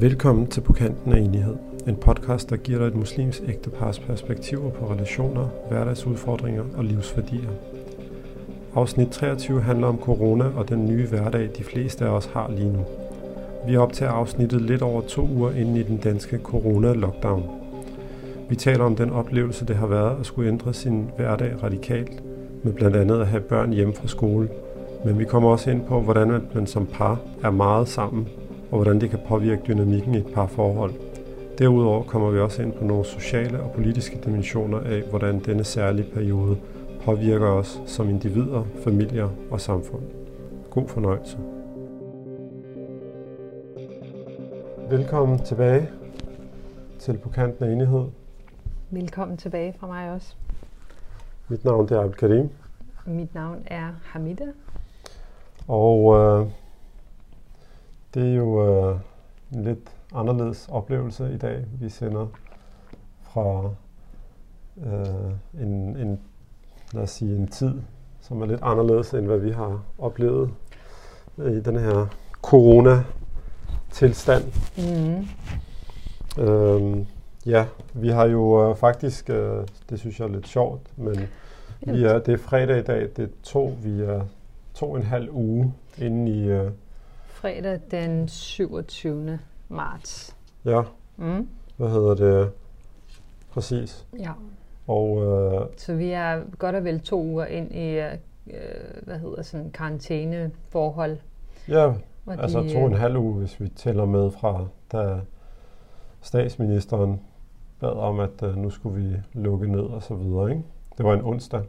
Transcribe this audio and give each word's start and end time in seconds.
Velkommen 0.00 0.46
til 0.46 0.60
På 0.60 0.72
kanten 0.72 1.12
af 1.12 1.18
enighed, 1.18 1.56
en 1.88 1.96
podcast, 1.96 2.50
der 2.50 2.56
giver 2.56 2.78
dig 2.78 2.86
et 2.86 2.94
muslims 2.94 3.42
ægtepars 3.48 3.98
perspektiver 3.98 4.70
på 4.70 4.92
relationer, 4.92 5.48
hverdagsudfordringer 5.68 6.64
og 6.76 6.84
livsværdier. 6.84 7.50
Afsnit 8.74 9.08
23 9.08 9.62
handler 9.62 9.86
om 9.86 9.98
corona 9.98 10.44
og 10.44 10.68
den 10.68 10.88
nye 10.88 11.06
hverdag, 11.06 11.50
de 11.58 11.64
fleste 11.64 12.04
af 12.04 12.08
os 12.08 12.26
har 12.26 12.50
lige 12.50 12.72
nu. 12.72 12.84
Vi 13.66 13.76
optager 13.76 14.12
afsnittet 14.12 14.62
lidt 14.62 14.82
over 14.82 15.00
to 15.00 15.22
uger 15.22 15.50
inden 15.50 15.76
i 15.76 15.82
den 15.82 15.96
danske 15.96 16.38
corona-lockdown. 16.38 17.42
Vi 18.48 18.56
taler 18.56 18.84
om 18.84 18.96
den 18.96 19.10
oplevelse, 19.10 19.66
det 19.66 19.76
har 19.76 19.86
været 19.86 20.20
at 20.20 20.26
skulle 20.26 20.48
ændre 20.48 20.74
sin 20.74 21.10
hverdag 21.16 21.62
radikalt, 21.62 22.22
med 22.62 22.72
blandt 22.72 22.96
andet 22.96 23.20
at 23.20 23.26
have 23.26 23.42
børn 23.42 23.72
hjemme 23.72 23.94
fra 23.94 24.08
skole. 24.08 24.48
Men 25.04 25.18
vi 25.18 25.24
kommer 25.24 25.48
også 25.48 25.70
ind 25.70 25.82
på, 25.82 26.00
hvordan 26.00 26.42
man 26.54 26.66
som 26.66 26.86
par 26.86 27.20
er 27.42 27.50
meget 27.50 27.88
sammen 27.88 28.28
og 28.70 28.76
hvordan 28.76 29.00
det 29.00 29.10
kan 29.10 29.18
påvirke 29.28 29.62
dynamikken 29.68 30.14
i 30.14 30.18
et 30.18 30.32
par 30.34 30.46
forhold. 30.46 30.92
Derudover 31.58 32.02
kommer 32.02 32.30
vi 32.30 32.38
også 32.38 32.62
ind 32.62 32.72
på 32.72 32.84
nogle 32.84 33.04
sociale 33.04 33.60
og 33.60 33.72
politiske 33.72 34.18
dimensioner 34.24 34.80
af, 34.80 35.02
hvordan 35.10 35.38
denne 35.38 35.64
særlige 35.64 36.10
periode 36.14 36.56
påvirker 37.04 37.46
os 37.46 37.82
som 37.86 38.08
individer, 38.08 38.64
familier 38.84 39.28
og 39.50 39.60
samfund. 39.60 40.02
God 40.70 40.88
fornøjelse. 40.88 41.38
Velkommen 44.90 45.38
tilbage 45.38 45.88
til 46.98 47.18
På 47.18 47.28
kanten 47.28 47.64
af 47.64 47.72
enighed. 47.72 48.04
Velkommen 48.90 49.36
tilbage 49.36 49.74
fra 49.80 49.86
mig 49.86 50.10
også. 50.10 50.34
Mit 51.48 51.64
navn 51.64 51.88
er 51.92 52.00
Abel 52.00 52.14
Karim. 52.14 52.48
Mit 53.06 53.34
navn 53.34 53.62
er 53.66 53.88
Hamida. 54.04 54.44
Og 55.68 56.16
øh, 56.16 56.46
det 58.14 58.30
er 58.30 58.34
jo 58.34 58.66
øh, 58.66 58.98
en 59.54 59.64
lidt 59.64 59.92
anderledes 60.14 60.68
oplevelse 60.68 61.34
i 61.34 61.36
dag. 61.36 61.64
Vi 61.80 61.88
sender 61.88 62.26
fra 63.22 63.70
øh, 64.86 65.62
en, 65.62 65.96
en, 65.96 66.20
lad 66.92 67.02
os 67.02 67.10
sige, 67.10 67.36
en 67.36 67.48
tid, 67.48 67.74
som 68.20 68.42
er 68.42 68.46
lidt 68.46 68.60
anderledes, 68.62 69.14
end 69.14 69.26
hvad 69.26 69.38
vi 69.38 69.50
har 69.50 69.82
oplevet 69.98 70.50
i 71.38 71.60
den 71.60 71.76
her 71.76 72.06
corona-tilstand. 72.42 74.44
Mm. 74.78 75.26
Øhm, 76.42 77.06
ja, 77.46 77.66
vi 77.94 78.08
har 78.08 78.24
jo 78.24 78.70
øh, 78.70 78.76
faktisk, 78.76 79.30
øh, 79.30 79.66
det 79.90 80.00
synes 80.00 80.20
jeg 80.20 80.26
er 80.26 80.32
lidt 80.32 80.48
sjovt, 80.48 80.80
men 80.96 81.20
vi 81.80 82.04
er, 82.04 82.18
det 82.18 82.34
er 82.34 82.38
fredag 82.38 82.78
i 82.78 82.82
dag, 82.82 83.08
det 83.16 83.24
er 83.24 83.28
to, 83.42 83.76
vi 83.82 84.00
er 84.00 84.22
to 84.74 84.90
og 84.90 84.96
en 84.96 85.02
halv 85.02 85.28
uge 85.30 85.74
inde 85.98 86.32
i, 86.32 86.48
øh, 86.48 86.70
fredag 87.38 87.80
den 87.90 88.28
27. 88.28 89.38
marts. 89.68 90.36
Ja. 90.64 90.82
Mm. 91.16 91.48
Hvad 91.76 91.88
hedder 91.88 92.14
det? 92.14 92.50
Præcis. 93.50 94.06
Ja. 94.18 94.32
Og, 94.86 95.24
øh, 95.24 95.66
så 95.76 95.94
vi 95.94 96.10
er 96.10 96.40
godt 96.58 96.74
og 96.74 96.84
vel 96.84 97.00
to 97.00 97.22
uger 97.22 97.46
ind 97.46 97.74
i, 97.74 97.98
øh, 97.98 98.12
hvad 99.02 99.18
hedder 99.18 99.42
sådan, 99.42 99.70
karantæneforhold. 99.70 101.16
Ja, 101.68 101.92
altså 102.28 102.62
de, 102.62 102.72
to 102.72 102.78
og 102.78 102.86
en 102.86 102.92
øh, 102.92 102.98
halv 102.98 103.16
uge, 103.16 103.34
hvis 103.34 103.60
vi 103.60 103.68
tæller 103.68 104.04
med 104.04 104.30
fra, 104.30 104.66
da 104.92 105.20
statsministeren 106.20 107.20
bad 107.80 107.92
om, 107.92 108.20
at 108.20 108.42
uh, 108.42 108.56
nu 108.56 108.70
skulle 108.70 109.02
vi 109.02 109.16
lukke 109.32 109.72
ned 109.72 109.80
og 109.80 110.02
så 110.02 110.14
videre, 110.14 110.50
ikke? 110.50 110.62
Det 110.98 111.06
var 111.06 111.14
en 111.14 111.22
onsdag. 111.22 111.62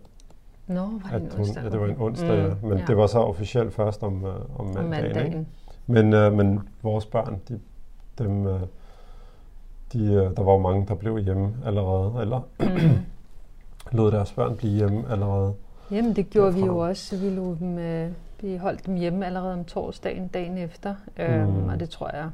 Nå, 0.67 0.81
var 0.81 1.19
det 1.19 1.21
en 1.21 1.39
onsdag? 1.39 1.63
Ja, 1.63 1.69
det 1.69 1.79
var 1.79 1.87
en 1.87 1.97
onsdag, 1.99 2.37
mm, 2.37 2.43
ja. 2.43 2.53
Men 2.61 2.77
ja. 2.77 2.85
det 2.87 2.97
var 2.97 3.07
så 3.07 3.19
officielt 3.19 3.73
først 3.73 4.03
om, 4.03 4.23
uh, 4.23 4.59
om 4.59 4.65
mandagen, 4.65 4.83
om 4.83 4.89
mandagen. 4.89 5.25
Ikke? 5.25 5.45
Men, 5.89 6.13
øh, 6.13 6.33
men 6.33 6.59
vores 6.83 7.05
børn, 7.05 7.41
de, 7.49 7.59
dem, 8.17 8.47
øh, 8.47 8.61
de, 9.93 10.03
øh, 10.03 10.37
der 10.37 10.43
var 10.43 10.51
jo 10.51 10.57
mange, 10.57 10.85
der 10.87 10.95
blev 10.95 11.17
hjemme 11.17 11.53
allerede, 11.65 12.21
eller 12.21 12.41
mm. 12.59 13.05
lod 13.97 14.11
deres 14.11 14.31
børn 14.31 14.57
blive 14.57 14.73
hjemme 14.73 15.11
allerede. 15.11 15.53
Jamen, 15.91 16.15
det 16.15 16.29
gjorde 16.29 16.47
derfra. 16.47 16.59
vi 16.59 16.65
jo 16.65 16.77
også. 16.77 17.17
Vi, 17.17 17.29
lod 17.29 17.55
dem, 17.55 17.77
øh, 17.77 18.11
vi 18.41 18.57
holdt 18.57 18.85
dem 18.85 18.95
hjemme 18.95 19.25
allerede 19.25 19.53
om 19.53 19.65
torsdagen, 19.65 20.27
dagen 20.27 20.57
efter. 20.57 20.95
Øhm, 21.17 21.49
mm. 21.49 21.69
Og 21.69 21.79
det 21.79 21.89
tror 21.89 22.15
jeg 22.15 22.29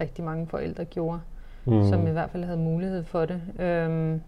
rigtig 0.00 0.24
mange 0.24 0.46
forældre 0.46 0.84
gjorde, 0.84 1.20
mm. 1.64 1.88
som 1.88 2.06
i 2.06 2.10
hvert 2.10 2.30
fald 2.30 2.44
havde 2.44 2.58
mulighed 2.58 3.04
for 3.04 3.24
det. 3.24 3.40
Øhm, 3.58 4.20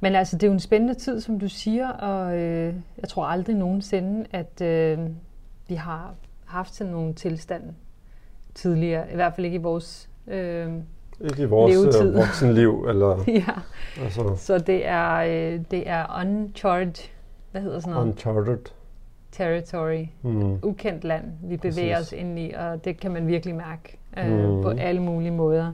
men 0.00 0.14
altså, 0.14 0.36
det 0.36 0.42
er 0.42 0.48
jo 0.48 0.52
en 0.52 0.60
spændende 0.60 0.94
tid, 0.94 1.20
som 1.20 1.40
du 1.40 1.48
siger, 1.48 1.88
og 1.88 2.38
øh, 2.38 2.74
jeg 3.00 3.08
tror 3.08 3.24
aldrig 3.24 3.56
nogensinde, 3.56 4.26
at 4.30 4.60
øh, 4.60 4.98
vi 5.68 5.74
har 5.74 6.14
haft 6.44 6.74
sådan 6.74 6.92
nogle 6.92 7.14
tilstand 7.14 7.62
tidligere. 8.54 9.12
I 9.12 9.14
hvert 9.14 9.34
fald 9.34 9.44
ikke 9.44 9.54
i 9.54 9.62
vores 9.62 10.08
øh, 10.26 10.72
Ikke 11.20 11.42
i 11.42 11.44
vores 11.44 11.76
øh, 11.76 11.80
levetid. 11.80 12.14
voksenliv. 12.20 12.86
Eller, 12.88 13.24
ja. 13.46 13.54
Altså. 14.02 14.34
Så 14.36 14.58
det 14.58 14.86
er, 14.86 15.16
øh, 15.16 15.60
det 15.70 15.88
er 15.88 16.20
uncharted, 16.20 17.08
hvad 17.50 17.62
hedder 17.62 17.80
sådan 17.80 17.94
noget? 17.94 18.06
Uncharted. 18.06 18.58
Territory. 19.32 20.04
Mm. 20.22 20.58
Ukendt 20.62 21.04
land, 21.04 21.24
vi 21.42 21.56
bevæger 21.56 21.96
Præcis. 21.96 22.12
os 22.12 22.18
ind 22.18 22.38
i, 22.38 22.52
og 22.56 22.84
det 22.84 23.00
kan 23.00 23.10
man 23.10 23.26
virkelig 23.26 23.54
mærke 23.54 23.98
øh, 24.18 24.54
mm. 24.54 24.62
på 24.62 24.68
alle 24.68 25.02
mulige 25.02 25.30
måder. 25.30 25.72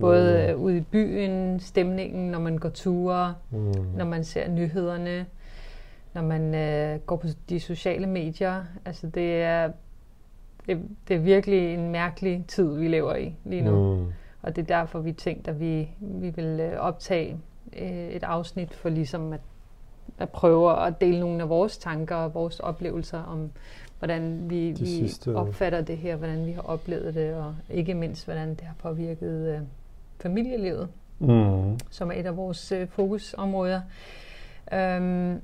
Både 0.00 0.54
mm. 0.56 0.62
ude 0.62 0.76
i 0.76 0.80
byen, 0.80 1.60
stemningen, 1.60 2.30
når 2.30 2.38
man 2.38 2.58
går 2.58 2.68
ture, 2.68 3.34
mm. 3.50 3.74
når 3.96 4.04
man 4.04 4.24
ser 4.24 4.48
nyhederne, 4.48 5.26
når 6.14 6.22
man 6.22 6.54
øh, 6.54 6.98
går 6.98 7.16
på 7.16 7.26
de 7.48 7.60
sociale 7.60 8.06
medier. 8.06 8.64
Altså 8.84 9.06
det 9.06 9.42
er 9.42 9.70
det, 10.66 10.82
det 11.08 11.16
er 11.16 11.20
virkelig 11.20 11.74
en 11.74 11.92
mærkelig 11.92 12.44
tid, 12.48 12.78
vi 12.78 12.88
lever 12.88 13.16
i 13.16 13.34
lige 13.44 13.62
nu. 13.62 13.94
Mm. 13.94 14.12
Og 14.42 14.56
det 14.56 14.62
er 14.62 14.66
derfor, 14.66 14.98
vi 14.98 15.12
tænkte, 15.12 15.50
at 15.50 15.60
vi, 15.60 15.88
vi 16.00 16.30
vil 16.30 16.60
øh, 16.60 16.78
optage 16.78 17.36
øh, 17.78 18.08
et 18.08 18.22
afsnit 18.22 18.74
for 18.74 18.88
ligesom 18.88 19.32
at, 19.32 19.40
at 20.18 20.28
prøve 20.28 20.86
at 20.86 21.00
dele 21.00 21.20
nogle 21.20 21.42
af 21.42 21.48
vores 21.48 21.78
tanker 21.78 22.16
og 22.16 22.34
vores 22.34 22.60
oplevelser 22.60 23.22
om, 23.22 23.50
hvordan 23.98 24.50
vi, 24.50 24.74
vi 24.78 24.86
sidste... 24.86 25.36
opfatter 25.36 25.80
det 25.80 25.98
her, 25.98 26.16
hvordan 26.16 26.46
vi 26.46 26.52
har 26.52 26.62
oplevet 26.62 27.14
det, 27.14 27.34
og 27.34 27.54
ikke 27.70 27.94
mindst, 27.94 28.24
hvordan 28.24 28.48
det 28.48 28.60
har 28.60 28.74
påvirket 28.78 29.54
øh, 29.54 29.60
familielivet, 30.20 30.88
mm. 31.18 31.78
som 31.90 32.10
er 32.10 32.14
et 32.14 32.26
af 32.26 32.36
vores 32.36 32.72
øh, 32.72 32.88
fokusområder. 32.88 33.80
Um, 34.72 35.40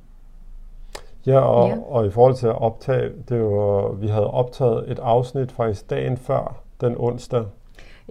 Ja, 1.27 1.39
og, 1.39 1.69
ja. 1.69 1.77
og 1.87 2.07
i 2.07 2.11
forhold 2.11 2.35
til 2.35 2.47
at 2.47 2.63
optage, 2.63 3.11
det 3.29 3.43
var, 3.43 3.93
vi 3.93 4.07
havde 4.07 4.31
optaget 4.31 4.85
et 4.91 4.99
afsnit 4.99 5.53
faktisk 5.53 5.91
dagen 5.91 6.17
før 6.17 6.57
den 6.81 6.95
onsdag, 6.99 7.45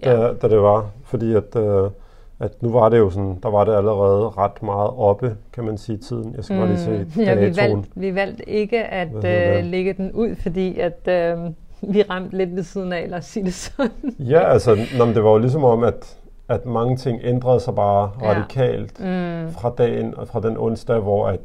ja. 0.04 0.12
da, 0.12 0.32
da 0.32 0.48
det 0.48 0.62
var, 0.62 0.90
fordi 1.04 1.34
at, 1.34 1.56
øh, 1.56 1.90
at 2.40 2.62
nu 2.62 2.72
var 2.72 2.88
det 2.88 2.98
jo 2.98 3.10
sådan, 3.10 3.38
der 3.42 3.50
var 3.50 3.64
det 3.64 3.74
allerede 3.74 4.28
ret 4.28 4.62
meget 4.62 4.90
oppe, 4.96 5.36
kan 5.52 5.64
man 5.64 5.78
sige, 5.78 5.98
tiden. 5.98 6.34
Jeg 6.36 6.44
skal 6.44 6.54
mm. 6.54 6.60
bare 6.60 6.68
lige 6.68 6.80
se 6.80 6.90
mm. 6.90 7.22
Ja, 7.26 7.34
vi 7.34 7.56
valgte, 7.56 7.90
vi 7.94 8.14
valgte 8.14 8.48
ikke 8.48 8.84
at 8.84 9.14
øh, 9.14 9.64
lægge 9.64 9.92
den 9.92 10.12
ud, 10.12 10.36
fordi 10.42 10.78
at 10.78 11.08
øh, 11.08 11.38
vi 11.94 12.02
ramte 12.02 12.36
lidt 12.36 12.56
ved 12.56 12.62
siden 12.62 12.92
af, 12.92 13.02
eller 13.02 13.20
sige 13.20 13.44
det 13.44 13.54
sådan. 13.54 13.90
ja, 14.18 14.52
altså, 14.52 14.76
nå, 14.98 15.06
det 15.06 15.24
var 15.24 15.30
jo 15.30 15.38
ligesom 15.38 15.64
om, 15.64 15.84
at 15.84 16.16
at 16.50 16.66
mange 16.66 16.96
ting 16.96 17.20
ændrede 17.24 17.60
sig 17.60 17.74
bare 17.74 18.10
ja. 18.22 18.30
radikalt 18.30 19.00
mm. 19.00 19.52
fra 19.52 19.72
dagen 19.78 20.14
og 20.16 20.28
fra 20.28 20.40
den 20.40 20.56
onsdag, 20.56 20.98
hvor 20.98 21.28
at 21.28 21.40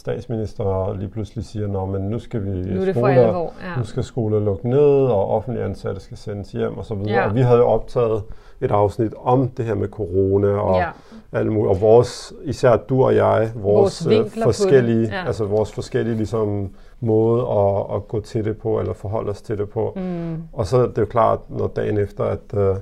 statsminister 0.00 0.94
lige 0.98 1.08
pludselig 1.08 1.44
siger, 1.44 1.92
at 1.94 2.00
nu 2.00 2.18
skal 2.18 2.44
vi 2.44 2.50
nu, 2.50 2.86
det 2.86 2.94
skoler, 2.94 3.26
alvor, 3.26 3.52
ja. 3.62 3.78
nu 3.78 3.84
skal 3.84 4.04
skoler 4.04 4.40
lukke 4.40 4.68
ned, 4.68 5.06
og 5.06 5.28
offentlige 5.30 5.64
ansatte 5.64 6.00
skal 6.00 6.16
sendes 6.16 6.52
hjem 6.52 6.78
og 6.78 6.84
så 6.84 6.94
videre. 6.94 7.12
Ja. 7.12 7.28
Og 7.28 7.34
vi 7.34 7.40
havde 7.40 7.58
jo 7.58 7.66
optaget 7.66 8.22
et 8.60 8.70
afsnit 8.70 9.14
om 9.18 9.48
det 9.48 9.64
her 9.64 9.74
med 9.74 9.88
corona 9.88 10.48
og 10.48 10.76
ja. 10.80 10.88
alt 11.32 11.52
muligt. 11.52 11.70
Og 11.70 11.80
vores, 11.80 12.32
især 12.44 12.76
du 12.76 13.04
og 13.04 13.14
jeg, 13.14 13.50
vores, 13.54 14.08
vores 14.08 14.36
øh, 14.36 14.42
forskellige, 14.42 15.08
ja. 15.08 15.26
altså 15.26 15.44
vores 15.44 15.72
forskellige 15.72 16.16
ligesom, 16.16 16.70
måde 17.00 17.42
at, 17.42 17.96
at 17.96 18.08
gå 18.08 18.20
til 18.20 18.44
det 18.44 18.58
på, 18.58 18.80
eller 18.80 18.92
forholde 18.92 19.30
os 19.30 19.42
til 19.42 19.58
det 19.58 19.68
på. 19.68 19.92
Mm. 19.96 20.42
Og 20.52 20.66
så 20.66 20.76
er 20.76 20.86
det 20.86 20.98
jo 20.98 21.06
klart, 21.06 21.38
når 21.48 21.66
dagen 21.66 21.98
efter, 21.98 22.24
at, 22.24 22.54
øh, 22.54 22.76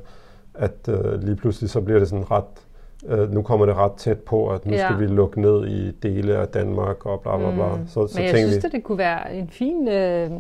at, 0.55 0.89
at 0.89 1.25
lige 1.25 1.37
pludselig 1.37 1.71
så 1.71 1.81
bliver 1.81 1.99
det 1.99 2.09
sådan 2.09 2.31
ret 2.31 2.68
øh, 3.07 3.33
nu 3.33 3.43
kommer 3.43 3.67
det 3.67 3.75
ret 3.75 3.93
tæt 3.93 4.19
på, 4.19 4.49
at 4.49 4.67
nu 4.67 4.73
ja. 4.73 4.85
skal 4.85 5.01
vi 5.01 5.07
lukke 5.07 5.41
ned 5.41 5.67
i 5.69 5.91
dele 5.91 6.37
af 6.37 6.49
Danmark 6.49 7.07
og 7.07 7.21
bla 7.21 7.37
bla 7.37 7.55
bla. 7.55 7.75
Mm. 7.77 7.87
Så, 7.87 8.07
så 8.07 8.19
Men 8.19 8.25
jeg 8.25 8.37
synes, 8.37 8.55
vi, 8.55 8.67
at 8.67 8.73
det 8.73 8.83
kunne 8.83 8.99
være 8.99 9.35
en 9.35 9.49
fin, 9.49 9.89
øh, 9.89 10.31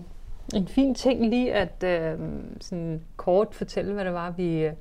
en 0.55 0.69
fin 0.69 0.94
ting 0.94 1.26
lige 1.26 1.55
at 1.55 1.84
øh, 1.84 2.19
sådan 2.60 3.00
kort 3.16 3.49
fortælle, 3.50 3.94
hvad 3.94 4.05
det 4.05 4.12
var, 4.12 4.34
vi, 4.37 4.64
øh, 4.64 4.72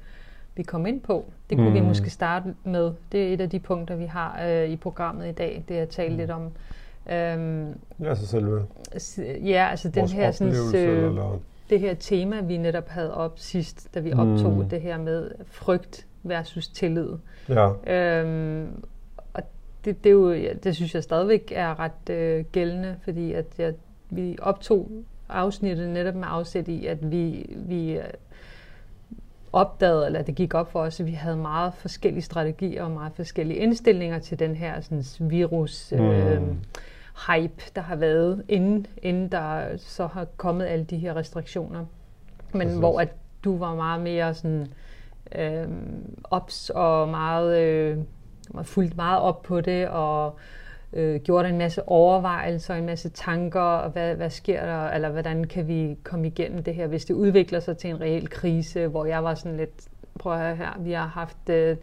vi 0.55 0.63
kom 0.63 0.85
ind 0.85 1.01
på. 1.01 1.25
Det 1.49 1.57
kunne 1.57 1.69
mm. 1.69 1.75
vi 1.75 1.81
måske 1.81 2.09
starte 2.09 2.53
med. 2.63 2.91
Det 3.11 3.29
er 3.29 3.33
et 3.33 3.41
af 3.41 3.49
de 3.49 3.59
punkter, 3.59 3.95
vi 3.95 4.05
har 4.05 4.39
øh, 4.47 4.69
i 4.69 4.75
programmet 4.75 5.29
i 5.29 5.31
dag, 5.31 5.63
det 5.67 5.77
er 5.77 5.81
at 5.81 5.89
tale 5.89 6.11
mm. 6.11 6.17
lidt 6.17 6.31
om. 6.31 6.41
Øhm, 7.11 7.67
ja, 8.03 8.15
så 8.15 8.27
selve 8.27 8.65
Ja, 9.43 9.67
altså 9.71 9.89
den 9.89 10.07
her 10.07 10.31
sådan, 10.31 10.53
øh, 10.75 11.09
eller? 11.09 11.39
det 11.69 11.79
her 11.79 11.93
tema, 11.93 12.41
vi 12.41 12.57
netop 12.57 12.87
havde 12.87 13.13
op 13.13 13.33
sidst, 13.39 13.87
da 13.95 13.99
vi 13.99 14.13
optog 14.13 14.53
mm. 14.53 14.69
det 14.69 14.81
her 14.81 14.97
med 14.97 15.31
frygt 15.45 16.05
versus 16.29 16.67
tillid. 16.67 17.09
Ja. 17.49 17.71
Øhm, 17.87 18.83
og 19.33 19.43
det, 19.85 20.03
det, 20.03 20.09
er 20.09 20.13
jo, 20.13 20.33
det 20.63 20.75
synes 20.75 20.95
jeg 20.95 21.03
stadigvæk 21.03 21.51
er 21.55 21.79
ret 21.79 22.09
øh, 22.09 22.45
gældende, 22.51 22.95
fordi 23.03 23.33
at 23.33 23.45
jeg, 23.57 23.73
vi 24.09 24.37
optog 24.41 24.91
afsnittet 25.29 25.89
netop 25.89 26.15
med 26.15 26.27
afsæt 26.27 26.67
i, 26.67 26.85
at 26.85 27.11
vi, 27.11 27.45
vi, 27.55 27.99
opdagede, 29.53 30.05
eller 30.05 30.21
det 30.21 30.35
gik 30.35 30.53
op 30.53 30.71
for 30.71 30.79
os, 30.79 30.99
at 30.99 31.05
vi 31.05 31.11
havde 31.11 31.37
meget 31.37 31.73
forskellige 31.73 32.23
strategier 32.23 32.83
og 32.83 32.91
meget 32.91 33.11
forskellige 33.15 33.59
indstillinger 33.59 34.19
til 34.19 34.39
den 34.39 34.55
her 34.55 34.81
sådan, 34.81 35.03
virus 35.29 35.93
mm. 35.97 35.99
øh, 35.99 36.41
hype, 37.27 37.63
der 37.75 37.81
har 37.81 37.95
været, 37.95 38.43
inden, 38.49 38.87
inden 39.01 39.29
der 39.31 39.77
så 39.77 40.07
har 40.07 40.25
kommet 40.37 40.65
alle 40.65 40.85
de 40.85 40.97
her 40.97 41.15
restriktioner. 41.15 41.85
Men 42.53 42.67
Præcis. 42.67 42.79
hvor 42.79 42.99
at 42.99 43.09
du 43.43 43.57
var 43.57 43.75
meget 43.75 44.01
mere 44.01 44.33
sådan 44.33 44.67
øh, 45.35 45.67
ops 46.23 46.69
og 46.69 47.09
meget 47.09 47.57
øh, 47.57 47.97
fulgt 48.63 48.95
meget 48.95 49.21
op 49.21 49.41
på 49.41 49.61
det 49.61 49.87
og 49.87 50.35
øh, 50.93 51.21
gjorde 51.21 51.49
en 51.49 51.57
masse 51.57 51.89
overvejelser, 51.89 52.75
en 52.75 52.85
masse 52.85 53.09
tanker, 53.09 53.61
og 53.61 53.89
hvad, 53.89 54.15
hvad 54.15 54.29
sker 54.29 54.65
der, 54.65 54.89
eller 54.89 55.09
hvordan 55.09 55.43
kan 55.43 55.67
vi 55.67 55.97
komme 56.03 56.27
igennem 56.27 56.63
det 56.63 56.75
her, 56.75 56.87
hvis 56.87 57.05
det 57.05 57.13
udvikler 57.13 57.59
sig 57.59 57.77
til 57.77 57.89
en 57.89 58.01
reel 58.01 58.29
krise, 58.29 58.87
hvor 58.87 59.05
jeg 59.05 59.23
var 59.23 59.35
sådan 59.35 59.57
lidt, 59.57 59.87
prøv 60.19 60.33
at 60.33 60.39
høre 60.39 60.55
her, 60.55 60.77
vi 60.79 60.91
har 60.91 61.07
haft 61.07 61.49
øh, 61.49 61.77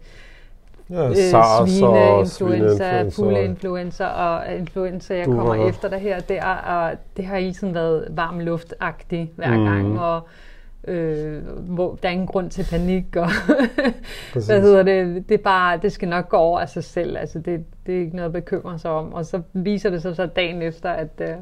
ja, 0.91 1.09
øh, 1.09 1.15
svine, 1.15 2.21
influenza, 2.21 3.09
fugleinfluenza 3.09 4.07
og 4.07 4.55
influenza, 4.55 5.15
jeg 5.17 5.27
kommer 5.27 5.69
efter 5.69 5.89
det 5.89 6.01
her 6.01 6.21
der, 6.21 6.45
og 6.45 6.97
det 7.17 7.25
har 7.25 7.39
hele 7.39 7.55
tiden 7.55 7.75
været 7.75 8.09
varm 8.11 8.41
luftagtigt 8.41 9.31
hver 9.37 9.57
mm. 9.57 9.65
gang, 9.65 10.01
og 10.01 10.29
øh, 10.89 11.43
hvor 11.47 11.99
der 12.03 12.09
er 12.09 12.13
ingen 12.13 12.27
grund 12.27 12.51
til 12.51 12.67
panik, 12.71 13.17
og 13.17 13.29
hvad 14.47 14.61
hedder 14.61 14.83
det, 14.83 15.29
det, 15.29 15.35
er 15.35 15.43
bare, 15.43 15.79
det 15.83 15.93
skal 15.93 16.09
nok 16.09 16.29
gå 16.29 16.37
over 16.37 16.61
af 16.61 16.69
sig 16.69 16.85
selv, 16.85 17.17
altså 17.17 17.39
det, 17.39 17.65
det 17.87 17.95
er 17.95 18.01
ikke 18.01 18.17
noget 18.17 18.27
at 18.27 18.33
bekymre 18.33 18.79
sig 18.79 18.91
om, 18.91 19.13
og 19.13 19.27
så 19.27 19.43
viser 19.53 19.91
det 19.91 20.03
sig 20.03 20.17
så 20.17 20.27
dagen 20.27 20.63
efter, 20.63 20.91
at, 20.91 21.21
øh, 21.21 21.37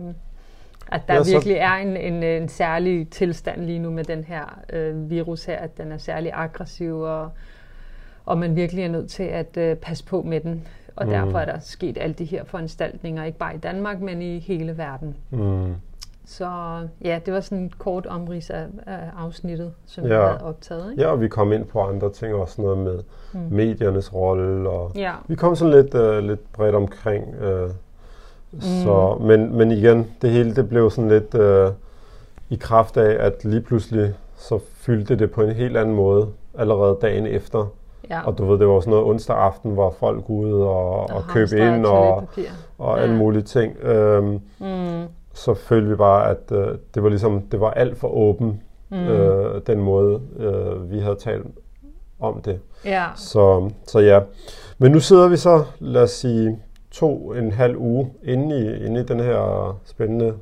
at 0.92 1.08
der 1.08 1.14
ja, 1.14 1.22
virkelig 1.32 1.56
er 1.56 1.72
en, 1.74 1.96
en, 1.96 2.22
en 2.22 2.48
særlig 2.48 3.08
tilstand 3.08 3.64
lige 3.64 3.78
nu 3.78 3.90
med 3.90 4.04
den 4.04 4.24
her 4.24 4.58
øh, 4.72 5.10
virus 5.10 5.44
her, 5.44 5.56
at 5.56 5.78
den 5.78 5.92
er 5.92 5.98
særlig 5.98 6.30
aggressiv, 6.34 7.00
og, 7.00 7.30
og 8.24 8.38
man 8.38 8.56
virkelig 8.56 8.84
er 8.84 8.88
nødt 8.88 9.10
til 9.10 9.22
at 9.22 9.56
øh, 9.56 9.76
passe 9.76 10.04
på 10.04 10.22
med 10.22 10.40
den, 10.40 10.66
og 10.96 11.04
mm. 11.04 11.10
derfor 11.10 11.38
er 11.38 11.44
der 11.44 11.58
sket 11.58 11.98
alle 12.00 12.14
de 12.14 12.24
her 12.24 12.44
foranstaltninger, 12.44 13.24
ikke 13.24 13.38
bare 13.38 13.54
i 13.54 13.58
Danmark, 13.58 14.00
men 14.00 14.22
i 14.22 14.38
hele 14.38 14.78
verden. 14.78 15.16
Mm. 15.30 15.74
Så 16.32 16.48
ja, 17.04 17.20
det 17.26 17.34
var 17.34 17.40
sådan 17.40 17.58
en 17.58 17.72
kort 17.78 18.06
omrids 18.06 18.50
af, 18.50 18.66
af 18.86 19.10
afsnittet, 19.18 19.72
som 19.86 20.06
ja. 20.06 20.18
jeg 20.18 20.28
havde 20.28 20.44
optaget. 20.44 20.90
Ikke? 20.90 21.02
Ja, 21.02 21.08
og 21.08 21.20
vi 21.20 21.28
kom 21.28 21.52
ind 21.52 21.64
på 21.64 21.80
andre 21.80 22.12
ting, 22.12 22.34
også 22.34 22.62
noget 22.62 22.78
med 22.78 22.98
mm. 23.32 23.40
mediernes 23.50 24.14
rolle, 24.14 24.70
og 24.70 24.92
ja. 24.94 25.12
vi 25.28 25.34
kom 25.34 25.56
sådan 25.56 25.74
lidt, 25.74 25.94
uh, 25.94 26.18
lidt 26.18 26.52
bredt 26.52 26.74
omkring. 26.74 27.24
Uh, 27.28 27.70
mm. 28.52 28.60
så, 28.60 29.18
men, 29.20 29.56
men 29.56 29.70
igen, 29.70 30.10
det 30.22 30.30
hele 30.30 30.54
det 30.54 30.68
blev 30.68 30.90
sådan 30.90 31.10
lidt 31.10 31.34
uh, 31.34 31.74
i 32.50 32.56
kraft 32.56 32.96
af, 32.96 33.26
at 33.26 33.44
lige 33.44 33.62
pludselig 33.62 34.14
så 34.36 34.58
fyldte 34.74 35.16
det 35.16 35.30
på 35.30 35.42
en 35.42 35.52
helt 35.52 35.76
anden 35.76 35.94
måde 35.94 36.28
allerede 36.58 36.98
dagen 37.02 37.26
efter. 37.26 37.66
Ja. 38.10 38.26
Og 38.26 38.38
du 38.38 38.44
ved, 38.44 38.58
det 38.58 38.68
var 38.68 38.80
sådan 38.80 38.90
noget 38.90 39.06
onsdag 39.06 39.36
aften, 39.36 39.72
hvor 39.72 39.94
folk 39.98 40.30
ude 40.30 40.64
og, 40.64 41.00
og, 41.00 41.10
og 41.10 41.22
købe 41.28 41.58
ind 41.58 41.86
og, 41.86 42.28
og 42.78 42.96
ja. 42.96 43.02
alle 43.02 43.16
mulige 43.16 43.42
ting. 43.42 43.76
Um, 43.84 44.40
mm 44.58 45.06
så 45.34 45.54
følte 45.54 45.88
vi 45.88 45.96
bare, 45.96 46.30
at 46.30 46.52
øh, 46.52 46.78
det 46.94 47.02
var 47.02 47.08
ligesom, 47.08 47.42
det 47.42 47.60
var 47.60 47.70
alt 47.70 47.98
for 47.98 48.08
åben, 48.08 48.62
mm. 48.90 48.96
øh, 48.96 49.60
den 49.66 49.80
måde, 49.80 50.20
øh, 50.36 50.90
vi 50.90 50.98
havde 50.98 51.16
talt 51.16 51.46
om 52.20 52.42
det. 52.42 52.60
Ja. 52.84 53.06
Så, 53.16 53.70
så 53.86 53.98
ja. 53.98 54.20
Men 54.78 54.92
nu 54.92 55.00
sidder 55.00 55.28
vi 55.28 55.36
så, 55.36 55.64
lad 55.80 56.02
os 56.02 56.10
sige, 56.10 56.58
to 56.90 57.32
en 57.32 57.52
halv 57.52 57.76
uge 57.76 58.12
inde 58.22 58.58
i, 58.58 58.86
inde 58.86 59.00
i 59.00 59.04
den 59.04 59.20
her 59.20 59.78
spændende 59.84 60.34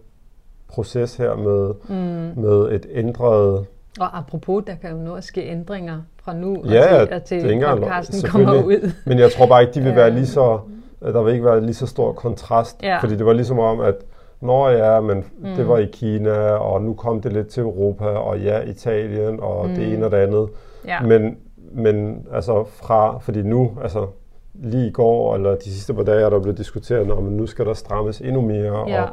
proces 0.68 1.16
her 1.16 1.34
med, 1.34 1.74
mm. 1.88 2.42
med 2.42 2.72
et 2.72 2.86
ændret... 2.90 3.66
Og 4.00 4.18
apropos, 4.18 4.64
der 4.66 4.74
kan 4.74 4.90
jo 4.90 4.96
nu 4.96 5.14
også 5.14 5.26
ske 5.26 5.50
ændringer 5.50 6.00
fra 6.22 6.34
nu 6.34 6.64
ja, 6.64 7.02
og 7.02 7.24
til, 7.24 7.40
til 7.40 7.60
podcasten 7.60 8.30
kommer 8.30 8.62
ud. 8.62 8.92
Men 9.06 9.18
jeg 9.18 9.32
tror 9.32 9.46
bare 9.46 9.62
ikke, 9.62 9.74
de 9.74 9.80
vil 9.80 9.96
være 9.96 10.10
lige 10.18 10.26
så, 10.26 10.60
der 11.00 11.22
vil 11.22 11.32
ikke 11.32 11.44
være 11.44 11.60
lige 11.60 11.74
så 11.74 11.86
stor 11.86 12.12
kontrast, 12.12 12.82
ja. 12.82 12.98
fordi 12.98 13.16
det 13.16 13.26
var 13.26 13.32
ligesom 13.32 13.58
om, 13.58 13.80
at 13.80 13.94
Nå 14.40 14.68
ja, 14.68 15.00
men 15.00 15.24
mm. 15.38 15.54
det 15.56 15.68
var 15.68 15.78
i 15.78 15.86
Kina, 15.92 16.52
og 16.52 16.82
nu 16.82 16.94
kom 16.94 17.20
det 17.20 17.32
lidt 17.32 17.48
til 17.48 17.62
Europa, 17.62 18.04
og 18.04 18.40
ja, 18.40 18.60
Italien, 18.60 19.40
og 19.40 19.68
mm. 19.68 19.74
det 19.74 19.92
ene 19.92 20.04
og 20.04 20.10
det 20.10 20.16
andet. 20.16 20.48
Ja. 20.86 21.00
Men, 21.00 21.36
men 21.72 22.26
altså 22.32 22.64
fra, 22.64 23.18
fordi 23.18 23.42
nu, 23.42 23.70
altså 23.82 24.06
lige 24.54 24.86
i 24.86 24.90
går, 24.90 25.34
eller 25.34 25.54
de 25.54 25.72
sidste 25.72 25.94
par 25.94 26.02
dage, 26.02 26.24
er 26.24 26.30
der 26.30 26.40
blevet 26.40 26.58
diskuteret, 26.58 27.10
om 27.10 27.24
nu 27.24 27.46
skal 27.46 27.66
der 27.66 27.74
strammes 27.74 28.20
endnu 28.20 28.40
mere, 28.40 28.88
ja. 28.88 29.02
og, 29.02 29.08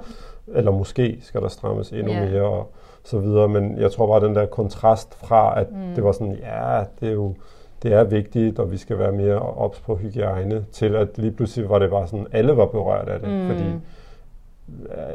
eller 0.55 0.71
måske 0.71 1.17
skal 1.21 1.41
der 1.41 1.47
strammes 1.47 1.91
endnu 1.91 2.13
ja. 2.13 2.29
mere, 2.29 2.43
og 2.43 2.71
så 3.03 3.19
videre. 3.19 3.47
Men 3.47 3.77
jeg 3.77 3.91
tror 3.91 4.07
bare, 4.07 4.27
den 4.27 4.35
der 4.35 4.45
kontrast 4.45 5.25
fra, 5.25 5.59
at 5.59 5.71
mm. 5.71 5.95
det 5.95 6.03
var 6.03 6.11
sådan, 6.11 6.37
ja, 6.43 6.83
det 6.99 7.09
er 7.09 7.13
jo 7.13 7.33
det 7.83 7.93
er 7.93 8.03
vigtigt, 8.03 8.59
og 8.59 8.71
vi 8.71 8.77
skal 8.77 8.99
være 8.99 9.11
mere 9.11 9.39
ops 9.39 9.79
på 9.79 9.95
hygiejne, 9.95 10.65
til 10.71 10.95
at 10.95 11.17
lige 11.17 11.31
pludselig 11.31 11.69
var 11.69 11.79
det 11.79 11.89
bare 11.89 12.07
sådan, 12.07 12.27
alle 12.31 12.57
var 12.57 12.65
berørt 12.65 13.09
af 13.09 13.19
det, 13.19 13.29
mm. 13.29 13.47
fordi 13.47 13.63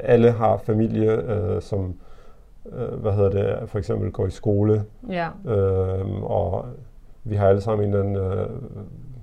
alle 0.03 0.31
har 0.31 0.57
familie, 0.57 1.11
øh, 1.11 1.63
som 1.63 1.95
øh, 2.73 3.01
hvad 3.01 3.13
hedder 3.13 3.31
det, 3.31 3.71
for 3.71 3.79
eksempel 3.79 4.11
går 4.11 4.27
i 4.27 4.31
skole, 4.31 4.85
ja. 5.09 5.29
øh, 5.47 6.23
og 6.23 6.67
vi 7.25 7.37
har 7.37 7.49
alle 7.49 7.61
sammen 7.61 7.89
en 7.89 7.95
eller 7.95 8.05
anden, 8.05 8.39
øh, 8.39 8.49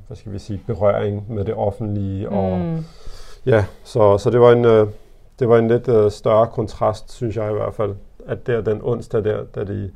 hvad 0.08 0.18
skal 0.18 0.34
vi 0.34 0.40
sige, 0.40 0.62
berøring 0.68 1.34
med 1.34 1.46
det 1.46 1.54
offentlige, 1.54 2.28
mm. 2.28 2.38
og 2.38 2.80
ja, 3.46 3.66
så, 3.84 4.18
så 4.18 4.30
det 4.30 4.40
var 4.40 4.52
en, 4.52 4.66
øh, 4.66 4.88
det 5.40 5.50
var 5.50 5.58
en 5.58 5.68
lidt 5.68 5.88
øh, 5.88 6.12
større 6.12 6.48
kontrast, 6.48 7.12
synes 7.12 7.36
jeg 7.36 7.52
i 7.52 7.54
hvert 7.54 7.74
fald, 7.74 7.96
at 8.28 8.48
der 8.48 8.62
den 8.62 8.80
onsdag 8.84 9.24
der, 9.24 9.44
da 9.56 9.64
de 9.64 9.92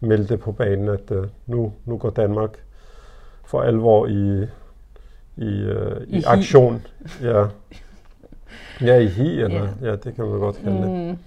meldte 0.00 0.36
på 0.36 0.52
banen, 0.52 0.88
at 0.88 1.10
øh, 1.10 1.24
nu, 1.46 1.72
nu 1.84 1.96
går 1.96 2.10
Danmark 2.10 2.58
for 3.44 3.60
alvor 3.60 4.06
i, 4.06 4.46
i, 5.36 5.62
øh, 5.62 6.00
i, 6.06 6.18
I 6.18 6.22
aktion. 6.26 6.86
Ja. 7.22 7.44
Ja, 8.80 8.98
i 8.98 9.06
hi, 9.06 9.40
eller, 9.40 9.68
ja. 9.82 9.88
ja, 9.88 9.96
det 9.96 10.14
kan 10.14 10.24
man 10.24 10.38
godt 10.38 10.56
kalde 10.56 10.76
mm. 10.76 10.82
det. 10.82 11.18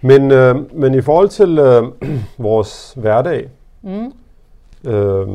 Men, 0.00 0.30
øh, 0.30 0.76
men 0.76 0.94
i 0.94 1.00
forhold 1.00 1.28
til 1.28 1.58
øh, 1.58 1.82
vores 2.48 2.94
hverdag, 2.96 3.48
mm. 3.82 4.12
øh, 4.90 5.28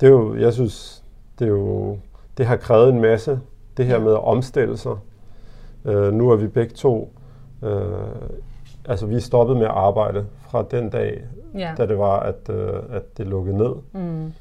det 0.00 0.06
er 0.06 0.10
jo, 0.10 0.36
jeg 0.36 0.52
synes, 0.52 1.02
det 1.38 1.44
er 1.44 1.48
jo, 1.48 1.98
det 2.38 2.46
har 2.46 2.56
krævet 2.56 2.88
en 2.88 3.00
masse, 3.00 3.40
det 3.76 3.86
her 3.86 3.98
med 4.00 4.12
at 4.12 4.24
omstille 4.24 4.76
sig. 4.76 4.96
Øh, 5.84 6.12
nu 6.12 6.30
er 6.30 6.36
vi 6.36 6.46
begge 6.46 6.74
to, 6.74 7.12
øh, 7.62 7.82
altså 8.88 9.06
vi 9.06 9.14
er 9.14 9.20
stoppet 9.20 9.56
med 9.56 9.64
at 9.64 9.72
arbejde 9.74 10.26
fra 10.50 10.64
den 10.70 10.90
dag, 10.90 11.22
ja. 11.54 11.74
da 11.76 11.86
det 11.86 11.98
var, 11.98 12.20
at, 12.20 12.50
øh, 12.50 12.74
at 12.90 13.18
det 13.18 13.26
lukkede 13.26 13.56
ned. 13.56 13.74
Mm. 13.92 14.32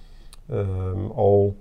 Øh, 0.55 1.17
og 1.17 1.55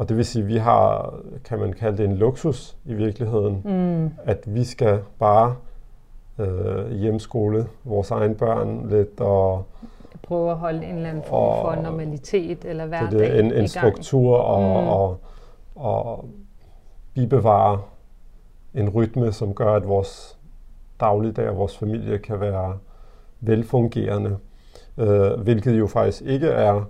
og 0.00 0.08
det 0.08 0.16
vil 0.16 0.24
sige, 0.24 0.42
at 0.42 0.48
vi 0.48 0.56
har, 0.56 1.14
kan 1.44 1.58
man 1.58 1.72
kalde 1.72 1.98
det 1.98 2.04
en 2.04 2.16
luksus 2.16 2.76
i 2.84 2.94
virkeligheden, 2.94 3.62
mm. 3.64 4.10
at 4.24 4.54
vi 4.54 4.64
skal 4.64 5.00
bare 5.18 5.56
øh, 6.38 6.90
hjemskole 6.90 7.66
vores 7.84 8.10
egne 8.10 8.34
børn 8.34 8.88
lidt 8.88 9.20
og 9.20 9.64
prøve 10.22 10.50
at 10.50 10.56
holde 10.56 10.84
en 10.86 10.96
eller 10.96 11.08
anden 11.08 11.22
form 11.22 11.64
for 11.64 11.82
normalitet 11.82 12.64
eller 12.64 12.86
hverdag 12.86 13.18
det 13.18 13.36
er 13.36 13.40
en, 13.40 13.52
en 13.52 13.68
struktur 13.68 14.36
og, 14.36 14.82
mm. 14.82 14.88
og, 14.88 15.20
og 15.74 16.24
bibevare 17.14 17.80
en 18.74 18.88
rytme, 18.88 19.32
som 19.32 19.54
gør, 19.54 19.74
at 19.74 19.88
vores 19.88 20.38
dagligdag 21.00 21.48
og 21.48 21.56
vores 21.56 21.78
familie 21.78 22.18
kan 22.18 22.40
være 22.40 22.78
velfungerende, 23.40 24.36
øh, 24.98 25.40
hvilket 25.40 25.78
jo 25.78 25.86
faktisk 25.86 26.22
ikke 26.22 26.48
er 26.48 26.84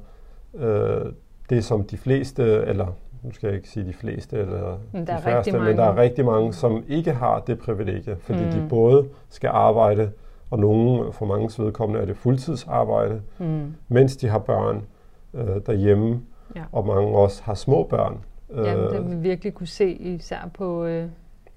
øh, 0.54 1.12
det, 1.50 1.64
som 1.64 1.84
de 1.84 1.96
fleste, 1.96 2.42
eller 2.42 2.86
nu 3.22 3.32
skal 3.32 3.46
jeg 3.46 3.56
ikke 3.56 3.68
sige 3.68 3.86
de 3.86 3.92
fleste, 3.92 4.36
eller 4.36 4.78
men 4.92 5.06
de 5.06 5.12
færreste, 5.24 5.58
men 5.58 5.76
der 5.76 5.84
er 5.84 5.96
rigtig 5.96 6.24
mange, 6.24 6.52
som 6.52 6.84
ikke 6.88 7.12
har 7.12 7.40
det 7.40 7.58
privilegie, 7.58 8.16
fordi 8.20 8.44
mm. 8.44 8.50
de 8.50 8.66
både 8.68 9.08
skal 9.28 9.50
arbejde, 9.52 10.10
og 10.50 10.58
nogle, 10.58 11.12
for 11.12 11.26
mange 11.26 11.62
vedkommende 11.64 12.02
er 12.02 12.06
det 12.06 12.16
fuldtidsarbejde, 12.16 13.22
mm. 13.38 13.74
mens 13.88 14.16
de 14.16 14.28
har 14.28 14.38
børn 14.38 14.82
øh, 15.34 15.46
derhjemme, 15.66 16.20
ja. 16.56 16.62
og 16.72 16.86
mange 16.86 17.08
også 17.08 17.42
har 17.42 17.54
små 17.54 17.82
børn. 17.82 18.18
Ja, 18.56 18.76
det 18.76 18.98
øh, 18.98 19.10
vi 19.10 19.16
virkelig 19.16 19.54
kunne 19.54 19.66
se, 19.66 19.92
især 19.92 20.50
på, 20.54 20.84
øh, 20.84 21.06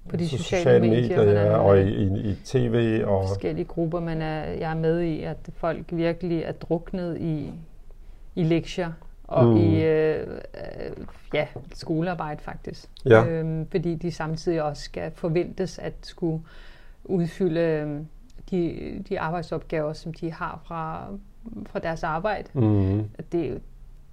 på 0.08 0.16
de 0.16 0.28
sociale, 0.28 0.62
sociale 0.62 0.88
medier, 0.88 1.24
medier 1.24 1.40
ja, 1.40 1.56
og 1.56 1.80
i, 1.80 1.88
i, 1.88 2.30
i 2.30 2.34
tv. 2.44 3.02
Og 3.06 3.24
forskellige 3.28 3.64
grupper, 3.64 4.00
man 4.00 4.22
er, 4.22 4.44
jeg 4.44 4.70
er 4.70 4.76
med 4.76 5.00
i, 5.00 5.22
at 5.22 5.36
folk 5.54 5.84
virkelig 5.90 6.42
er 6.42 6.52
druknet 6.52 7.16
i, 7.20 7.52
i 8.34 8.42
lektier 8.42 8.92
og 9.34 9.46
mm. 9.46 9.56
i 9.56 9.84
øh, 9.84 10.26
ja, 11.34 11.46
skolearbejde 11.74 12.40
faktisk. 12.42 12.90
Ja. 13.04 13.26
Øhm, 13.26 13.66
fordi 13.70 13.94
de 13.94 14.10
samtidig 14.10 14.62
også 14.62 14.82
skal 14.82 15.10
forventes 15.14 15.78
at 15.78 15.94
skulle 16.02 16.42
udfylde 17.04 17.60
øh, 17.60 18.00
de, 18.50 19.02
de 19.08 19.20
arbejdsopgaver, 19.20 19.92
som 19.92 20.12
de 20.12 20.32
har 20.32 20.60
fra, 20.66 21.06
fra 21.66 21.78
deres 21.78 22.02
arbejde. 22.02 22.48
Mm. 22.52 23.04
Det, 23.32 23.60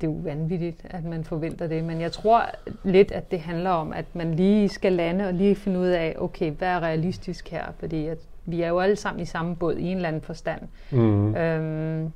det 0.01 0.07
er 0.07 0.11
jo 0.11 0.17
vanvittigt, 0.23 0.81
at 0.83 1.03
man 1.03 1.23
forventer 1.23 1.67
det. 1.67 1.83
Men 1.83 2.01
jeg 2.01 2.11
tror 2.11 2.45
lidt, 2.83 3.11
at 3.11 3.31
det 3.31 3.39
handler 3.39 3.69
om, 3.69 3.93
at 3.93 4.05
man 4.13 4.33
lige 4.33 4.69
skal 4.69 4.93
lande 4.93 5.27
og 5.27 5.33
lige 5.33 5.55
finde 5.55 5.79
ud 5.79 5.87
af, 5.87 6.15
okay, 6.19 6.51
hvad 6.51 6.67
er 6.67 6.79
realistisk 6.79 7.49
her? 7.49 7.65
Fordi 7.79 8.07
at 8.07 8.17
vi 8.45 8.61
er 8.61 8.67
jo 8.67 8.79
alle 8.79 8.95
sammen 8.95 9.21
i 9.21 9.25
samme 9.25 9.55
båd 9.55 9.75
i 9.75 9.83
en 9.83 9.95
eller 9.95 10.07
anden 10.07 10.21
forstand. 10.21 10.61
Mm. 10.91 11.35
Øhm, 11.35 12.11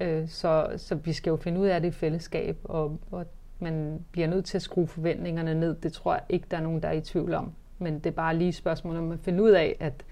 Øh, 0.00 0.28
så, 0.28 0.70
så 0.76 0.94
vi 0.94 1.12
skal 1.12 1.30
jo 1.30 1.36
finde 1.36 1.60
ud 1.60 1.66
af 1.66 1.80
det 1.80 1.88
i 1.88 1.92
fællesskab, 1.92 2.58
og, 2.64 2.98
og 3.10 3.26
man 3.58 4.04
bliver 4.12 4.28
nødt 4.28 4.44
til 4.44 4.58
at 4.58 4.62
skrue 4.62 4.86
forventningerne 4.86 5.54
ned. 5.54 5.74
Det 5.74 5.92
tror 5.92 6.14
jeg 6.14 6.22
ikke, 6.28 6.46
der 6.50 6.56
er 6.56 6.62
nogen, 6.62 6.82
der 6.82 6.88
er 6.88 6.92
i 6.92 7.00
tvivl 7.00 7.34
om. 7.34 7.52
Men 7.78 7.94
det 7.94 8.06
er 8.06 8.10
bare 8.10 8.36
lige 8.36 8.52
spørgsmål 8.52 8.96
om 8.96 9.12
at 9.12 9.18
finde 9.20 9.42
ud 9.42 9.50
af, 9.50 9.76
at 9.80 10.04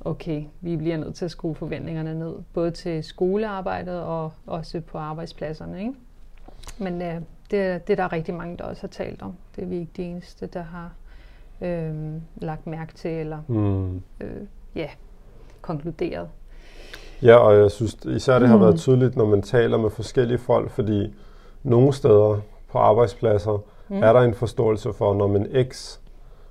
okay, 0.00 0.44
vi 0.60 0.76
bliver 0.76 0.96
nødt 0.96 1.14
til 1.14 1.24
at 1.24 1.30
skrue 1.30 1.54
forventningerne 1.54 2.18
ned, 2.18 2.34
både 2.52 2.70
til 2.70 3.04
skolearbejdet 3.04 4.00
og 4.00 4.32
også 4.46 4.80
på 4.80 4.98
arbejdspladserne. 4.98 5.80
Ikke? 5.80 5.94
Men 6.78 7.02
øh, 7.02 7.14
det, 7.50 7.86
det 7.86 7.90
er 7.90 7.96
der 7.96 8.12
rigtig 8.12 8.34
mange, 8.34 8.56
der 8.56 8.64
også 8.64 8.82
har 8.82 8.88
talt 8.88 9.22
om. 9.22 9.34
Det 9.56 9.62
er 9.64 9.66
vi 9.66 9.76
ikke 9.76 9.92
de 9.96 10.02
eneste, 10.02 10.46
der 10.46 10.62
har 10.62 10.92
øh, 11.60 12.14
lagt 12.36 12.66
mærke 12.66 12.94
til 12.94 13.10
eller 13.10 13.42
mm. 13.48 14.02
øh, 14.20 14.46
ja, 14.74 14.88
konkluderet. 15.60 16.28
Ja, 17.22 17.36
og 17.36 17.56
jeg 17.56 17.70
synes 17.70 17.94
især 18.04 18.38
det 18.38 18.48
har 18.48 18.56
mm. 18.56 18.62
været 18.62 18.78
tydeligt, 18.78 19.16
når 19.16 19.26
man 19.26 19.42
taler 19.42 19.78
med 19.78 19.90
forskellige 19.90 20.38
folk, 20.38 20.70
fordi 20.70 21.14
nogle 21.62 21.92
steder 21.92 22.40
på 22.72 22.78
arbejdspladser 22.78 23.62
mm. 23.88 24.02
er 24.02 24.12
der 24.12 24.20
en 24.20 24.34
forståelse 24.34 24.92
for, 24.92 25.14
når 25.14 25.26
man 25.26 25.66
X, 25.70 25.98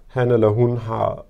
han 0.08 0.32
eller 0.32 0.48
hun 0.48 0.78
har 0.78 1.26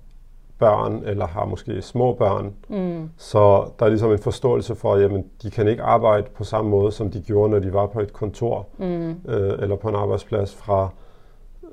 børn, 0.60 1.04
eller 1.06 1.28
har 1.28 1.46
måske 1.46 1.82
små 1.82 2.14
børn, 2.14 2.54
mm. 2.70 3.10
så 3.18 3.70
der 3.80 3.86
er 3.86 3.90
ligesom 3.90 4.12
en 4.12 4.20
forståelse 4.20 4.76
for, 4.76 4.94
at 4.94 5.02
jamen, 5.02 5.26
de 5.44 5.50
kan 5.50 5.68
ikke 5.68 5.84
arbejde 5.84 6.28
på 6.36 6.44
samme 6.44 6.72
måde, 6.72 6.92
som 6.92 7.12
de 7.12 7.22
gjorde, 7.22 7.52
når 7.52 7.60
de 7.60 7.74
var 7.74 7.86
på 7.86 8.00
et 8.00 8.14
kontor, 8.14 8.68
mm. 8.78 9.10
øh, 9.10 9.60
eller 9.60 9.76
på 9.76 9.90
en 9.90 9.96
arbejdsplads 9.96 10.56
fra 10.56 10.90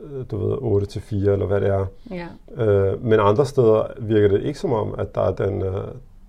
øh, 0.04 0.24
du 0.30 0.36
ved, 0.36 0.56
8 0.60 0.86
til 0.86 1.02
4, 1.02 1.32
eller 1.32 1.46
hvad 1.46 1.60
det 1.60 1.68
er. 1.68 1.86
Ja. 2.10 2.26
Øh, 2.64 3.04
men 3.04 3.20
andre 3.20 3.46
steder 3.46 3.86
virker 3.98 4.28
det 4.28 4.42
ikke 4.42 4.58
som 4.58 4.72
om, 4.72 4.94
at 4.98 5.14
der 5.14 5.20
er 5.20 5.32
den, 5.32 5.62
øh, 5.62 5.84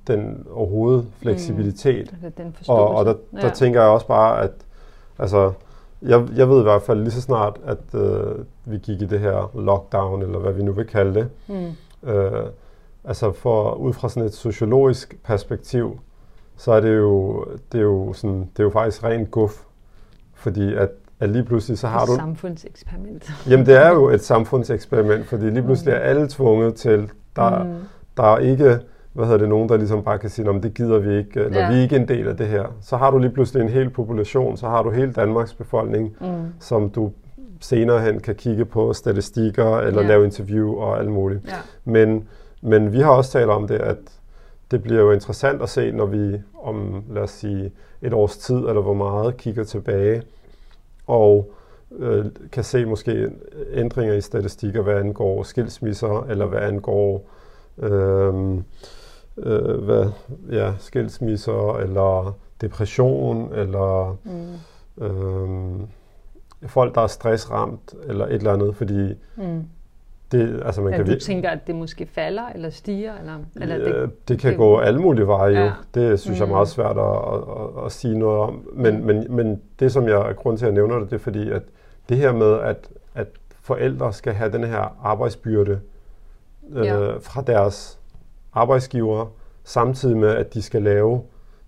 den 0.08 0.48
overhovedet 0.52 1.06
fleksibilitet. 1.22 2.12
Mm. 2.12 2.26
Altså 2.26 2.44
den 2.44 2.56
og, 2.68 2.90
og 2.90 3.06
der, 3.06 3.14
der 3.32 3.48
ja. 3.48 3.50
tænker 3.50 3.82
jeg 3.82 3.90
også 3.90 4.08
bare, 4.08 4.44
at 4.44 4.52
altså, 5.20 5.52
jeg, 6.02 6.28
jeg 6.36 6.50
ved 6.50 6.60
i 6.60 6.64
hvert 6.64 6.82
fald 6.82 7.00
lige 7.00 7.12
så 7.12 7.22
snart, 7.22 7.60
at 7.66 8.00
øh, 8.02 8.46
vi 8.66 8.78
gik 8.78 9.02
i 9.02 9.06
det 9.06 9.20
her 9.20 9.52
lockdown, 9.56 10.22
eller 10.22 10.40
hvad 10.40 10.54
vi 10.54 10.64
nu 10.64 10.72
vil 10.72 10.86
kalde 10.86 11.14
det. 11.14 11.30
Mm. 11.48 12.10
Øh, 12.10 12.46
altså 13.04 13.32
for 13.32 13.74
ud 13.74 13.94
fra 13.94 14.10
sådan 14.10 14.28
et 14.28 14.34
sociologisk 14.34 15.18
perspektiv, 15.24 16.00
så 16.58 16.72
er 16.72 16.80
det 16.80 16.96
jo, 16.96 17.46
det 17.72 17.78
er 17.78 17.84
jo, 17.84 18.14
sådan, 18.14 18.40
det 18.40 18.60
er 18.60 18.64
jo 18.64 18.70
faktisk 18.70 19.04
rent 19.04 19.32
guf. 19.32 19.64
Fordi 20.34 20.74
at, 20.74 20.90
at 21.20 21.30
lige 21.30 21.44
pludselig 21.44 21.78
så 21.78 21.88
har 21.88 22.02
et 22.02 22.08
du... 22.08 22.14
Et 22.14 22.20
samfundseksperiment. 22.20 23.32
Jamen 23.50 23.66
det 23.66 23.76
er 23.76 23.90
jo 23.90 24.10
et 24.10 24.24
samfundseksperiment, 24.34 25.26
fordi 25.26 25.50
lige 25.50 25.64
pludselig 25.64 25.92
er 25.92 26.00
alle 26.00 26.28
tvunget 26.30 26.76
til, 26.76 27.10
der, 27.36 27.64
mm. 27.64 27.74
der 28.18 28.24
er 28.24 28.38
ikke 28.38 28.80
hvad 29.16 29.26
hedder 29.26 29.40
det, 29.40 29.50
nogen, 29.50 29.70
der 29.70 29.78
ligesom 29.78 30.04
bare 30.04 30.20
kan 30.20 30.30
sige, 30.30 30.50
at 30.50 30.64
det 30.64 30.74
gider 30.74 31.00
vi 31.00 31.18
ikke, 31.18 31.40
eller 31.40 31.60
ja. 31.60 31.70
vi 31.70 31.78
er 31.78 31.82
ikke 31.82 31.96
en 31.96 32.08
del 32.08 32.28
af 32.28 32.38
det 32.38 32.48
her. 32.48 32.66
Så 32.82 32.98
har 32.98 33.12
du 33.12 33.18
lige 33.18 33.32
pludselig 33.32 33.62
en 33.64 33.70
hel 33.70 33.90
population, 33.90 34.58
så 34.58 34.68
har 34.68 34.84
du 34.84 34.90
hele 34.90 35.12
Danmarks 35.12 35.54
befolkning, 35.54 36.16
mm. 36.22 36.28
som 36.60 36.90
du 36.90 37.12
senere 37.60 38.02
hen 38.02 38.20
kan 38.20 38.36
kigge 38.36 38.66
på 38.66 38.94
statistikker, 38.94 39.78
eller 39.78 40.02
ja. 40.02 40.08
lave 40.08 40.26
interview 40.26 40.76
og 40.76 41.00
alt 41.00 41.12
muligt. 41.12 41.42
Ja. 41.48 41.56
Men, 41.86 42.28
men 42.62 42.94
vi 42.94 43.00
har 43.00 43.12
også 43.12 43.32
talt 43.32 43.50
om 43.50 43.68
det, 43.68 43.76
at 43.76 43.98
det 44.72 44.84
bliver 44.84 45.02
jo 45.02 45.12
interessant 45.12 45.62
at 45.62 45.70
se, 45.70 45.92
når 45.92 46.06
vi 46.06 46.42
om, 46.64 47.04
lad 47.10 47.22
os 47.22 47.32
sige, 47.32 47.72
et 48.02 48.14
års 48.14 48.38
tid, 48.38 48.58
eller 48.58 48.82
hvor 48.82 48.94
meget, 48.94 49.38
kigger 49.38 49.64
tilbage, 49.64 50.22
og 51.08 51.52
øh, 52.00 52.26
kan 52.52 52.64
se 52.64 52.86
måske 52.86 53.30
ændringer 53.74 54.14
i 54.14 54.22
statistikker, 54.22 54.82
hvad 54.82 54.96
angår 54.96 55.44
skilsmisser, 55.44 56.26
eller 56.30 56.46
hvad 56.46 56.60
angår 56.60 57.30
øh, 57.78 58.34
øh, 59.38 59.84
hvad, 59.84 60.06
ja, 60.51 60.74
skilsmisser, 60.80 61.77
eller 61.77 62.38
depression, 62.62 63.54
eller 63.54 64.18
mm. 64.24 65.06
øh, 65.06 65.88
folk, 66.68 66.96
der 66.96 67.01
er 67.01 67.08
stressramt, 67.08 67.94
eller 68.08 68.25
et 68.25 68.34
eller 68.34 68.54
andet, 68.54 68.75
fordi 68.75 69.13
mm. 69.36 69.63
det, 70.32 70.62
altså 70.65 70.82
man 70.82 70.92
ja, 70.92 70.98
kan... 70.98 71.13
Du 71.13 71.20
tænker, 71.20 71.50
at 71.50 71.68
det 71.68 71.75
måske 71.75 72.06
falder, 72.06 72.50
eller 72.56 72.70
stiger, 72.70 73.13
eller... 73.20 73.39
eller 73.56 73.75
ja, 73.75 74.01
det, 74.01 74.27
det 74.27 74.39
kan 74.39 74.50
det, 74.50 74.58
gå 74.58 74.77
alle 74.77 75.01
mulige 75.01 75.27
veje 75.27 75.54
ja. 75.54 75.65
jo. 75.65 75.72
Det 75.94 76.20
synes 76.20 76.39
mm. 76.39 76.42
jeg 76.42 76.50
er 76.50 76.54
meget 76.54 76.68
svært 76.68 76.98
at, 76.98 77.04
at, 77.04 77.39
at, 77.80 77.86
at 77.86 77.92
sige 77.92 78.20
noget 78.20 78.39
om. 78.39 78.68
Men, 78.74 78.98
mm. 78.98 79.06
men, 79.06 79.36
men 79.36 79.62
det, 79.80 79.92
som 79.92 80.08
jeg 80.08 80.30
er 80.30 80.34
grund 80.34 80.58
til, 80.58 80.65
at 80.65 80.68
jeg 80.68 80.75
nævner 80.75 81.00
det, 81.00 81.10
det 81.10 81.15
er 81.15 81.20
fordi, 81.20 81.51
at 81.51 81.62
det 82.10 82.18
her 82.18 82.34
med, 82.34 82.60
at, 82.60 82.89
at 83.15 83.27
forældre 83.62 84.13
skal 84.13 84.34
have 84.34 84.51
den 84.51 84.63
her 84.63 84.98
arbejdsbyrde 85.04 85.80
øh, 86.74 86.86
ja. 86.86 87.18
fra 87.18 87.42
deres 87.42 88.00
arbejdsgiver, 88.56 89.26
samtidig 89.64 90.18
med, 90.18 90.30
at 90.30 90.54
de 90.54 90.62
skal 90.62 90.82
lave 90.82 91.22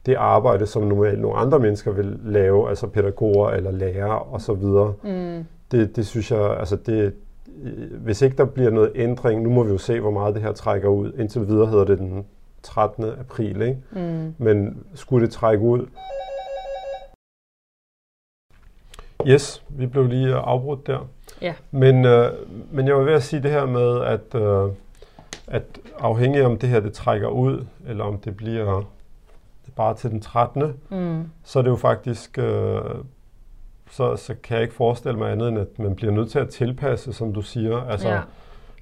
det 0.06 0.16
arbejde, 0.16 0.66
som 0.66 0.84
normalt 0.84 1.20
nogle 1.20 1.38
andre 1.38 1.60
mennesker 1.60 1.92
vil 1.92 2.20
lave, 2.24 2.70
altså 2.70 2.88
pædagoger 2.88 3.50
eller 3.50 3.72
lærere 3.72 4.20
osv. 4.20 4.64
Mm. 5.04 5.46
Det, 5.72 5.96
det 5.96 6.08
synes 6.08 6.32
jeg, 6.32 6.58
altså 6.60 6.76
det, 6.76 7.14
hvis 7.92 8.22
ikke 8.22 8.38
der 8.38 8.46
bliver 8.46 8.70
noget 8.70 8.92
ændring, 8.96 9.42
nu 9.42 9.50
må 9.50 9.64
vi 9.64 9.72
jo 9.72 9.78
se, 9.78 10.00
hvor 10.00 10.12
meget 10.12 10.36
det 10.36 10.44
her 10.44 10.52
trækker 10.52 10.90
ud. 10.90 11.12
Indtil 11.18 11.48
videre 11.48 11.68
hedder 11.68 11.86
det 11.86 11.98
den 11.98 12.26
13. 12.64 13.06
april, 13.20 13.62
ikke? 13.62 13.78
Mm. 13.92 14.34
Men 14.38 14.84
skulle 14.94 15.26
det 15.26 15.34
trække 15.34 15.64
ud? 15.64 15.86
Yes, 19.28 19.64
vi 19.70 19.86
blev 19.86 20.08
lige 20.08 20.36
afbrudt 20.36 20.88
der. 20.88 21.08
Ja. 21.42 21.54
Men, 21.72 22.06
øh, 22.06 22.32
men 22.72 22.88
jeg 22.88 22.96
var 22.96 23.04
ved 23.04 23.14
at 23.14 23.24
sige 23.24 23.44
det 23.44 23.52
her 23.52 23.66
med, 23.66 24.02
at 24.02 24.42
øh, 24.42 24.72
at 25.48 25.64
afhængig 26.00 26.46
om 26.46 26.58
det 26.58 26.70
her 26.70 26.80
det 26.80 26.94
trækker 26.94 27.28
ud, 27.28 27.66
eller 27.88 28.04
om 28.04 28.18
det 28.18 28.38
bliver 28.38 28.84
bare 29.76 29.96
til 29.96 30.10
den 30.12 30.22
13., 30.22 30.74
mm. 30.90 31.24
så 31.44 31.60
er 31.60 31.64
det 31.64 31.70
jo 31.70 31.76
faktisk, 31.76 32.38
øh, 32.38 32.82
så, 33.92 34.16
så 34.16 34.36
kan 34.44 34.56
jeg 34.56 34.64
ikke 34.64 34.76
forestille 34.76 35.18
mig 35.18 35.32
andet, 35.32 35.48
end 35.48 35.60
at 35.60 35.80
man 35.80 35.96
bliver 35.96 36.14
nødt 36.14 36.32
til 36.32 36.40
at 36.40 36.50
tilpasse, 36.50 37.14
som 37.14 37.34
du 37.34 37.42
siger, 37.42 37.78
altså 37.78 38.10
ja. 38.10 38.22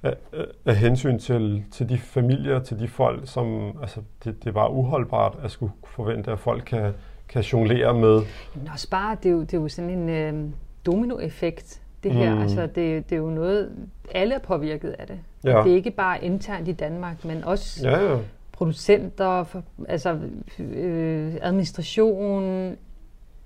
af, 0.02 0.16
af 0.64 0.76
hensyn 0.76 1.18
til, 1.18 1.64
til 1.70 1.88
de 1.88 1.98
familier, 1.98 2.58
til 2.58 2.78
de 2.78 2.88
folk, 2.88 3.20
som, 3.24 3.78
altså 3.80 4.00
det, 4.24 4.44
det 4.44 4.48
er 4.48 4.52
bare 4.52 4.70
uholdbart 4.70 5.38
at 5.42 5.50
skulle 5.50 5.72
forvente, 5.84 6.32
at 6.32 6.38
folk 6.38 6.62
kan, 6.66 6.92
kan 7.28 7.42
jonglere 7.42 7.94
med. 7.94 8.22
Men 8.54 8.68
også 8.72 8.90
bare, 8.90 9.16
det 9.22 9.28
er 9.28 9.32
jo, 9.32 9.40
det 9.40 9.54
er 9.54 9.60
jo 9.60 9.68
sådan 9.68 9.90
en 9.90 10.08
øh, 10.08 10.50
dominoeffekt, 10.86 11.82
det 12.02 12.12
her. 12.12 12.34
Mm. 12.34 12.40
Altså, 12.40 12.60
det, 12.60 13.10
det 13.10 13.12
er 13.12 13.16
jo 13.16 13.30
noget, 13.30 13.72
alle 14.14 14.34
er 14.34 14.38
påvirket 14.38 14.90
af 14.98 15.06
det. 15.06 15.18
Ja. 15.46 15.62
Det 15.62 15.72
er 15.72 15.76
ikke 15.76 15.90
bare 15.90 16.24
internt 16.24 16.68
i 16.68 16.72
Danmark, 16.72 17.24
men 17.24 17.44
også 17.44 17.88
ja, 17.88 18.10
ja. 18.10 18.18
producenter, 18.52 19.44
for, 19.44 19.62
altså 19.88 20.18
øh, 20.58 21.34
administration, 21.42 22.76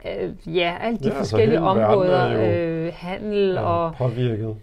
øh, 0.04 0.56
ja, 0.56 0.76
alle 0.80 0.98
de 0.98 1.08
ja, 1.08 1.10
altså 1.10 1.18
forskellige 1.18 1.58
altså 1.58 1.82
områder, 1.82 2.42
øh, 2.86 2.92
handel 2.94 3.52
ja, 3.52 3.60
og... 3.60 3.94
påvirket. 3.94 4.56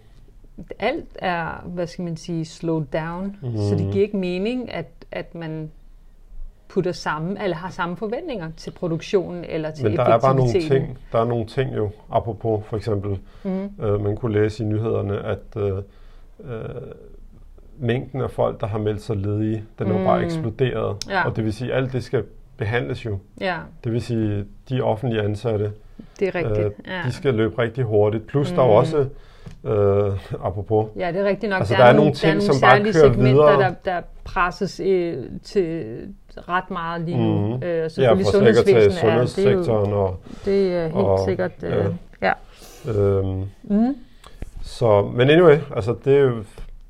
Alt 0.78 1.08
er, 1.14 1.64
hvad 1.66 1.86
skal 1.86 2.04
man 2.04 2.16
sige, 2.16 2.44
slowed 2.44 2.84
down, 2.92 3.36
mm. 3.42 3.56
så 3.56 3.74
det 3.74 3.92
giver 3.92 4.04
ikke 4.04 4.16
mening, 4.16 4.72
at, 4.72 4.86
at 5.12 5.34
man 5.34 5.70
putter 6.68 6.92
sammen, 6.92 7.36
eller 7.36 7.56
har 7.56 7.70
samme 7.70 7.96
forventninger 7.96 8.50
til 8.56 8.70
produktionen 8.70 9.44
eller 9.44 9.70
til 9.70 9.84
Men 9.84 9.96
der 9.96 10.04
er 10.04 10.18
bare 10.18 10.36
nogle 10.36 10.60
ting, 10.60 10.98
der 11.12 11.18
er 11.18 11.24
nogle 11.24 11.46
ting 11.46 11.76
jo, 11.76 11.90
apropos 12.10 12.66
for 12.66 12.76
eksempel, 12.76 13.18
mm. 13.44 13.70
øh, 13.80 14.04
man 14.04 14.16
kunne 14.16 14.32
læse 14.32 14.64
i 14.64 14.66
nyhederne, 14.66 15.24
at 15.24 15.56
øh, 15.56 15.76
øh, 16.44 16.62
mængden 17.78 18.20
af 18.20 18.30
folk, 18.30 18.60
der 18.60 18.66
har 18.66 18.78
meldt 18.78 19.02
sig 19.02 19.16
ledige, 19.16 19.64
den 19.78 19.86
er 19.86 19.92
mm. 19.92 19.98
jo 19.98 20.04
bare 20.04 20.24
eksploderet. 20.24 20.96
Ja. 21.10 21.26
Og 21.26 21.36
det 21.36 21.44
vil 21.44 21.52
sige, 21.52 21.72
at 21.72 21.76
alt 21.76 21.92
det 21.92 22.04
skal 22.04 22.24
behandles 22.56 23.04
jo. 23.04 23.18
Ja. 23.40 23.56
Det 23.84 23.92
vil 23.92 24.02
sige, 24.02 24.44
de 24.68 24.80
offentlige 24.80 25.22
ansatte, 25.22 25.72
det 26.20 26.28
er 26.28 26.34
rigtigt. 26.34 26.58
Øh, 26.58 26.72
ja. 26.86 27.02
de 27.06 27.12
skal 27.12 27.34
løbe 27.34 27.62
rigtig 27.62 27.84
hurtigt. 27.84 28.26
Plus 28.26 28.50
mm. 28.50 28.56
der 28.56 28.62
er 28.62 28.66
også 28.66 29.06
Øh, 29.64 30.12
apropos. 30.44 30.86
Ja, 30.96 31.12
det 31.12 31.20
er 31.20 31.24
rigtigt 31.24 31.50
nok. 31.50 31.58
Altså, 31.58 31.74
der, 31.74 31.80
der 31.80 31.86
er 31.86 31.92
nogle 31.92 32.12
ting, 32.12 32.22
der 32.22 32.28
er 32.28 32.34
nogle 32.34 32.54
som 32.54 32.60
bare 32.60 32.80
kører 32.80 32.92
segmenter, 32.92 33.32
videre. 33.32 33.60
Der, 33.60 33.74
der 33.84 34.00
presses 34.24 34.80
øh, 34.80 35.24
til 35.42 35.84
ret 36.48 36.70
meget 36.70 37.00
lige 37.00 37.16
nu. 37.16 37.38
Mm-hmm. 37.38 37.62
Øh, 37.62 37.90
selvfølgelig 37.90 38.24
ja, 38.26 38.30
sundhedsvæsenet 38.30 39.04
er, 39.04 39.24
det 39.36 39.46
er 39.46 39.52
jo, 39.52 40.00
og, 40.00 40.20
det 40.44 40.72
er 40.72 40.82
helt 40.82 40.94
og, 40.94 41.18
sikkert, 41.24 41.52
øh, 41.62 41.84
ja. 42.22 42.32
Øhm, 42.88 43.44
mm. 43.62 43.96
Så, 44.62 45.10
men 45.14 45.30
anyway, 45.30 45.58
altså 45.76 45.94
det, 46.04 46.32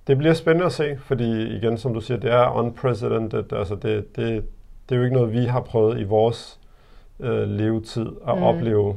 det 0.08 0.18
bliver 0.18 0.34
spændende 0.34 0.66
at 0.66 0.72
se, 0.72 0.98
fordi 1.00 1.56
igen, 1.56 1.78
som 1.78 1.94
du 1.94 2.00
siger, 2.00 2.18
det 2.18 2.32
er 2.32 2.56
unprecedented, 2.56 3.52
altså 3.52 3.74
det, 3.74 4.16
det, 4.16 4.44
det 4.88 4.94
er 4.94 4.96
jo 4.96 5.04
ikke 5.04 5.16
noget, 5.16 5.32
vi 5.32 5.44
har 5.44 5.60
prøvet 5.60 6.00
i 6.00 6.04
vores 6.04 6.58
øh, 7.20 7.48
levetid 7.48 8.06
at 8.28 8.36
mm. 8.36 8.42
opleve 8.42 8.96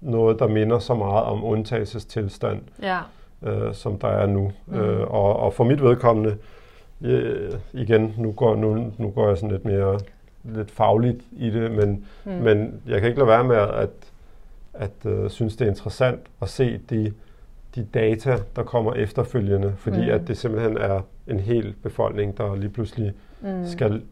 noget, 0.00 0.38
der 0.38 0.48
minder 0.48 0.78
så 0.78 0.94
meget 0.94 1.24
om 1.24 1.44
undtagelsestilstand, 1.44 2.60
ja. 2.82 2.98
øh, 3.42 3.74
som 3.74 3.98
der 3.98 4.08
er 4.08 4.26
nu. 4.26 4.52
Mm. 4.66 4.74
Øh, 4.74 5.10
og, 5.10 5.36
og 5.36 5.54
for 5.54 5.64
mit 5.64 5.82
vedkommende, 5.82 6.36
øh, 7.00 7.52
igen, 7.72 8.14
nu 8.18 8.32
går, 8.32 8.56
nu, 8.56 8.92
nu 8.98 9.10
går 9.10 9.28
jeg 9.28 9.36
sådan 9.36 9.50
lidt 9.50 9.64
mere 9.64 9.98
lidt 10.44 10.70
fagligt 10.70 11.20
i 11.32 11.50
det, 11.50 11.70
men, 11.70 12.06
mm. 12.24 12.32
men 12.32 12.82
jeg 12.86 13.00
kan 13.00 13.08
ikke 13.08 13.18
lade 13.18 13.28
være 13.28 13.44
med 13.44 13.56
at, 13.56 13.90
at 14.74 14.90
uh, 15.04 15.30
synes, 15.30 15.56
det 15.56 15.64
er 15.64 15.70
interessant 15.70 16.20
at 16.42 16.48
se 16.48 16.80
de, 16.90 17.12
de 17.74 17.84
data, 17.84 18.36
der 18.56 18.62
kommer 18.62 18.92
efterfølgende, 18.92 19.74
fordi 19.76 20.04
mm. 20.04 20.10
at 20.10 20.28
det 20.28 20.36
simpelthen 20.36 20.76
er 20.76 21.00
en 21.26 21.40
hel 21.40 21.74
befolkning, 21.82 22.38
der 22.38 22.56
lige 22.56 22.70
pludselig 22.70 23.12
mm. 23.40 23.66
skal 23.66 24.02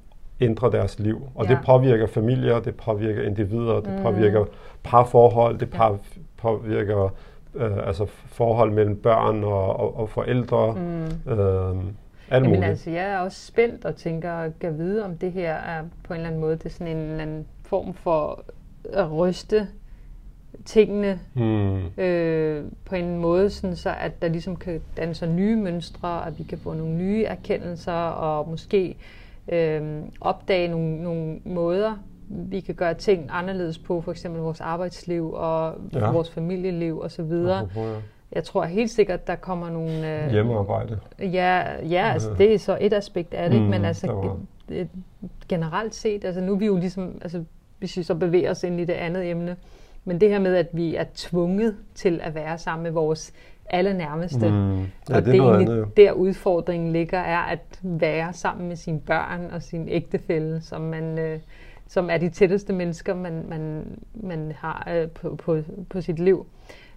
ændre 0.40 0.70
deres 0.72 0.98
liv. 0.98 1.28
Og 1.34 1.46
ja. 1.46 1.50
det 1.50 1.58
påvirker 1.66 2.06
familier, 2.06 2.60
det 2.60 2.74
påvirker 2.74 3.22
individer, 3.22 3.80
det 3.80 3.96
mm. 3.96 4.02
påvirker 4.02 4.44
parforhold, 4.82 5.58
det 5.58 5.70
par, 5.70 5.98
påvirker 6.36 7.14
øh, 7.54 7.86
altså 7.86 8.06
forhold 8.26 8.72
mellem 8.72 8.96
børn 8.96 9.44
og, 9.44 9.80
og, 9.80 9.96
og 9.96 10.08
forældre. 10.08 10.74
Mm. 10.74 11.32
Øh, 11.32 11.76
alt 12.30 12.44
Jamen 12.44 12.62
altså, 12.62 12.90
jeg 12.90 13.10
er 13.10 13.18
også 13.18 13.46
spændt 13.46 13.84
og 13.84 13.96
tænker, 13.96 14.50
kan 14.60 14.78
vide, 14.78 15.04
om 15.04 15.18
det 15.18 15.32
her 15.32 15.54
er 15.54 15.82
på 16.04 16.12
en 16.12 16.16
eller 16.16 16.28
anden 16.28 16.40
måde, 16.40 16.56
det 16.56 16.66
er 16.66 16.70
sådan 16.70 16.96
en 16.96 16.96
eller 16.96 17.22
anden 17.22 17.46
form 17.62 17.94
for 17.94 18.44
at 18.92 19.12
ryste 19.12 19.68
tingene 20.64 21.20
hmm. 21.34 22.02
øh, 22.04 22.64
på 22.84 22.94
en 22.94 23.18
måde, 23.18 23.50
sådan 23.50 23.76
så 23.76 23.94
at 24.00 24.22
der 24.22 24.28
ligesom 24.28 24.56
kan 24.56 24.80
danne 24.96 25.14
sig 25.14 25.28
nye 25.28 25.56
mønstre, 25.56 26.26
at 26.26 26.38
vi 26.38 26.42
kan 26.42 26.58
få 26.58 26.72
nogle 26.72 26.94
nye 26.94 27.24
erkendelser, 27.24 27.92
og 27.92 28.48
måske 28.50 28.96
øh, 29.48 30.02
opdage 30.20 30.68
nogle, 30.68 31.02
nogle 31.02 31.38
måder, 31.44 31.94
vi 32.28 32.60
kan 32.60 32.74
gøre 32.74 32.94
ting 32.94 33.28
anderledes 33.30 33.78
på, 33.78 34.00
for 34.00 34.10
eksempel 34.10 34.40
vores 34.40 34.60
arbejdsliv 34.60 35.32
og 35.32 35.74
ja. 35.92 36.10
vores 36.10 36.30
familieliv 36.30 37.00
osv. 37.00 37.32
Ja, 37.32 37.60
jeg 38.32 38.44
tror 38.44 38.64
helt 38.64 38.90
sikkert, 38.90 39.26
der 39.26 39.34
kommer 39.34 39.70
nogle... 39.70 40.24
Øh, 40.24 40.30
Hjemmearbejde. 40.30 40.98
Ja, 41.18 41.86
ja 41.88 42.10
altså, 42.12 42.34
det 42.38 42.54
er 42.54 42.58
så 42.58 42.78
et 42.80 42.92
aspekt 42.92 43.34
af 43.34 43.50
det, 43.50 43.62
mm, 43.62 43.66
men 43.66 43.84
altså 43.84 44.36
generelt 45.48 45.94
set, 45.94 46.24
altså 46.24 46.40
nu 46.40 46.52
er 46.52 46.56
vi 46.56 46.66
jo 46.66 46.76
ligesom, 46.76 47.18
altså 47.22 47.44
hvis 47.78 47.96
vi 47.96 48.02
så 48.02 48.14
bevæger 48.14 48.50
os 48.50 48.64
ind 48.64 48.80
i 48.80 48.84
det 48.84 48.92
andet 48.92 49.30
emne, 49.30 49.56
men 50.06 50.20
det 50.20 50.28
her 50.28 50.38
med, 50.38 50.56
at 50.56 50.68
vi 50.72 50.94
er 50.94 51.04
tvunget 51.14 51.76
til 51.94 52.20
at 52.22 52.34
være 52.34 52.58
sammen 52.58 52.82
med 52.82 52.90
vores 52.90 53.32
allernærmeste. 53.70 54.50
Mm. 54.50 54.80
Ja, 54.80 54.84
og 55.08 55.24
det, 55.24 55.24
det 55.24 55.40
er 55.40 55.44
egentlig 55.44 55.74
andet, 55.74 55.96
der 55.96 56.12
udfordringen 56.12 56.92
ligger, 56.92 57.18
er 57.18 57.38
at 57.38 57.80
være 57.82 58.32
sammen 58.32 58.68
med 58.68 58.76
sine 58.76 59.00
børn 59.00 59.50
og 59.52 59.62
sin 59.62 59.88
ægtefælle, 59.88 60.60
som 60.60 60.80
man... 60.80 61.18
Øh, 61.18 61.38
som 61.88 62.10
er 62.10 62.18
de 62.18 62.28
tætteste 62.28 62.72
mennesker, 62.72 63.14
man, 63.14 63.44
man, 63.48 63.84
man 64.14 64.52
har 64.58 64.88
øh, 64.94 65.08
på, 65.08 65.34
på, 65.34 65.58
på 65.90 66.00
sit 66.00 66.18
liv. 66.18 66.46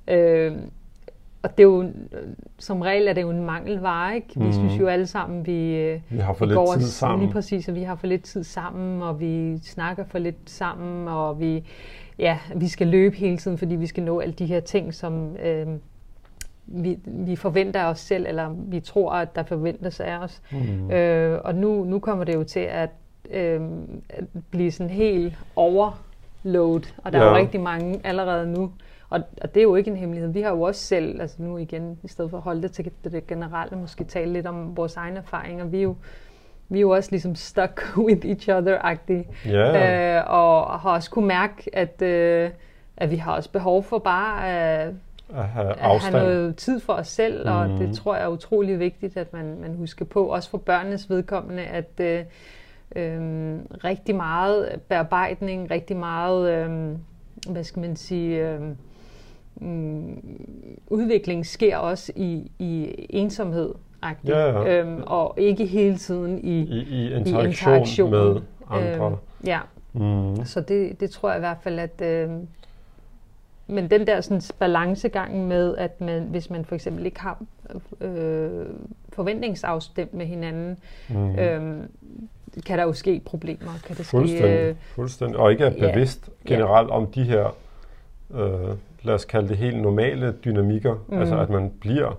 Øh, 0.07 0.57
og 1.43 1.57
det 1.57 1.63
er 1.63 1.67
jo, 1.67 1.91
som 2.57 2.81
regel 2.81 3.07
er 3.07 3.13
det 3.13 3.21
jo 3.21 3.29
en 3.29 3.45
mangelvare, 3.45 4.15
ikke? 4.15 4.27
Vi 4.35 4.45
mm. 4.45 4.53
synes 4.53 4.79
jo 4.79 4.87
alle 4.87 5.07
sammen, 5.07 5.45
vi, 5.45 5.75
øh, 5.75 6.01
vi 6.09 6.17
har 6.17 6.33
for 6.33 6.45
vi 6.45 6.49
lidt 6.49 6.57
går 6.57 6.73
tid 6.73 6.87
sammen. 6.87 7.25
Lige 7.25 7.33
præcis, 7.33 7.69
og 7.69 7.75
vi 7.75 7.83
har 7.83 7.95
for 7.95 8.07
lidt 8.07 8.23
tid 8.23 8.43
sammen, 8.43 9.01
og 9.01 9.19
vi 9.19 9.57
snakker 9.57 10.03
for 10.05 10.19
lidt 10.19 10.49
sammen, 10.49 11.07
og 11.07 11.39
vi, 11.39 11.63
ja, 12.19 12.39
vi 12.55 12.67
skal 12.67 12.87
løbe 12.87 13.15
hele 13.15 13.37
tiden, 13.37 13.57
fordi 13.57 13.75
vi 13.75 13.87
skal 13.87 14.03
nå 14.03 14.19
alle 14.19 14.33
de 14.33 14.45
her 14.45 14.59
ting, 14.59 14.93
som 14.93 15.35
øh, 15.37 15.67
vi, 16.65 16.99
vi 17.05 17.35
forventer 17.35 17.85
os 17.85 17.99
selv, 17.99 18.25
eller 18.27 18.55
vi 18.57 18.79
tror, 18.79 19.11
at 19.11 19.35
der 19.35 19.43
forventes 19.43 19.99
af 19.99 20.17
os. 20.17 20.41
Mm. 20.51 20.91
Øh, 20.91 21.41
og 21.43 21.55
nu, 21.55 21.83
nu 21.83 21.99
kommer 21.99 22.23
det 22.23 22.35
jo 22.35 22.43
til 22.43 22.59
at, 22.59 22.89
øh, 23.29 23.61
at 24.09 24.23
blive 24.51 24.71
sådan 24.71 24.89
helt 24.89 25.37
overload, 25.55 26.81
og 26.97 27.13
der 27.13 27.19
ja. 27.19 27.25
er 27.25 27.29
jo 27.29 27.35
rigtig 27.35 27.59
mange 27.59 28.01
allerede 28.03 28.51
nu, 28.51 28.71
og, 29.09 29.21
og 29.41 29.53
det 29.53 29.59
er 29.59 29.63
jo 29.63 29.75
ikke 29.75 29.91
en 29.91 29.97
hemmelighed. 29.97 30.31
Vi 30.31 30.41
har 30.41 30.49
jo 30.49 30.61
også 30.61 30.81
selv, 30.81 31.21
altså 31.21 31.37
nu 31.39 31.57
igen, 31.57 31.99
i 32.03 32.07
stedet 32.07 32.31
for 32.31 32.37
at 32.37 32.43
holde 32.43 32.61
det 32.61 32.71
til 32.71 32.91
det 33.03 33.27
generelle, 33.27 33.77
måske 33.77 34.03
tale 34.03 34.33
lidt 34.33 34.47
om 34.47 34.77
vores 34.77 34.95
egne 34.95 35.17
erfaringer. 35.17 35.65
Vi 35.65 35.77
er 35.77 35.83
jo, 35.83 35.95
vi 36.69 36.77
er 36.77 36.81
jo 36.81 36.89
også 36.89 37.11
ligesom 37.11 37.35
stuck 37.35 37.93
with 38.05 38.25
each 38.25 38.49
other-agtige. 38.49 39.27
Yeah. 39.47 40.17
Øh, 40.17 40.23
og 40.27 40.79
har 40.79 40.89
også 40.89 41.11
kunne 41.11 41.27
mærke, 41.27 41.69
at, 41.73 42.01
øh, 42.01 42.49
at 42.97 43.11
vi 43.11 43.15
har 43.15 43.35
også 43.35 43.51
behov 43.51 43.83
for 43.83 43.97
bare 43.97 44.49
at, 44.49 44.93
at, 45.35 45.45
have, 45.45 45.69
at 45.69 46.01
have 46.01 46.11
noget 46.11 46.55
tid 46.55 46.79
for 46.79 46.93
os 46.93 47.07
selv. 47.07 47.45
Mm. 47.45 47.55
Og 47.55 47.69
det 47.69 47.79
mhm. 47.79 47.93
tror 47.93 48.15
jeg 48.15 48.23
er 48.23 48.27
utrolig 48.27 48.79
vigtigt, 48.79 49.17
at 49.17 49.33
man, 49.33 49.57
man 49.61 49.75
husker 49.75 50.05
på. 50.05 50.25
Også 50.25 50.49
for 50.49 50.57
børnenes 50.57 51.09
vedkommende, 51.09 51.63
at 51.63 51.99
øh, 51.99 52.23
øh, 52.95 53.57
rigtig 53.83 54.15
meget 54.15 54.79
bearbejdning, 54.87 55.71
rigtig 55.71 55.97
meget, 55.97 56.51
øh, 56.51 56.97
hvad 57.49 57.63
skal 57.63 57.79
man 57.79 57.95
sige... 57.95 58.49
Øh, 58.49 58.61
mm, 59.55 60.21
udvikling 60.87 61.45
sker 61.45 61.77
også 61.77 62.11
i, 62.15 62.51
i 62.59 62.95
ensomhed. 63.09 63.73
Ja, 64.03 64.13
ja. 64.27 64.79
Øhm, 64.79 65.03
og 65.07 65.33
ikke 65.37 65.65
hele 65.65 65.97
tiden 65.97 66.39
i, 66.43 66.61
I, 66.61 66.83
i, 66.89 67.13
interaktion, 67.13 67.45
i 67.45 67.47
interaktion 67.47 68.11
med 68.11 68.41
andre. 68.69 69.05
Øhm, 69.05 69.15
ja, 69.45 69.59
mm. 69.93 70.45
så 70.45 70.61
det, 70.61 70.99
det 70.99 71.09
tror 71.09 71.29
jeg 71.29 71.37
i 71.37 71.39
hvert 71.39 71.57
fald, 71.61 71.79
at... 71.79 72.01
Øh, 72.01 72.29
men 73.71 73.91
den 73.91 74.07
der 74.07 74.21
sådan, 74.21 74.41
balancegang 74.59 75.47
med, 75.47 75.77
at 75.77 76.01
man, 76.01 76.23
hvis 76.23 76.49
man 76.49 76.65
for 76.65 76.75
eksempel 76.75 77.05
ikke 77.05 77.19
har 77.19 77.41
øh, 78.01 78.65
forventningsafstemt 79.13 80.13
med 80.13 80.25
hinanden, 80.25 80.77
mm. 81.09 81.35
øh, 81.35 81.83
kan 82.65 82.77
der 82.77 82.83
jo 82.83 82.93
ske 82.93 83.21
problemer. 83.25 83.71
Kan 83.87 83.95
det 83.95 84.05
fuldstændig, 84.05 84.57
ske, 84.57 84.69
øh, 84.69 84.75
fuldstændig. 84.95 85.39
Og 85.39 85.51
ikke 85.51 85.63
er 85.63 85.91
bevidst 85.91 86.29
ja, 86.49 86.53
generelt 86.53 86.89
ja. 86.89 86.93
om 86.93 87.07
de 87.07 87.23
her 87.23 87.55
øh, 88.33 88.75
lad 89.03 89.13
os 89.13 89.25
kalde 89.25 89.47
det 89.47 89.57
helt 89.57 89.81
normale 89.81 90.31
dynamikker, 90.45 90.95
mm. 91.07 91.19
altså 91.19 91.39
at 91.39 91.49
man 91.49 91.71
bliver. 91.81 92.17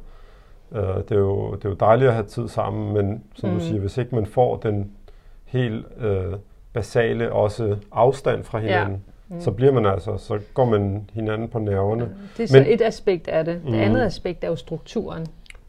Øh, 0.72 0.82
det, 0.82 1.12
er 1.12 1.18
jo, 1.18 1.54
det 1.54 1.64
er 1.64 1.68
jo 1.68 1.74
dejligt 1.74 2.08
at 2.08 2.14
have 2.14 2.26
tid 2.26 2.48
sammen, 2.48 2.94
men 2.94 3.22
som 3.34 3.50
mm. 3.50 3.58
du 3.58 3.64
siger, 3.64 3.80
hvis 3.80 3.98
ikke 3.98 4.14
man 4.14 4.26
får 4.26 4.56
den 4.56 4.90
helt 5.44 5.86
øh, 6.00 6.34
basale 6.72 7.32
også 7.32 7.76
afstand 7.92 8.44
fra 8.44 8.58
hinanden, 8.58 9.02
ja. 9.30 9.34
mm. 9.34 9.40
så 9.40 9.50
bliver 9.50 9.72
man 9.72 9.86
altså, 9.86 10.16
så 10.16 10.38
går 10.54 10.64
man 10.64 11.10
hinanden 11.12 11.48
på 11.48 11.58
nerverne. 11.58 12.08
Det 12.36 12.42
er 12.42 12.46
så 12.46 12.58
men, 12.58 12.66
et 12.66 12.82
aspekt 12.82 13.28
af 13.28 13.44
det. 13.44 13.54
Det 13.64 13.72
mm. 13.72 13.80
andet 13.80 14.02
aspekt 14.02 14.44
er 14.44 14.48
jo 14.48 14.56
strukturen. 14.56 15.26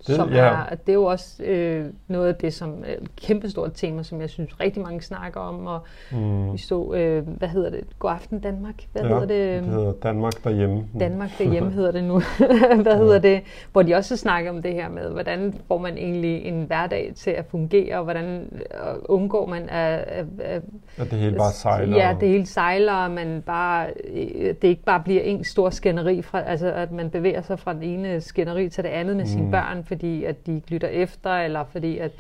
Det, 0.07 0.15
som 0.15 0.29
ja. 0.29 0.37
er, 0.37 0.75
det 0.75 0.89
er 0.89 0.93
jo 0.93 1.03
også 1.03 1.43
øh, 1.43 1.85
noget 2.07 2.27
af 2.27 2.35
det, 2.35 2.53
som 2.53 2.83
er 2.85 2.93
et 2.93 3.15
kæmpestort 3.15 3.71
tema, 3.73 4.03
som 4.03 4.21
jeg 4.21 4.29
synes 4.29 4.59
rigtig 4.59 4.83
mange 4.83 5.01
snakker 5.01 5.39
om. 5.39 5.67
Og 5.67 5.79
mm. 6.11 6.53
vi 6.53 6.57
så, 6.57 6.93
øh, 6.93 7.27
hvad 7.27 7.47
hedder 7.47 7.69
det? 7.69 7.83
God 7.99 8.11
aften 8.11 8.39
Danmark. 8.39 8.75
Hvad 8.91 9.01
ja, 9.01 9.07
hedder 9.07 9.25
det? 9.25 9.63
det 9.63 9.73
hedder 9.73 9.93
Danmark 10.03 10.43
derhjemme. 10.43 10.85
Danmark 10.99 11.29
derhjemme 11.37 11.71
hedder 11.79 11.91
det 11.91 12.03
nu. 12.03 12.21
hvad 12.83 12.93
ja. 12.93 12.97
hedder 12.97 13.19
det? 13.19 13.41
Hvor 13.71 13.81
de 13.81 13.95
også 13.95 14.17
snakker 14.17 14.51
om 14.51 14.61
det 14.61 14.73
her 14.73 14.89
med, 14.89 15.09
hvordan 15.09 15.53
får 15.67 15.77
man 15.77 15.97
egentlig 15.97 16.45
en 16.45 16.63
hverdag 16.63 17.11
til 17.15 17.31
at 17.31 17.45
fungere, 17.45 17.97
og 17.97 18.03
hvordan 18.03 18.25
øh, 18.51 18.95
undgår 19.05 19.45
man 19.45 19.69
at... 19.69 19.99
at, 19.99 20.25
at 20.39 20.61
at 20.97 21.11
det 21.11 21.19
hele 21.19 21.37
bare 21.37 21.51
sejler. 21.51 21.97
Ja, 21.97 22.15
det 22.19 22.29
hele 22.29 22.45
sejler, 22.45 22.93
og 22.93 23.11
man 23.11 23.43
bare, 23.45 23.87
øh, 24.13 24.55
det 24.61 24.63
ikke 24.63 24.83
bare 24.83 24.99
bliver 24.99 25.21
en 25.21 25.43
stor 25.43 25.69
skænderi, 25.69 26.21
fra, 26.21 26.41
altså 26.41 26.73
at 26.73 26.91
man 26.91 27.09
bevæger 27.09 27.41
sig 27.41 27.59
fra 27.59 27.73
den 27.73 27.83
ene 27.83 28.21
skænderi 28.21 28.69
til 28.69 28.83
det 28.83 28.89
andet 28.89 29.15
med 29.15 29.23
mm. 29.23 29.29
sine 29.29 29.51
børn, 29.51 29.83
fordi 29.91 30.23
at 30.23 30.45
de 30.45 30.61
lytter 30.67 30.87
efter, 30.87 31.29
eller 31.29 31.65
fordi 31.71 31.97
at, 31.97 32.11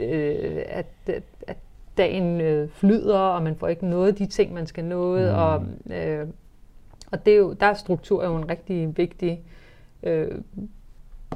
øh, 0.00 0.62
at, 0.66 0.86
at, 1.06 1.56
dagen 1.96 2.40
øh, 2.40 2.68
flyder, 2.68 3.18
og 3.18 3.42
man 3.42 3.56
får 3.56 3.68
ikke 3.68 3.86
noget 3.86 4.18
de 4.18 4.26
ting, 4.26 4.54
man 4.54 4.66
skal 4.66 4.84
nå. 4.84 5.18
Mm. 5.18 5.34
Og, 5.34 5.64
øh, 5.96 6.26
og 7.12 7.26
det 7.26 7.34
er 7.34 7.38
jo, 7.38 7.52
der 7.52 7.66
er 7.66 7.74
struktur 7.74 8.24
jo 8.24 8.36
en 8.36 8.50
rigtig 8.50 8.96
vigtig 8.96 9.40
øh, 10.02 10.40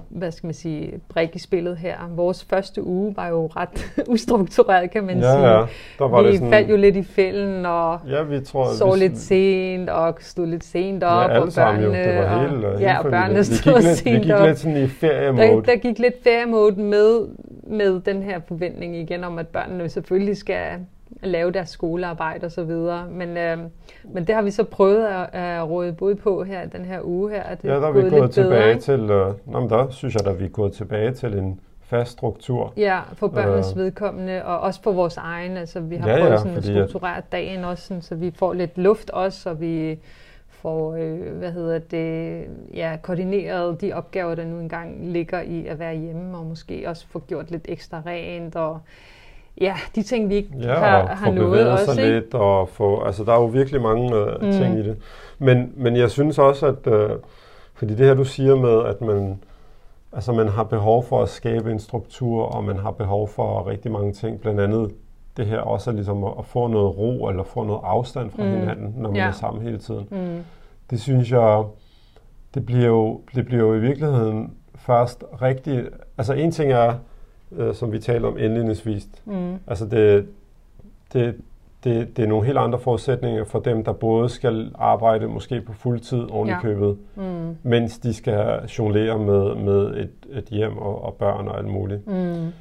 hvad 0.08 0.30
skal 0.30 0.46
man 0.46 0.54
sige, 0.54 1.00
brik 1.08 1.30
i 1.34 1.38
spillet 1.38 1.76
her. 1.76 1.96
Vores 2.10 2.44
første 2.44 2.82
uge 2.82 3.16
var 3.16 3.28
jo 3.28 3.46
ret 3.46 3.92
ustruktureret, 4.14 4.90
kan 4.90 5.04
man 5.04 5.18
ja, 5.18 5.32
sige. 5.32 5.48
Ja, 5.48 5.64
der 5.98 6.08
var 6.08 6.22
vi 6.22 6.28
det 6.28 6.34
sådan... 6.38 6.50
faldt 6.50 6.70
jo 6.70 6.76
lidt 6.76 6.96
i 6.96 7.02
fælden 7.02 7.66
og 7.66 8.00
ja, 8.08 8.22
vi 8.22 8.40
tror, 8.40 8.72
så 8.72 8.92
vi... 8.92 8.98
lidt 8.98 9.18
sent 9.18 9.90
og 9.90 10.16
stod 10.20 10.46
lidt 10.46 10.64
sent 10.64 11.04
op. 11.04 11.30
Ja, 11.30 11.40
og 11.40 11.48
børnene, 11.56 11.86
jo. 11.86 11.92
Det 11.92 12.16
var 12.16 12.40
hele, 12.40 12.68
og, 12.68 12.80
ja, 12.80 12.98
og 12.98 13.10
børnene 13.10 13.44
stod 13.44 13.72
vi 13.82 13.88
lidt, 13.88 13.98
sent 13.98 14.14
Vi 14.14 14.20
gik 14.20 14.32
op. 14.32 14.46
lidt 14.46 14.58
sådan 14.58 14.76
i 14.76 14.88
feriemode. 14.88 15.48
Der, 15.48 15.60
der 15.60 15.76
gik 15.76 15.98
lidt 15.98 16.14
feriemode 16.24 16.80
med, 16.80 17.28
med 17.66 18.00
den 18.00 18.22
her 18.22 18.40
forventning 18.48 18.96
igen 18.96 19.24
om, 19.24 19.38
at 19.38 19.48
børnene 19.48 19.88
selvfølgelig 19.88 20.36
skal 20.36 20.66
lave 21.22 21.50
deres 21.50 21.68
skolearbejde 21.68 22.44
og 22.44 22.52
så 22.52 22.64
videre. 22.64 23.08
Men, 23.10 23.36
øh, 23.36 23.58
men 24.04 24.26
det 24.26 24.34
har 24.34 24.42
vi 24.42 24.50
så 24.50 24.64
prøvet 24.64 25.06
at, 25.06 25.34
at 25.34 25.68
råde 25.70 25.92
både 25.92 26.16
på 26.16 26.44
her 26.44 26.66
den 26.66 26.84
her 26.84 27.00
uge 27.02 27.30
her. 27.30 27.42
At 27.42 27.62
det 27.62 27.68
ja, 27.68 27.74
der 27.74 27.88
er 27.88 27.92
vi 27.92 28.10
gået 28.10 28.30
tilbage 28.30 28.74
bedre, 28.74 28.80
til, 28.80 29.00
øh, 29.00 29.34
nå, 29.46 29.60
men 29.60 29.70
der 29.70 29.90
synes 29.90 30.14
jeg, 30.14 30.26
at 30.26 30.40
vi 30.40 30.44
er 30.44 30.48
gået 30.48 30.72
tilbage 30.72 31.12
til 31.12 31.34
en 31.38 31.60
fast 31.86 32.12
struktur. 32.12 32.72
Ja, 32.76 33.00
for 33.14 33.28
børnenes 33.28 33.72
øh, 33.72 33.78
vedkommende, 33.78 34.44
og 34.44 34.60
også 34.60 34.82
for 34.82 34.92
vores 34.92 35.16
egen. 35.16 35.56
Altså, 35.56 35.80
vi 35.80 35.96
har 35.96 36.10
ja, 36.10 36.16
prøvet 36.18 36.30
ja, 36.30 36.36
sådan 36.38 36.56
at 36.56 36.64
strukturere 36.64 37.22
dagen 37.32 37.64
også, 37.64 37.86
sådan, 37.86 38.02
så 38.02 38.14
vi 38.14 38.30
får 38.30 38.52
lidt 38.52 38.78
luft 38.78 39.10
også, 39.10 39.50
og 39.50 39.60
vi 39.60 39.98
får, 40.48 40.94
øh, 40.94 41.38
hvad 41.38 41.52
hedder 41.52 41.78
det, 41.78 42.44
ja, 42.74 42.96
koordineret 43.02 43.80
de 43.80 43.92
opgaver, 43.92 44.34
der 44.34 44.44
nu 44.44 44.60
engang 44.60 45.12
ligger 45.12 45.40
i 45.40 45.66
at 45.66 45.78
være 45.78 45.96
hjemme, 45.96 46.38
og 46.38 46.46
måske 46.46 46.84
også 46.86 47.06
få 47.10 47.18
gjort 47.18 47.50
lidt 47.50 47.66
ekstra 47.68 48.02
rent, 48.06 48.56
og 48.56 48.80
ja, 49.60 49.74
de 49.94 50.02
ting, 50.02 50.28
vi 50.28 50.34
ikke 50.34 50.50
ja, 50.60 50.74
har, 50.74 51.06
har 51.06 51.30
nået 51.30 51.70
også. 51.70 51.84
sig 51.84 52.04
ikke? 52.04 52.14
lidt, 52.14 52.34
og 52.34 52.68
få, 52.68 53.04
altså 53.04 53.24
der 53.24 53.32
er 53.32 53.40
jo 53.40 53.46
virkelig 53.46 53.82
mange 53.82 54.22
uh, 54.22 54.42
mm. 54.42 54.52
ting 54.52 54.78
i 54.78 54.82
det. 54.82 54.96
Men, 55.38 55.72
men 55.76 55.96
jeg 55.96 56.10
synes 56.10 56.38
også, 56.38 56.66
at, 56.66 56.86
uh, 56.86 57.10
fordi 57.74 57.94
det 57.94 58.06
her 58.06 58.14
du 58.14 58.24
siger 58.24 58.56
med, 58.56 58.84
at 58.84 59.00
man, 59.00 59.42
altså 60.12 60.32
man 60.32 60.48
har 60.48 60.64
behov 60.64 61.04
for 61.04 61.22
at 61.22 61.28
skabe 61.28 61.72
en 61.72 61.80
struktur, 61.80 62.44
og 62.44 62.64
man 62.64 62.76
har 62.76 62.90
behov 62.90 63.28
for 63.28 63.66
rigtig 63.66 63.92
mange 63.92 64.12
ting, 64.12 64.40
blandt 64.40 64.60
andet 64.60 64.90
det 65.36 65.46
her 65.46 65.58
også 65.58 65.92
ligesom 65.92 66.24
at, 66.24 66.32
at 66.38 66.44
få 66.44 66.66
noget 66.66 66.98
ro, 66.98 67.28
eller 67.28 67.42
få 67.42 67.64
noget 67.64 67.80
afstand 67.84 68.30
fra 68.30 68.42
mm. 68.42 68.50
hinanden, 68.50 68.94
når 68.96 69.08
man 69.10 69.16
ja. 69.16 69.26
er 69.26 69.32
sammen 69.32 69.62
hele 69.62 69.78
tiden. 69.78 70.08
Mm. 70.10 70.44
Det 70.90 71.00
synes 71.00 71.30
jeg, 71.30 71.64
det 72.54 72.66
bliver 72.66 72.86
jo, 72.86 73.20
det 73.34 73.46
bliver 73.46 73.62
jo 73.62 73.74
i 73.74 73.80
virkeligheden 73.80 74.54
først 74.74 75.24
rigtig, 75.42 75.84
altså 76.18 76.32
en 76.32 76.50
ting 76.50 76.72
er, 76.72 76.94
øh, 77.56 77.74
som 77.74 77.92
vi 77.92 77.98
talte 77.98 78.26
om 78.26 78.38
indledningsvis. 78.38 79.08
Mm. 79.24 79.54
Altså 79.66 79.86
det, 79.86 80.26
det, 81.12 81.34
det, 81.84 82.16
det 82.16 82.22
er 82.22 82.28
nogle 82.28 82.46
helt 82.46 82.58
andre 82.58 82.78
forudsætninger 82.78 83.44
for 83.44 83.58
dem, 83.58 83.84
der 83.84 83.92
både 83.92 84.28
skal 84.28 84.70
arbejde 84.74 85.26
måske 85.26 85.60
på 85.60 85.72
fuld 85.72 86.00
tid 86.00 86.22
oven 86.30 86.48
ja. 86.48 86.58
i 86.58 86.60
købet, 86.62 86.96
mm. 87.14 87.56
mens 87.62 87.98
de 87.98 88.14
skal 88.14 88.60
jonglere 88.78 89.18
med, 89.18 89.54
med 89.54 89.96
et, 89.96 90.10
et 90.32 90.44
hjem 90.44 90.78
og, 90.78 91.04
og 91.04 91.14
børn 91.14 91.48
og 91.48 91.58
alt 91.58 91.68
muligt. 91.68 92.06
Mm. 92.06 92.52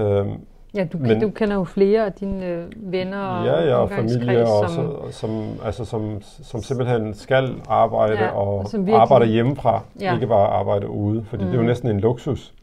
Øhm, 0.00 0.30
ja, 0.74 0.84
du, 0.92 0.98
men, 0.98 1.20
du 1.20 1.30
kender 1.30 1.54
jo 1.54 1.64
flere 1.64 2.06
af 2.06 2.12
dine 2.12 2.46
øh, 2.46 2.64
venner 2.76 3.18
og 3.18 3.46
Ja, 3.46 3.64
ja, 3.64 3.74
og 3.74 3.90
familie, 3.90 4.46
og 4.46 4.70
som, 4.70 4.96
som, 5.10 5.30
altså, 5.64 5.84
som, 5.84 6.22
som 6.22 6.62
simpelthen 6.62 7.14
skal 7.14 7.54
arbejde 7.68 8.14
ja, 8.14 8.28
og, 8.28 8.58
og 8.58 8.66
arbejde 8.92 9.26
hjemmefra, 9.26 9.82
ja. 10.00 10.14
ikke 10.14 10.26
bare 10.26 10.46
arbejde 10.48 10.88
ude, 10.88 11.24
fordi 11.24 11.44
mm. 11.44 11.50
det 11.50 11.56
er 11.56 11.62
jo 11.62 11.66
næsten 11.66 11.88
en 11.88 12.00
luksus. 12.00 12.54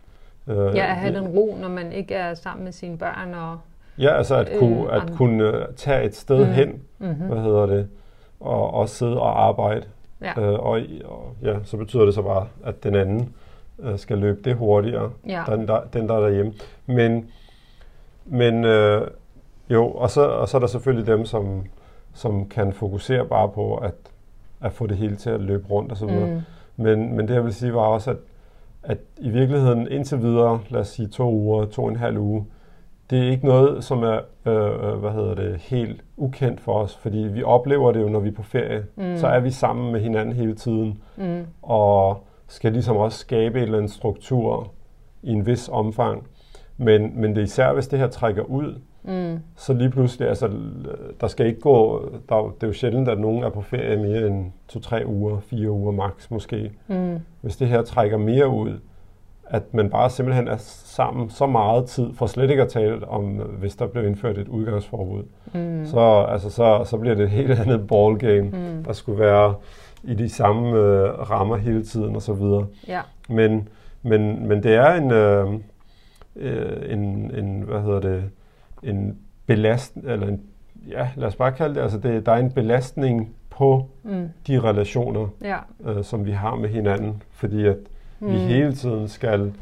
Øh, 0.49 0.75
ja, 0.75 0.85
at 0.89 0.95
have 0.95 1.15
den 1.15 1.27
ro, 1.27 1.57
når 1.61 1.69
man 1.69 1.91
ikke 1.91 2.15
er 2.15 2.33
sammen 2.33 2.63
med 2.63 2.71
sine 2.71 2.97
børn 2.97 3.33
og 3.33 3.57
Ja, 3.99 4.17
altså 4.17 4.35
at 4.35 4.49
kunne, 4.59 4.95
øh, 4.95 5.03
at 5.03 5.11
kunne 5.11 5.43
øh, 5.43 5.65
tage 5.75 6.03
et 6.03 6.15
sted 6.15 6.45
mm. 6.45 6.51
hen, 6.51 6.81
mm-hmm. 6.99 7.27
hvad 7.27 7.43
hedder 7.43 7.65
det, 7.65 7.87
og 8.39 8.73
også 8.73 8.95
sidde 8.95 9.19
og 9.19 9.43
arbejde. 9.43 9.83
Ja. 10.21 10.41
Øh, 10.41 10.59
og, 10.59 10.81
og 11.05 11.35
ja, 11.43 11.55
så 11.63 11.77
betyder 11.77 12.05
det 12.05 12.13
så 12.13 12.21
bare, 12.21 12.47
at 12.65 12.83
den 12.83 12.95
anden 12.95 13.33
øh, 13.79 13.99
skal 13.99 14.17
løbe 14.17 14.41
det 14.43 14.55
hurtigere, 14.55 15.11
ja. 15.27 15.43
den, 15.47 15.67
der, 15.67 15.81
den 15.93 16.09
der 16.09 16.15
er 16.15 16.19
derhjemme. 16.19 16.53
Men, 16.85 17.29
men 18.25 18.63
øh, 18.63 19.07
jo, 19.69 19.91
og 19.91 20.09
så, 20.09 20.21
og 20.21 20.49
så 20.49 20.57
er 20.57 20.59
der 20.59 20.67
selvfølgelig 20.67 21.07
dem, 21.07 21.25
som, 21.25 21.63
som 22.13 22.49
kan 22.49 22.73
fokusere 22.73 23.25
bare 23.25 23.49
på 23.49 23.75
at, 23.75 23.95
at 24.61 24.73
få 24.73 24.87
det 24.87 24.97
hele 24.97 25.15
til 25.15 25.29
at 25.29 25.39
løbe 25.39 25.67
rundt 25.69 25.91
osv. 25.91 26.09
Mm. 26.09 26.41
Men, 26.75 27.15
men 27.15 27.27
det 27.27 27.33
jeg 27.33 27.43
vil 27.43 27.53
sige 27.53 27.73
var 27.73 27.81
også, 27.81 28.11
at, 28.11 28.17
at 28.83 28.97
i 29.17 29.29
virkeligheden 29.29 29.87
indtil 29.91 30.21
videre, 30.21 30.59
lad 30.69 30.81
os 30.81 30.87
sige 30.87 31.07
to 31.07 31.31
uger, 31.31 31.65
to 31.65 31.83
og 31.83 31.89
en 31.89 31.95
halv 31.95 32.17
uge, 32.17 32.45
det 33.09 33.19
er 33.19 33.31
ikke 33.31 33.45
noget, 33.45 33.83
som 33.83 34.03
er 34.03 34.19
øh, 34.45 34.91
øh, 34.91 34.99
hvad 34.99 35.11
hedder 35.11 35.35
det, 35.35 35.57
helt 35.57 36.03
ukendt 36.17 36.61
for 36.61 36.73
os, 36.73 36.95
fordi 36.95 37.17
vi 37.17 37.43
oplever 37.43 37.91
det 37.91 38.01
jo, 38.01 38.09
når 38.09 38.19
vi 38.19 38.29
er 38.29 38.33
på 38.33 38.43
ferie. 38.43 38.85
Mm. 38.95 39.17
Så 39.17 39.27
er 39.27 39.39
vi 39.39 39.51
sammen 39.51 39.91
med 39.91 40.01
hinanden 40.01 40.35
hele 40.35 40.55
tiden, 40.55 41.01
mm. 41.17 41.45
og 41.61 42.23
skal 42.47 42.71
ligesom 42.71 42.97
også 42.97 43.17
skabe 43.17 43.57
en 43.57 43.63
eller 43.63 43.77
anden 43.77 43.91
struktur 43.91 44.71
i 45.23 45.31
en 45.31 45.45
vis 45.45 45.69
omfang. 45.69 46.27
Men, 46.77 47.21
men 47.21 47.29
det 47.31 47.37
er 47.37 47.43
især, 47.43 47.73
hvis 47.73 47.87
det 47.87 47.99
her 47.99 48.07
trækker 48.07 48.43
ud, 48.43 48.81
mm. 49.03 49.39
så 49.55 49.73
lige 49.73 49.89
pludselig, 49.89 50.27
altså, 50.27 50.49
der 51.21 51.27
skal 51.27 51.45
ikke 51.45 51.59
gå, 51.59 52.09
der, 52.29 52.53
det 52.55 52.63
er 52.63 52.67
jo 52.67 52.73
sjældent, 52.73 53.09
at 53.09 53.19
nogen 53.19 53.43
er 53.43 53.49
på 53.49 53.61
ferie 53.61 53.97
mere 53.97 54.27
end 54.27 54.51
to-tre 54.67 55.03
uger, 55.05 55.39
fire 55.39 55.71
uger 55.71 55.91
max 55.91 56.31
måske. 56.31 56.71
Mm. 56.87 57.19
Hvis 57.41 57.57
det 57.57 57.67
her 57.67 57.81
trækker 57.81 58.17
mere 58.17 58.49
ud, 58.49 58.79
at 59.49 59.73
man 59.73 59.89
bare 59.89 60.09
simpelthen 60.09 60.47
er 60.47 60.57
sammen 60.85 61.29
så 61.29 61.45
meget 61.45 61.85
tid, 61.85 62.13
for 62.13 62.25
slet 62.25 62.49
ikke 62.49 62.63
at 62.63 62.69
tale 62.69 63.07
om, 63.07 63.23
hvis 63.59 63.75
der 63.75 63.87
bliver 63.87 64.07
indført 64.07 64.37
et 64.37 64.47
udgangsforbud. 64.47 65.23
Mm. 65.53 65.85
Så, 65.85 66.25
altså, 66.29 66.49
så, 66.49 66.83
så 66.85 66.97
bliver 66.97 67.15
det 67.15 67.23
et 67.23 67.29
helt 67.29 67.51
andet 67.51 67.87
ballgame, 67.87 68.49
mm. 68.49 68.83
der 68.83 68.93
skulle 68.93 69.19
være 69.19 69.55
i 70.03 70.13
de 70.13 70.29
samme 70.29 70.77
øh, 70.77 71.29
rammer 71.29 71.55
hele 71.55 71.83
tiden 71.83 72.15
og 72.15 72.21
så 72.21 72.33
videre. 72.33 72.67
Ja. 72.87 73.01
Men, 73.29 73.67
men, 74.01 74.47
men 74.47 74.63
det 74.63 74.75
er 74.75 74.93
en, 74.93 75.11
øh, 75.11 75.53
øh, 76.35 76.93
en, 76.93 77.31
en, 77.35 77.61
hvad 77.61 77.81
hedder 77.81 77.99
det, 77.99 78.23
en 78.83 79.17
belastning, 79.45 80.07
eller 80.07 80.27
en, 80.27 80.41
ja, 80.87 81.09
lad 81.15 81.27
os 81.27 81.35
bare 81.35 81.51
kalde 81.51 81.75
det, 81.75 81.81
altså 81.81 81.97
det, 81.97 82.25
der 82.25 82.31
er 82.31 82.37
en 82.37 82.51
belastning 82.51 83.35
på 83.49 83.89
mm. 84.03 84.29
de 84.47 84.59
relationer, 84.59 85.27
ja. 85.41 85.57
øh, 85.85 86.03
som 86.03 86.25
vi 86.25 86.31
har 86.31 86.55
med 86.55 86.69
hinanden, 86.69 87.23
fordi 87.31 87.65
at 87.65 87.77
Mm. 88.19 88.31
Vi 88.31 88.37
hele 88.37 88.75
tiden 88.75 89.07
skal, 89.07 89.53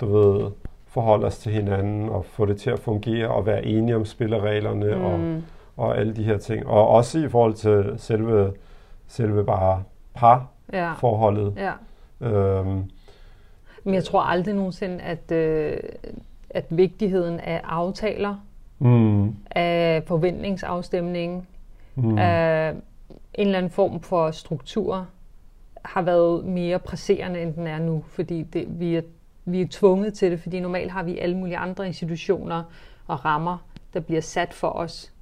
du 0.00 0.06
ved, 0.06 0.50
forholde 0.86 1.26
os 1.26 1.38
til 1.38 1.52
hinanden 1.52 2.08
og 2.08 2.24
få 2.24 2.46
det 2.46 2.60
til 2.60 2.70
at 2.70 2.78
fungere 2.78 3.28
og 3.28 3.46
være 3.46 3.64
enige 3.64 3.96
om 3.96 4.04
spillereglerne 4.04 4.96
mm. 4.96 5.04
og, 5.04 5.42
og 5.76 5.98
alle 5.98 6.16
de 6.16 6.24
her 6.24 6.38
ting. 6.38 6.66
Og 6.66 6.88
også 6.88 7.18
i 7.18 7.28
forhold 7.28 7.54
til 7.54 7.94
selve, 7.96 8.52
selve 9.06 9.44
bare 9.44 9.82
parforholdet. 10.14 11.54
Ja. 11.56 11.72
Ja. 12.20 12.28
Øhm, 12.28 12.90
Men 13.84 13.94
jeg 13.94 14.04
tror 14.04 14.20
aldrig 14.20 14.54
nogensinde, 14.54 15.00
at, 15.00 15.32
øh, 15.32 15.78
at 16.50 16.64
vigtigheden 16.70 17.40
af 17.40 17.60
aftaler, 17.64 18.36
mm. 18.82 19.36
af 19.50 20.02
forventningsafstemning, 20.06 21.48
mm. 21.94 22.18
af 22.18 22.74
en 23.34 23.46
eller 23.46 23.58
anden 23.58 23.70
form 23.70 24.00
for 24.00 24.30
struktur, 24.30 25.06
har 25.84 26.02
været 26.02 26.44
mere 26.44 26.78
presserende, 26.78 27.42
end 27.42 27.54
den 27.54 27.66
er 27.66 27.78
nu, 27.78 28.04
fordi 28.08 28.42
det, 28.42 28.80
vi, 28.80 28.96
er, 28.96 29.02
vi 29.44 29.60
er 29.60 29.66
tvunget 29.70 30.14
til 30.14 30.30
det, 30.30 30.40
fordi 30.40 30.60
normalt 30.60 30.90
har 30.90 31.02
vi 31.02 31.18
alle 31.18 31.36
mulige 31.36 31.56
andre 31.56 31.86
institutioner 31.86 32.62
og 33.06 33.24
rammer, 33.24 33.58
der 33.94 34.00
bliver 34.00 34.20
sat 34.20 34.54
for 34.54 34.68
os. 34.68 35.12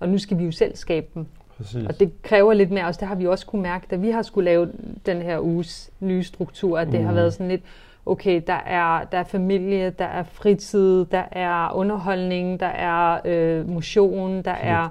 Og 0.00 0.08
nu 0.08 0.18
skal 0.18 0.38
vi 0.38 0.44
jo 0.44 0.52
selv 0.52 0.76
skabe 0.76 1.06
dem. 1.14 1.26
Præcis. 1.56 1.86
Og 1.86 2.00
det 2.00 2.22
kræver 2.22 2.52
lidt 2.52 2.70
mere 2.70 2.84
os. 2.84 2.96
Det 2.96 3.08
har 3.08 3.14
vi 3.14 3.26
også 3.26 3.46
kunne 3.46 3.62
mærke, 3.62 3.86
da 3.90 3.96
vi 3.96 4.10
har 4.10 4.22
skulle 4.22 4.44
lave 4.44 4.72
den 5.06 5.22
her 5.22 5.40
uges 5.40 5.90
nye 6.00 6.22
struktur, 6.22 6.78
at 6.78 6.86
det 6.92 7.00
mm. 7.00 7.06
har 7.06 7.12
været 7.12 7.32
sådan 7.32 7.48
lidt, 7.48 7.62
okay, 8.08 8.42
der 8.46 8.60
er, 8.66 9.04
der 9.12 9.18
er 9.18 9.24
familie, 9.24 9.90
der 9.90 10.04
er 10.04 10.22
fritid, 10.22 11.04
der 11.04 11.22
er 11.32 11.76
underholdning, 11.76 12.60
der 12.60 12.66
er 12.66 13.18
øh, 13.24 13.68
motion, 13.68 14.42
der 14.42 14.50
er 14.50 14.88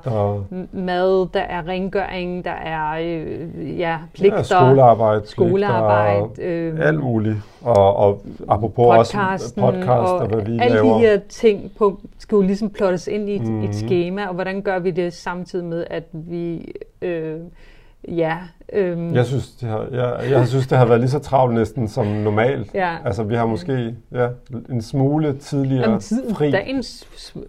mad, 0.71 1.27
der 1.33 1.39
er 1.39 1.67
rengøring, 1.67 2.45
der 2.45 2.51
er 2.51 2.91
øh, 3.01 3.79
ja, 3.79 3.97
pligter, 4.13 4.37
ja, 4.37 4.43
skolearbejde, 4.43 5.27
skolearbejde 5.27 6.27
pligter, 6.35 6.73
øh, 6.79 6.87
alt 6.87 6.99
muligt. 6.99 7.37
Og, 7.61 7.95
og 7.95 8.21
apropos 8.47 8.97
podcasten, 8.97 9.63
også 9.63 9.77
podcast, 9.77 9.89
og, 9.89 10.17
og 10.17 10.27
hvad 10.27 10.45
vi 10.45 10.59
alle 10.61 10.75
laver. 10.75 10.93
de 10.93 10.99
her 10.99 11.19
ting 11.29 11.71
på, 11.77 11.99
skal 12.19 12.35
jo 12.35 12.41
ligesom 12.41 12.69
plottes 12.69 13.07
ind 13.07 13.29
i 13.29 13.35
et, 13.35 13.41
mm-hmm. 13.41 13.63
et 13.63 13.75
schema, 13.75 14.27
og 14.27 14.33
hvordan 14.33 14.61
gør 14.61 14.79
vi 14.79 14.91
det 14.91 15.13
samtidig 15.13 15.65
med, 15.65 15.85
at 15.89 16.03
vi... 16.13 16.73
Øh, 17.01 17.39
ja. 18.07 18.37
Øhm. 18.73 19.13
Jeg, 19.13 19.25
synes, 19.25 19.51
det 19.51 19.69
har, 19.69 19.87
jeg, 19.91 20.31
jeg 20.31 20.47
synes, 20.47 20.67
det 20.67 20.77
har 20.77 20.85
været 20.85 20.99
lige 20.99 21.09
så 21.09 21.19
travlt 21.19 21.53
næsten 21.53 21.87
som 21.87 22.05
normalt. 22.07 22.73
Ja. 22.73 22.97
Altså, 23.05 23.23
vi 23.23 23.35
har 23.35 23.45
måske 23.45 23.95
ja, 24.11 24.27
en 24.69 24.81
smule 24.81 25.37
tidligere 25.37 25.83
Jamen, 25.83 25.99
tiden, 25.99 26.35
fri. 26.35 26.51
Dagen 26.51 26.83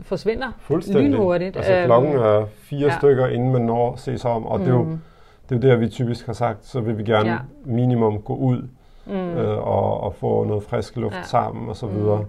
forsvinder 0.00 0.52
lynhurtigt. 0.92 1.56
Altså, 1.56 1.82
klokken 1.84 2.12
øhm. 2.12 2.22
er 2.22 2.46
fire 2.62 2.88
ja. 2.88 2.98
stykker, 2.98 3.26
inden 3.26 3.52
man 3.52 3.62
når 3.62 3.92
at 3.92 3.98
se 3.98 4.18
sig 4.18 4.30
om, 4.30 4.46
og 4.46 4.58
mm. 4.58 4.64
det, 4.64 4.72
er 4.72 4.76
jo, 4.76 4.82
mm. 4.82 5.00
det 5.48 5.64
er 5.64 5.68
jo 5.68 5.74
det, 5.74 5.80
vi 5.80 5.88
typisk 5.88 6.26
har 6.26 6.32
sagt, 6.32 6.66
så 6.66 6.80
vil 6.80 6.98
vi 6.98 7.02
gerne 7.02 7.30
ja. 7.30 7.38
minimum 7.64 8.22
gå 8.22 8.34
ud 8.34 8.68
mm. 9.06 9.12
øh, 9.12 9.58
og, 9.58 10.00
og 10.00 10.14
få 10.14 10.44
noget 10.44 10.62
frisk 10.62 10.96
luft 10.96 11.16
ja. 11.16 11.22
sammen 11.22 11.68
og 11.68 11.76
så 11.76 11.86
videre. 11.86 12.18
Mm. 12.20 12.26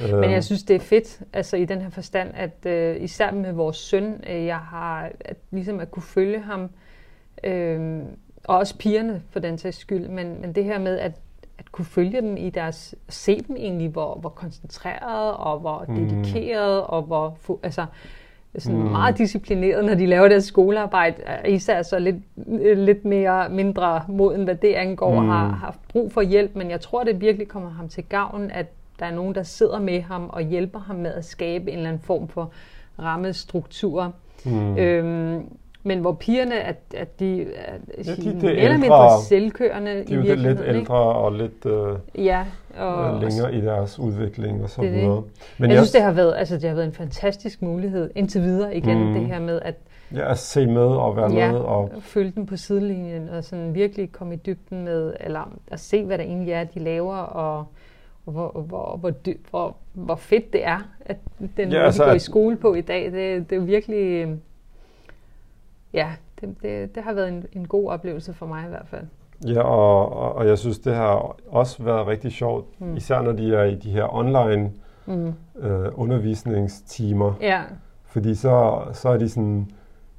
Men 0.00 0.24
jeg 0.24 0.32
øhm. 0.32 0.42
synes, 0.42 0.62
det 0.62 0.76
er 0.76 0.80
fedt, 0.80 1.20
altså 1.32 1.56
i 1.56 1.64
den 1.64 1.80
her 1.80 1.90
forstand, 1.90 2.30
at 2.34 2.66
øh, 2.66 2.96
især 3.00 3.30
med 3.30 3.52
vores 3.52 3.76
søn, 3.76 4.24
øh, 4.30 4.44
jeg 4.46 4.56
har 4.58 5.10
at, 5.20 5.36
ligesom 5.50 5.80
at 5.80 5.90
kunne 5.90 6.02
følge 6.02 6.40
ham, 6.40 6.70
Øh, 7.44 8.00
og 8.44 8.56
også 8.56 8.78
pigerne 8.78 9.22
for 9.30 9.40
den 9.40 9.58
sags 9.58 9.76
skyld, 9.76 10.08
men, 10.08 10.40
men 10.40 10.52
det 10.52 10.64
her 10.64 10.78
med 10.78 10.98
at, 10.98 11.12
at 11.58 11.72
kunne 11.72 11.84
følge 11.84 12.20
dem 12.20 12.36
i 12.36 12.50
deres, 12.50 12.94
se 13.08 13.40
dem 13.48 13.56
egentlig, 13.56 13.88
hvor, 13.88 14.14
hvor 14.14 14.28
koncentreret 14.28 15.34
og 15.34 15.58
hvor 15.58 15.84
mm. 15.88 15.94
dedikeret 15.94 16.82
og 16.82 17.02
hvor, 17.02 17.38
altså, 17.62 17.86
sådan 18.58 18.78
mm. 18.78 18.84
meget 18.84 19.18
disciplineret, 19.18 19.84
når 19.84 19.94
de 19.94 20.06
laver 20.06 20.28
deres 20.28 20.44
skolearbejde, 20.44 21.16
især 21.48 21.82
så 21.82 21.98
lidt, 21.98 22.16
lidt 22.78 23.04
mere 23.04 23.48
mindre 23.48 24.02
moden, 24.08 24.44
hvad 24.44 24.54
det 24.54 24.74
angår, 24.74 25.20
mm. 25.20 25.28
har 25.28 25.48
haft 25.48 25.80
brug 25.88 26.12
for 26.12 26.22
hjælp, 26.22 26.54
men 26.54 26.70
jeg 26.70 26.80
tror, 26.80 27.04
det 27.04 27.20
virkelig 27.20 27.48
kommer 27.48 27.70
ham 27.70 27.88
til 27.88 28.04
gavn, 28.04 28.50
at 28.50 28.66
der 28.98 29.06
er 29.06 29.14
nogen, 29.14 29.34
der 29.34 29.42
sidder 29.42 29.80
med 29.80 30.00
ham 30.00 30.30
og 30.32 30.42
hjælper 30.42 30.78
ham 30.78 30.96
med 30.96 31.14
at 31.14 31.24
skabe 31.24 31.70
en 31.70 31.76
eller 31.76 31.88
anden 31.88 32.02
form 32.02 32.28
for 32.28 32.50
rammestruktur. 32.98 34.12
Mm. 34.44 34.78
Øhm, 34.78 35.44
men 35.88 35.98
hvor 35.98 36.12
pigerne, 36.12 36.60
at, 36.60 36.76
at 36.96 37.20
de 37.20 37.42
er 37.42 37.46
ja, 38.06 38.12
de, 38.12 38.22
de 38.22 38.36
mere 38.42 38.56
eller 38.56 38.78
mindre 38.78 39.22
selvkørende 39.28 40.04
de 40.08 40.14
er 40.14 40.16
jo 40.16 40.22
lidt 40.22 40.60
ældre 40.66 40.78
ikke? 40.78 40.92
og 40.92 41.32
lidt 41.32 41.66
øh, 41.66 42.24
ja, 42.24 42.44
og, 42.78 43.14
øh, 43.14 43.22
længere 43.22 43.54
i 43.54 43.60
deres 43.60 43.98
udvikling 43.98 44.62
og 44.62 44.70
så 44.70 44.82
det 44.82 44.92
videre. 44.92 45.22
Men 45.58 45.70
jeg, 45.70 45.76
jeg 45.76 45.78
synes, 45.78 45.90
det 45.90 46.02
har, 46.02 46.12
været, 46.12 46.34
altså, 46.36 46.54
det 46.54 46.64
har 46.64 46.74
været 46.74 46.86
en 46.86 46.92
fantastisk 46.92 47.62
mulighed 47.62 48.10
indtil 48.14 48.42
videre 48.42 48.76
igen, 48.76 49.08
mm, 49.08 49.14
det 49.14 49.26
her 49.26 49.40
med 49.40 49.60
at 49.62 49.74
Ja, 50.14 50.30
at 50.30 50.38
se 50.38 50.66
med 50.66 50.82
og 50.82 51.16
være 51.16 51.32
ja, 51.32 51.52
med. 51.52 51.60
Og 51.60 51.90
følge 52.00 52.32
dem 52.36 52.46
på 52.46 52.56
sidelinjen 52.56 53.28
og 53.28 53.44
sådan 53.44 53.74
virkelig 53.74 54.12
komme 54.12 54.34
i 54.34 54.36
dybden 54.36 54.84
med, 54.84 55.14
eller 55.20 55.58
at 55.70 55.80
se, 55.80 56.04
hvad 56.04 56.18
der 56.18 56.24
egentlig 56.24 56.52
er, 56.52 56.64
de 56.64 56.78
laver, 56.78 57.16
og, 57.16 57.64
hvor, 58.24 58.50
hvor, 58.50 58.96
hvor, 58.96 59.10
dyb, 59.10 59.46
hvor, 59.50 59.76
hvor 59.92 60.16
fedt 60.16 60.52
det 60.52 60.66
er, 60.66 60.78
at 61.00 61.16
den 61.38 61.50
ja, 61.56 61.64
måde, 61.66 61.78
altså, 61.78 62.02
de 62.02 62.08
går 62.08 62.14
i 62.14 62.18
skole 62.18 62.56
på 62.56 62.74
i 62.74 62.80
dag. 62.80 63.12
Det, 63.12 63.50
det 63.50 63.56
er 63.56 63.60
virkelig 63.60 64.28
ja, 65.92 66.08
det, 66.40 66.62
det, 66.62 66.94
det 66.94 67.02
har 67.02 67.12
været 67.12 67.28
en, 67.28 67.46
en 67.52 67.68
god 67.68 67.90
oplevelse 67.90 68.34
for 68.34 68.46
mig 68.46 68.64
i 68.66 68.68
hvert 68.68 68.86
fald. 68.86 69.04
Ja, 69.46 69.62
og, 69.62 70.12
og, 70.12 70.34
og 70.34 70.46
jeg 70.46 70.58
synes, 70.58 70.78
det 70.78 70.94
har 70.94 71.36
også 71.48 71.82
været 71.82 72.06
rigtig 72.06 72.32
sjovt, 72.32 72.80
mm. 72.80 72.96
især 72.96 73.22
når 73.22 73.32
de 73.32 73.54
er 73.54 73.64
i 73.64 73.74
de 73.74 73.90
her 73.90 74.14
online 74.14 74.70
mm. 75.06 75.34
øh, 75.60 75.88
undervisningstimer. 75.94 77.32
Ja. 77.40 77.62
Fordi 78.04 78.34
så, 78.34 78.80
så 78.92 79.08
er 79.08 79.16
de 79.16 79.28
sådan, 79.28 79.70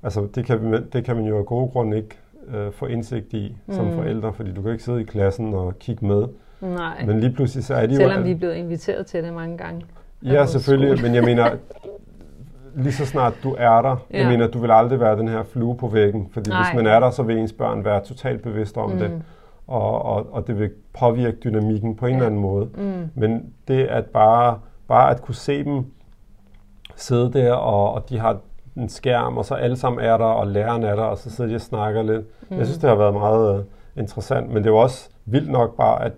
altså 0.04 0.28
det 0.36 0.46
kan, 0.46 0.88
det 0.94 1.06
kan 1.06 1.16
man 1.16 1.26
jo 1.26 1.38
af 1.38 1.46
gode 1.46 1.70
grunde 1.70 1.98
ikke 1.98 2.18
øh, 2.48 2.72
få 2.72 2.86
indsigt 2.86 3.34
i 3.34 3.58
mm. 3.68 3.74
som 3.74 3.92
forældre, 3.92 4.34
fordi 4.34 4.54
du 4.54 4.62
kan 4.62 4.72
ikke 4.72 4.84
sidde 4.84 5.02
i 5.02 5.04
klassen 5.04 5.54
og 5.54 5.80
kigge 5.80 6.06
med. 6.06 6.28
Nej. 6.62 7.06
Men 7.06 7.20
lige 7.20 7.34
pludselig 7.34 7.66
så 7.66 7.74
er 7.74 7.86
de 7.86 7.96
Selvom 7.96 8.18
jo... 8.18 8.24
vi 8.24 8.32
er 8.32 8.36
blevet 8.36 8.56
inviteret 8.56 9.06
til 9.06 9.24
det 9.24 9.34
mange 9.34 9.58
gange. 9.58 9.86
Ja, 10.24 10.46
selvfølgelig, 10.46 11.02
men 11.02 11.16
jeg 11.16 11.24
mener, 11.24 11.52
lige 12.76 12.94
så 12.94 13.06
snart 13.06 13.34
du 13.44 13.56
er 13.58 13.82
der, 13.82 13.96
ja. 14.14 14.20
jeg 14.20 14.28
mener, 14.28 14.48
du 14.48 14.60
vil 14.60 14.72
aldrig 14.72 15.00
være 15.00 15.18
den 15.18 15.28
her 15.28 15.44
flue 15.44 15.78
på 15.78 15.88
væggen, 15.88 16.30
fordi 16.32 16.50
Nej. 16.50 16.64
hvis 16.64 16.76
man 16.76 16.88
er 16.88 17.00
der, 17.00 17.10
så 17.10 17.24
vil 17.24 17.38
ens 17.38 17.54
børn 17.54 17.86
være 17.86 18.04
totalt 18.04 18.42
bevidst 18.42 18.78
om 18.78 18.92
mm. 18.92 18.98
det, 18.98 19.22
og, 19.68 20.06
og, 20.06 20.34
og 20.34 20.48
det 20.48 20.60
vil 20.60 20.70
påvirke 21.00 21.38
dynamikken 21.44 21.96
på 21.96 22.06
en 22.06 22.12
ja. 22.12 22.16
eller 22.16 22.26
anden 22.26 22.42
måde. 22.42 22.70
Mm. 22.78 23.10
Men 23.16 23.54
det 23.68 23.86
at 23.86 24.06
bare, 24.06 24.60
bare 24.88 25.12
at 25.12 25.22
kunne 25.22 25.36
se 25.36 25.64
dem 25.64 25.86
sidde 26.96 27.34
der, 27.34 27.54
og, 27.54 27.94
og 27.94 28.10
de 28.10 28.20
har 28.20 28.38
en 28.76 28.90
skærm, 28.90 29.38
og 29.38 29.46
så 29.46 29.56
alle 29.56 29.78
sammen 29.78 30.06
er 30.06 30.18
der, 30.18 30.26
og 30.26 30.48
læreren 30.48 30.84
er 30.84 30.96
der, 30.96 31.04
og 31.04 31.18
så 31.18 31.30
sidder 31.30 31.50
de 31.50 31.56
og 31.56 31.62
snakker 31.62 32.02
lidt. 32.02 32.26
Mm. 32.50 32.58
Jeg 32.58 32.66
synes, 32.66 32.78
det 32.78 32.90
har 32.90 32.98
været 32.98 33.14
meget 33.14 33.60
uh, 33.60 33.66
interessant, 34.02 34.48
men 34.48 34.58
det 34.58 34.66
er 34.66 34.74
jo 34.74 34.78
også 34.78 35.10
vildt 35.26 35.52
nok 35.52 35.78
bare, 35.78 36.04
at 36.06 36.12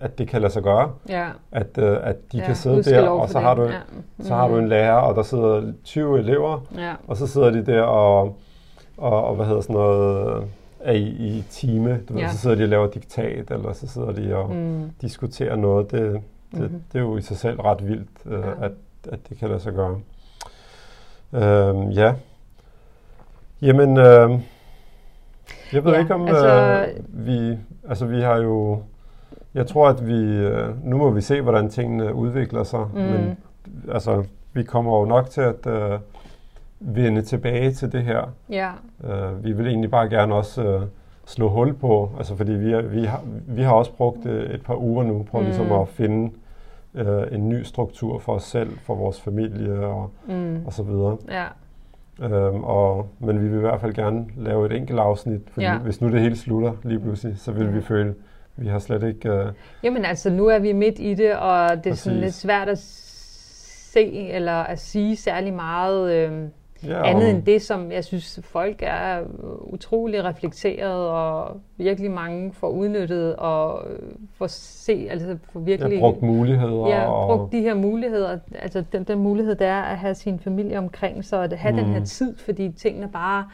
at 0.00 0.18
det 0.18 0.28
kan 0.28 0.40
lade 0.40 0.52
sig 0.52 0.62
gøre. 0.62 0.92
Ja. 1.08 1.28
At, 1.52 1.78
uh, 1.78 1.84
at 1.84 2.32
de 2.32 2.38
ja, 2.38 2.46
kan 2.46 2.56
sidde 2.56 2.82
der, 2.82 3.08
og 3.08 3.28
så 3.28 3.40
har, 3.40 3.54
du, 3.54 3.62
ja. 3.62 3.78
mm. 3.92 4.24
så 4.24 4.34
har 4.34 4.48
du 4.48 4.58
en 4.58 4.68
lærer, 4.68 4.94
og 4.94 5.14
der 5.14 5.22
sidder 5.22 5.72
20 5.84 6.18
elever, 6.18 6.60
ja. 6.76 6.94
og 7.06 7.16
så 7.16 7.26
sidder 7.26 7.50
de 7.50 7.66
der 7.66 7.82
og, 7.82 8.36
og, 8.96 9.24
og 9.24 9.34
hvad 9.34 9.46
hedder 9.46 9.60
sådan 9.60 9.76
noget, 9.76 10.44
er 10.80 10.92
i, 10.92 11.06
i 11.06 11.44
time. 11.50 12.00
Du 12.08 12.14
ja. 12.14 12.20
ved, 12.22 12.30
så 12.30 12.38
sidder 12.38 12.56
de 12.56 12.62
og 12.62 12.68
laver 12.68 12.86
diktat, 12.86 13.50
eller 13.50 13.72
så 13.72 13.86
sidder 13.86 14.12
de 14.12 14.36
og 14.36 14.50
mm. 14.50 14.90
diskuterer 15.00 15.56
noget. 15.56 15.90
Det, 15.90 16.00
det, 16.50 16.60
mm-hmm. 16.60 16.82
det 16.92 16.98
er 16.98 17.02
jo 17.02 17.16
i 17.16 17.22
sig 17.22 17.36
selv 17.36 17.60
ret 17.60 17.88
vildt, 17.88 18.08
uh, 18.24 18.32
ja. 18.32 18.64
at, 18.64 18.72
at 19.08 19.28
det 19.28 19.38
kan 19.38 19.48
lade 19.48 19.60
sig 19.60 19.72
gøre. 19.72 20.00
Uh, 21.32 21.96
ja. 21.96 22.14
Jamen, 23.62 23.90
uh, 23.90 24.40
jeg 25.72 25.84
ved 25.84 25.92
ja, 25.92 25.98
ikke 25.98 26.14
om 26.14 26.28
altså, 26.28 26.86
uh, 26.98 27.26
vi, 27.26 27.58
altså 27.88 28.06
vi 28.06 28.20
har 28.20 28.36
jo 28.36 28.82
jeg 29.54 29.66
tror, 29.66 29.88
at 29.88 30.06
vi, 30.06 30.36
øh, 30.36 30.86
nu 30.86 30.96
må 30.96 31.10
vi 31.10 31.20
se, 31.20 31.40
hvordan 31.40 31.68
tingene 31.68 32.14
udvikler 32.14 32.64
sig, 32.64 32.86
mm. 32.94 33.00
men 33.00 33.36
altså, 33.92 34.24
vi 34.52 34.62
kommer 34.62 34.98
jo 34.98 35.04
nok 35.04 35.30
til 35.30 35.40
at 35.40 35.66
uh, 35.66 36.00
vende 36.80 37.22
tilbage 37.22 37.72
til 37.72 37.92
det 37.92 38.02
her. 38.02 38.32
Ja. 38.50 38.70
Uh, 38.98 39.44
vi 39.44 39.52
vil 39.52 39.66
egentlig 39.66 39.90
bare 39.90 40.08
gerne 40.08 40.34
også 40.34 40.76
uh, 40.76 40.82
slå 41.26 41.48
hul 41.48 41.74
på, 41.74 42.10
altså 42.18 42.36
fordi 42.36 42.52
vi, 42.52 42.72
er, 42.72 42.82
vi, 42.82 43.04
har, 43.04 43.22
vi 43.46 43.62
har 43.62 43.72
også 43.72 43.92
brugt 43.92 44.26
uh, 44.26 44.32
et 44.32 44.62
par 44.62 44.76
uger 44.76 45.04
nu 45.04 45.26
på 45.30 45.38
mm. 45.38 45.44
ligesom 45.44 45.72
at 45.72 45.88
finde 45.88 46.32
uh, 46.94 47.32
en 47.32 47.48
ny 47.48 47.62
struktur 47.62 48.18
for 48.18 48.34
os 48.34 48.44
selv, 48.44 48.78
for 48.78 48.94
vores 48.94 49.20
familie 49.20 49.86
og, 49.86 50.10
mm. 50.26 50.66
og 50.66 50.72
så 50.72 50.82
videre. 50.82 51.16
Ja. 51.28 51.44
Øhm, 52.22 52.64
og, 52.64 53.08
men 53.18 53.42
vi 53.42 53.48
vil 53.48 53.56
i 53.56 53.60
hvert 53.60 53.80
fald 53.80 53.94
gerne 53.94 54.26
lave 54.36 54.66
et 54.66 54.72
enkelt 54.72 54.98
afsnit, 54.98 55.40
fordi 55.50 55.66
ja. 55.66 55.78
hvis 55.78 56.00
nu 56.00 56.08
det 56.08 56.20
hele 56.20 56.36
slutter 56.36 56.72
lige 56.82 57.00
pludselig, 57.00 57.38
så 57.38 57.52
vil 57.52 57.74
vi 57.74 57.80
føle, 57.80 58.14
vi 58.58 58.68
har 58.68 58.78
slet 58.78 59.02
ikke... 59.02 59.32
Uh... 59.32 59.52
Jamen 59.82 60.04
altså, 60.04 60.30
nu 60.30 60.46
er 60.46 60.58
vi 60.58 60.72
midt 60.72 60.98
i 60.98 61.14
det, 61.14 61.36
og 61.36 61.68
det 61.68 61.86
er 61.86 61.90
Præcis. 61.90 61.98
sådan 61.98 62.20
lidt 62.20 62.34
svært 62.34 62.68
at 62.68 62.78
se 62.78 64.30
eller 64.30 64.52
at 64.52 64.78
sige 64.78 65.16
særlig 65.16 65.54
meget 65.54 66.12
øh, 66.12 66.48
ja, 66.86 67.06
andet 67.06 67.30
om... 67.30 67.36
end 67.36 67.42
det, 67.42 67.62
som 67.62 67.92
jeg 67.92 68.04
synes, 68.04 68.40
folk 68.42 68.76
er 68.80 69.20
utrolig 69.60 70.24
reflekteret, 70.24 71.08
og 71.08 71.60
virkelig 71.76 72.10
mange 72.10 72.52
får 72.52 72.68
udnyttet 72.68 73.36
og 73.36 73.90
øh, 73.90 73.98
får 74.34 74.46
se, 74.46 75.06
altså 75.10 75.36
får 75.52 75.60
virkelig... 75.60 75.94
Ja, 75.94 76.00
brugt 76.00 76.22
muligheder. 76.22 76.88
Ja, 76.88 77.12
og... 77.12 77.38
brugt 77.38 77.52
de 77.52 77.60
her 77.60 77.74
muligheder. 77.74 78.38
Altså 78.54 78.84
den, 78.92 79.04
den 79.04 79.18
mulighed, 79.18 79.54
der 79.54 79.66
er 79.66 79.82
at 79.82 79.98
have 79.98 80.14
sin 80.14 80.38
familie 80.38 80.78
omkring 80.78 81.24
sig, 81.24 81.38
og 81.38 81.44
at 81.44 81.52
have 81.52 81.72
mm. 81.72 81.78
den 81.78 81.92
her 81.92 81.98
mm. 82.00 82.04
tid, 82.06 82.36
fordi 82.36 82.72
tingene 82.72 83.08
bare... 83.08 83.44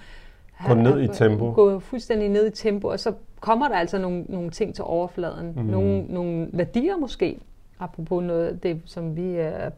Gå 0.67 0.75
ned 0.75 1.01
i 1.01 1.09
tempo. 1.09 1.53
Gå 1.53 1.79
fuldstændig 1.79 2.29
ned 2.29 2.47
i 2.47 2.51
tempo, 2.51 2.89
og 2.89 3.01
så 3.01 3.13
kommer 3.45 3.69
der 3.69 3.75
altså 3.75 3.99
nogle, 3.99 4.25
nogle 4.29 4.51
ting 4.51 4.75
til 4.75 4.85
overfladen. 4.85 5.53
Mm. 5.57 5.63
Nogle, 5.63 6.03
nogle 6.03 6.49
værdier 6.53 6.97
måske, 6.97 7.39
apropos 7.81 8.25
noget 8.25 8.47
af 8.47 8.59
det, 8.59 8.83
som 8.85 9.17
vi 9.17 9.35
er, 9.37 9.71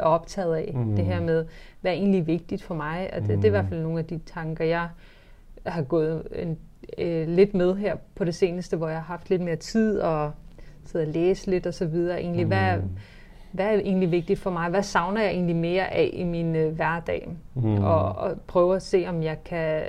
optaget 0.00 0.56
af. 0.56 0.72
Mm. 0.74 0.96
Det 0.96 1.04
her 1.04 1.20
med, 1.20 1.44
hvad 1.80 1.92
er 1.92 1.96
egentlig 1.96 2.26
vigtigt 2.26 2.62
for 2.62 2.74
mig. 2.74 3.10
At 3.12 3.22
mm. 3.22 3.28
det, 3.28 3.36
det 3.36 3.44
er 3.44 3.48
i 3.48 3.50
hvert 3.50 3.68
fald 3.68 3.82
nogle 3.82 3.98
af 3.98 4.04
de 4.04 4.18
tanker, 4.18 4.64
jeg 4.64 4.88
har 5.66 5.82
gået 5.82 6.22
en, 6.32 6.58
øh, 6.98 7.28
lidt 7.28 7.54
med 7.54 7.76
her 7.76 7.96
på 8.14 8.24
det 8.24 8.34
seneste, 8.34 8.76
hvor 8.76 8.88
jeg 8.88 8.96
har 8.96 9.04
haft 9.04 9.30
lidt 9.30 9.42
mere 9.42 9.56
tid 9.56 10.00
og 10.00 10.32
sidde 10.84 11.04
og 11.04 11.12
læse 11.12 11.50
lidt 11.50 11.66
og 11.66 11.74
så 11.74 11.86
videre. 11.86 12.20
Egentlig, 12.20 12.44
mm. 12.44 12.48
hvad, 12.48 12.78
hvad 13.52 13.66
er 13.66 13.72
egentlig 13.72 14.10
vigtigt 14.10 14.38
for 14.40 14.50
mig? 14.50 14.70
Hvad 14.70 14.82
savner 14.82 15.20
jeg 15.20 15.30
egentlig 15.30 15.56
mere 15.56 15.94
af 15.94 16.10
i 16.12 16.24
min 16.24 16.56
øh, 16.56 16.74
hverdag? 16.74 17.28
Mm. 17.54 17.84
Og, 17.84 18.12
og 18.16 18.40
prøve 18.46 18.76
at 18.76 18.82
se, 18.82 19.04
om 19.08 19.22
jeg 19.22 19.44
kan, 19.44 19.82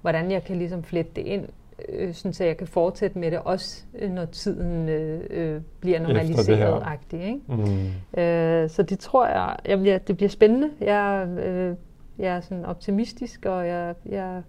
hvordan 0.00 0.30
jeg 0.30 0.44
kan 0.44 0.56
ligesom 0.56 0.82
flette 0.82 1.12
det 1.16 1.22
ind 1.22 1.48
øh, 1.88 2.14
sådan 2.14 2.32
så 2.32 2.44
jeg 2.44 2.56
kan 2.56 2.66
fortsætte 2.66 3.18
med 3.18 3.30
det, 3.30 3.38
også 3.38 3.84
øh, 3.98 4.10
når 4.10 4.24
tiden 4.24 4.88
øh, 4.88 5.20
øh, 5.30 5.60
bliver 5.80 6.00
normaliseret-agtig. 6.00 7.22
Ikke? 7.22 7.40
Mm. 7.48 8.20
Øh, 8.22 8.70
så 8.70 8.82
det 8.82 8.98
tror 8.98 9.26
jeg, 9.26 9.56
jeg 9.64 9.78
bliver, 9.78 9.98
det 9.98 10.16
bliver 10.16 10.30
spændende. 10.30 10.70
Jeg, 10.80 11.28
øh, 11.28 11.74
jeg 12.18 12.36
er 12.36 12.40
sådan 12.40 12.64
optimistisk, 12.64 13.46
og 13.46 13.66
jeg, 13.66 13.94
jeg 14.06 14.36
er 14.36 14.42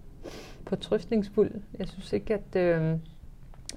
fortrøstningsfuld. 0.68 1.52
Jeg 1.80 1.88
synes 1.88 2.14
ikke, 2.14 2.34
at, 2.34 2.56
øh, 2.56 2.96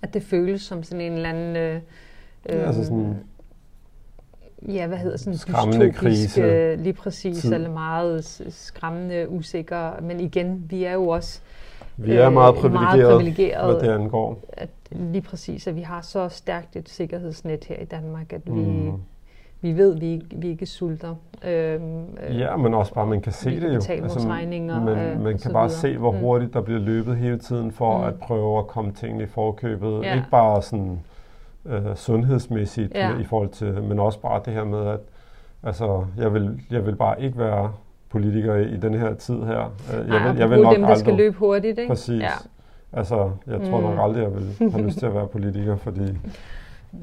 at 0.02 0.14
det 0.14 0.22
føles 0.22 0.62
som 0.62 0.82
sådan 0.82 1.00
en 1.00 1.12
eller 1.12 1.28
anden... 1.28 1.56
Øh, 1.56 1.80
ja, 2.48 2.66
altså 2.66 2.84
sådan 2.84 3.16
ja, 4.68 4.86
hvad 4.86 4.98
hedder 4.98 5.16
sådan 5.16 5.38
skræmmende 5.38 5.92
krise. 5.92 6.42
Øh, 6.42 6.80
lige 6.80 6.92
præcis, 6.92 7.40
tid. 7.40 7.52
eller 7.52 7.70
meget 7.70 8.42
skræmmende, 8.48 9.28
usikker. 9.28 10.00
Men 10.00 10.20
igen, 10.20 10.66
vi 10.70 10.84
er 10.84 10.92
jo 10.92 11.08
også 11.08 11.40
vi 11.96 12.12
er 12.12 12.30
meget 12.30 12.54
privilegeret, 12.54 12.98
meget 12.98 13.16
privilegeret 13.16 13.74
hvad 13.74 13.88
det 13.88 13.94
angår. 13.94 14.38
At 14.52 14.68
lige 14.90 15.22
præcis, 15.22 15.66
at 15.66 15.76
vi 15.76 15.80
har 15.80 16.00
så 16.00 16.28
stærkt 16.28 16.76
et 16.76 16.88
sikkerhedsnet 16.88 17.64
her 17.64 17.76
i 17.76 17.84
Danmark, 17.84 18.32
at 18.32 18.40
vi, 18.46 18.50
mm. 18.50 18.92
vi 19.60 19.72
ved, 19.72 19.94
at 19.94 20.00
vi, 20.00 20.22
vi 20.30 20.48
ikke 20.48 20.66
sulter. 20.66 21.14
Øhm, 21.44 22.04
ja, 22.30 22.56
men 22.56 22.74
også 22.74 22.94
bare, 22.94 23.06
man 23.06 23.20
kan 23.20 23.32
se 23.32 23.60
det 23.60 23.68
jo. 23.68 23.74
Altså, 23.74 24.28
regninger, 24.28 24.84
man, 24.84 24.98
øh, 24.98 25.20
man 25.20 25.38
kan 25.38 25.52
bare 25.52 25.68
videre. 25.68 25.80
se, 25.80 25.98
hvor 25.98 26.12
mm. 26.12 26.18
hurtigt 26.18 26.54
der 26.54 26.60
bliver 26.60 26.80
løbet 26.80 27.16
hele 27.16 27.38
tiden 27.38 27.72
for 27.72 27.98
mm. 27.98 28.04
at 28.04 28.14
prøve 28.14 28.58
at 28.58 28.66
komme 28.66 28.92
tingene 28.92 29.24
i 29.24 29.26
forkøbet. 29.26 30.02
Ja. 30.02 30.14
Ikke 30.14 30.30
bare 30.30 30.62
sådan 30.62 31.00
øh, 31.66 31.96
sundhedsmæssigt 31.96 32.94
ja. 32.94 33.18
i 33.18 33.24
forhold 33.24 33.48
til, 33.48 33.82
men 33.82 33.98
også 33.98 34.20
bare 34.20 34.40
det 34.44 34.52
her 34.52 34.64
med, 34.64 34.86
at 34.86 35.00
altså, 35.62 36.04
jeg, 36.18 36.34
vil, 36.34 36.60
jeg 36.70 36.86
vil 36.86 36.96
bare 36.96 37.22
ikke 37.22 37.38
være 37.38 37.72
politiker 38.12 38.54
i, 38.54 38.74
i 38.74 38.76
den 38.76 38.94
her 38.94 39.14
tid 39.14 39.42
her. 39.42 39.74
Øh, 39.94 40.08
jeg 40.08 40.28
vil, 40.28 40.38
jeg 40.38 40.50
vil 40.50 40.60
nok 40.60 40.74
dem, 40.74 40.80
der 40.80 40.88
aldrig, 40.88 40.98
skal 40.98 41.14
løbe 41.14 41.36
hurtigt, 41.36 41.78
ikke? 41.78 41.88
Præcis. 41.88 42.22
Ja. 42.22 42.32
Altså, 42.92 43.30
jeg 43.46 43.60
tror 43.60 43.80
mm. 43.80 43.84
nok 43.84 43.98
aldrig, 44.00 44.22
jeg 44.22 44.34
vil 44.34 44.70
have 44.72 44.84
lyst 44.84 44.98
til 44.98 45.06
at 45.06 45.14
være 45.14 45.26
politiker, 45.26 45.76
fordi 45.76 46.04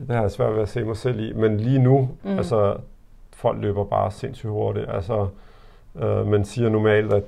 det 0.08 0.15
har 0.15 0.22
jeg 0.22 0.32
svært 0.32 0.54
ved 0.54 0.62
at 0.62 0.69
se 0.69 0.84
mig 0.84 0.98
selv 0.98 1.19
i. 1.19 1.34
Men 1.34 1.58
lige 1.58 1.80
nu, 1.80 2.10
mm. 2.24 2.38
altså, 2.38 2.76
folk 3.34 3.62
løber 3.62 3.84
bare 3.84 4.12
sindssygt 4.12 4.52
hurtigt. 4.52 4.86
Altså, 4.89 5.28
øh, 6.00 6.28
man 6.28 6.45
siger 6.45 6.69
normalt, 6.69 7.13
at 7.13 7.24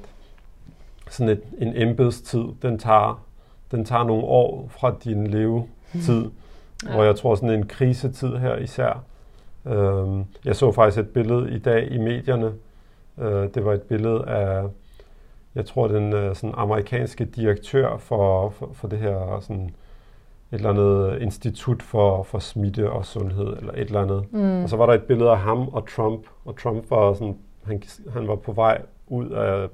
sådan 1.09 1.29
et, 1.29 1.41
en 1.57 1.73
embedstid, 1.75 2.43
den 2.61 2.79
tager, 2.79 3.23
den 3.71 3.85
tager 3.85 4.03
nogle 4.03 4.23
år 4.23 4.67
fra 4.69 4.95
din 5.03 5.27
levetid. 5.27 6.23
Mm. 6.23 6.31
Ja. 6.89 7.01
Jeg 7.01 7.15
tror, 7.15 7.35
sådan 7.35 7.49
en 7.49 7.65
krisetid 7.67 8.35
her 8.35 8.55
især. 8.55 9.03
Øh, 9.65 10.07
jeg 10.45 10.55
så 10.55 10.71
faktisk 10.71 10.99
et 10.99 11.09
billede 11.09 11.51
i 11.55 11.59
dag 11.59 11.91
i 11.91 11.97
medierne, 11.97 12.51
Øh, 13.17 13.53
det 13.53 13.65
var 13.65 13.73
et 13.73 13.81
billede 13.81 14.25
af, 14.27 14.63
jeg 15.55 15.65
tror, 15.65 15.87
den 15.87 16.13
øh, 16.13 16.35
sådan 16.35 16.53
amerikanske 16.57 17.25
direktør 17.25 17.97
for, 17.97 18.49
for, 18.49 18.69
for 18.73 18.87
det 18.87 18.99
her 18.99 19.39
sådan, 19.39 19.69
et 20.51 20.55
eller 20.55 20.69
andet 20.69 21.21
institut 21.21 21.81
for, 21.83 22.23
for 22.23 22.39
smitte 22.39 22.91
og 22.91 23.05
sundhed, 23.05 23.57
eller 23.57 23.73
et 23.73 23.79
eller 23.79 24.01
andet. 24.01 24.25
Mm. 24.31 24.63
Og 24.63 24.69
så 24.69 24.77
var 24.77 24.85
der 24.85 24.93
et 24.93 25.03
billede 25.03 25.29
af 25.29 25.37
ham 25.37 25.67
og 25.67 25.87
Trump, 25.87 26.27
og 26.45 26.57
Trump 26.57 26.89
var 26.89 27.13
sådan, 27.13 27.37
han, 27.63 27.83
han 28.13 28.27
var 28.27 28.35
på 28.35 28.51
vej 28.51 28.81
ud 29.07 29.29
af 29.29 29.69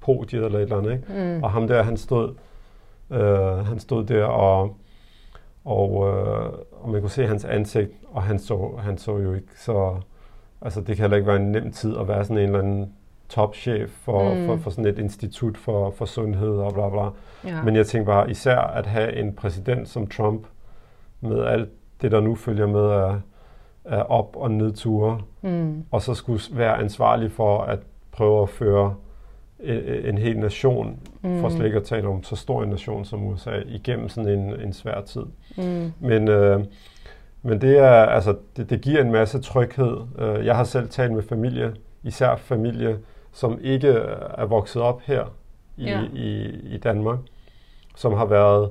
podiet 0.00 0.44
eller 0.44 0.58
et 0.58 0.62
eller 0.62 0.78
andet, 0.78 0.92
ikke? 0.92 1.36
Mm. 1.36 1.42
Og 1.42 1.50
ham 1.50 1.68
der, 1.68 1.82
han 1.82 1.96
stod, 1.96 2.34
øh, 3.10 3.66
han 3.66 3.78
stod 3.78 4.04
der 4.04 4.24
og, 4.24 4.76
og, 5.64 6.08
øh, 6.08 6.52
og 6.72 6.90
man 6.90 7.00
kunne 7.00 7.10
se 7.10 7.26
hans 7.26 7.44
ansigt, 7.44 7.92
og 8.12 8.22
han 8.22 8.38
så, 8.38 8.70
han 8.78 8.98
så 8.98 9.18
jo 9.18 9.34
ikke 9.34 9.60
så 9.60 9.96
Altså 10.64 10.80
det 10.80 10.96
kan 10.96 11.02
heller 11.02 11.16
ikke 11.16 11.26
være 11.26 11.36
en 11.36 11.52
nem 11.52 11.72
tid 11.72 11.96
at 11.96 12.08
være 12.08 12.24
sådan 12.24 12.38
en 12.38 12.44
eller 12.44 12.58
anden 12.58 12.92
topchef 13.28 13.90
for, 13.90 14.34
mm. 14.34 14.46
for, 14.46 14.56
for 14.56 14.70
sådan 14.70 14.86
et 14.86 14.98
institut 14.98 15.56
for, 15.56 15.90
for 15.90 16.04
sundhed 16.04 16.56
og 16.56 16.74
bla 16.74 16.88
bla. 16.88 17.08
Ja. 17.44 17.62
Men 17.62 17.76
jeg 17.76 17.86
tænker 17.86 18.06
bare 18.06 18.30
især 18.30 18.58
at 18.58 18.86
have 18.86 19.16
en 19.16 19.32
præsident 19.32 19.88
som 19.88 20.06
Trump 20.06 20.46
med 21.20 21.44
alt 21.44 21.68
det, 22.02 22.12
der 22.12 22.20
nu 22.20 22.34
følger 22.34 22.66
med 22.66 22.90
af, 22.90 23.14
af 23.84 24.04
op- 24.08 24.36
og 24.36 24.50
nedture, 24.50 25.20
mm. 25.42 25.84
og 25.90 26.02
så 26.02 26.14
skulle 26.14 26.42
være 26.52 26.78
ansvarlig 26.78 27.32
for 27.32 27.62
at 27.62 27.78
prøve 28.12 28.42
at 28.42 28.48
føre 28.48 28.94
en, 29.60 29.82
en 30.04 30.18
hel 30.18 30.38
nation, 30.38 30.98
mm. 31.22 31.40
for 31.40 31.48
slet 31.48 31.64
ikke 31.66 31.76
at 31.76 31.84
tale 31.84 32.08
om 32.08 32.22
så 32.22 32.36
stor 32.36 32.62
en 32.62 32.68
nation 32.68 33.04
som 33.04 33.26
USA, 33.26 33.62
igennem 33.66 34.08
sådan 34.08 34.38
en, 34.38 34.60
en 34.60 34.72
svær 34.72 35.00
tid. 35.00 35.24
Mm. 35.56 35.92
Men 36.00 36.28
øh, 36.28 36.64
men 37.46 37.60
det, 37.60 37.78
er, 37.78 37.90
altså, 37.90 38.36
det, 38.56 38.70
det 38.70 38.80
giver 38.80 39.00
en 39.00 39.12
masse 39.12 39.40
tryghed. 39.40 39.96
Øh, 40.18 40.46
jeg 40.46 40.56
har 40.56 40.64
selv 40.64 40.88
talt 40.88 41.12
med 41.12 41.22
familie, 41.22 41.74
især 42.02 42.36
familie, 42.36 42.98
som 43.32 43.58
ikke 43.62 43.88
er 44.38 44.44
vokset 44.44 44.82
op 44.82 45.00
her 45.00 45.24
i, 45.76 45.84
ja. 45.84 46.00
i, 46.12 46.44
i 46.74 46.78
Danmark, 46.78 47.18
som 47.96 48.12
har 48.12 48.24
været 48.24 48.70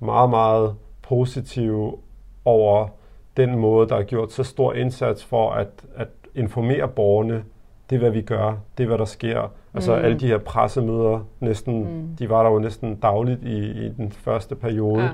meget, 0.00 0.30
meget 0.30 0.74
positive 1.02 1.96
over 2.44 2.88
den 3.36 3.58
måde, 3.58 3.88
der 3.88 3.96
er 3.96 4.02
gjort 4.02 4.32
så 4.32 4.42
stor 4.42 4.72
indsats 4.72 5.24
for 5.24 5.50
at, 5.50 5.68
at 5.96 6.08
informere 6.34 6.88
borgerne 6.88 7.44
det 7.90 7.96
er, 7.96 8.00
hvad 8.00 8.10
vi 8.10 8.22
gør, 8.22 8.58
det 8.78 8.84
er, 8.84 8.88
hvad 8.88 8.98
der 8.98 9.04
sker. 9.04 9.52
Altså 9.74 9.96
mm. 9.96 10.04
alle 10.04 10.20
de 10.20 10.26
her 10.26 10.38
pressemøder, 10.38 11.20
næsten, 11.40 11.84
mm. 11.84 12.16
de 12.16 12.30
var 12.30 12.42
der 12.42 12.50
jo 12.50 12.58
næsten 12.58 12.94
dagligt 12.94 13.42
i, 13.42 13.86
i 13.86 13.88
den 13.88 14.12
første 14.12 14.54
periode. 14.54 15.02
Ja. 15.02 15.10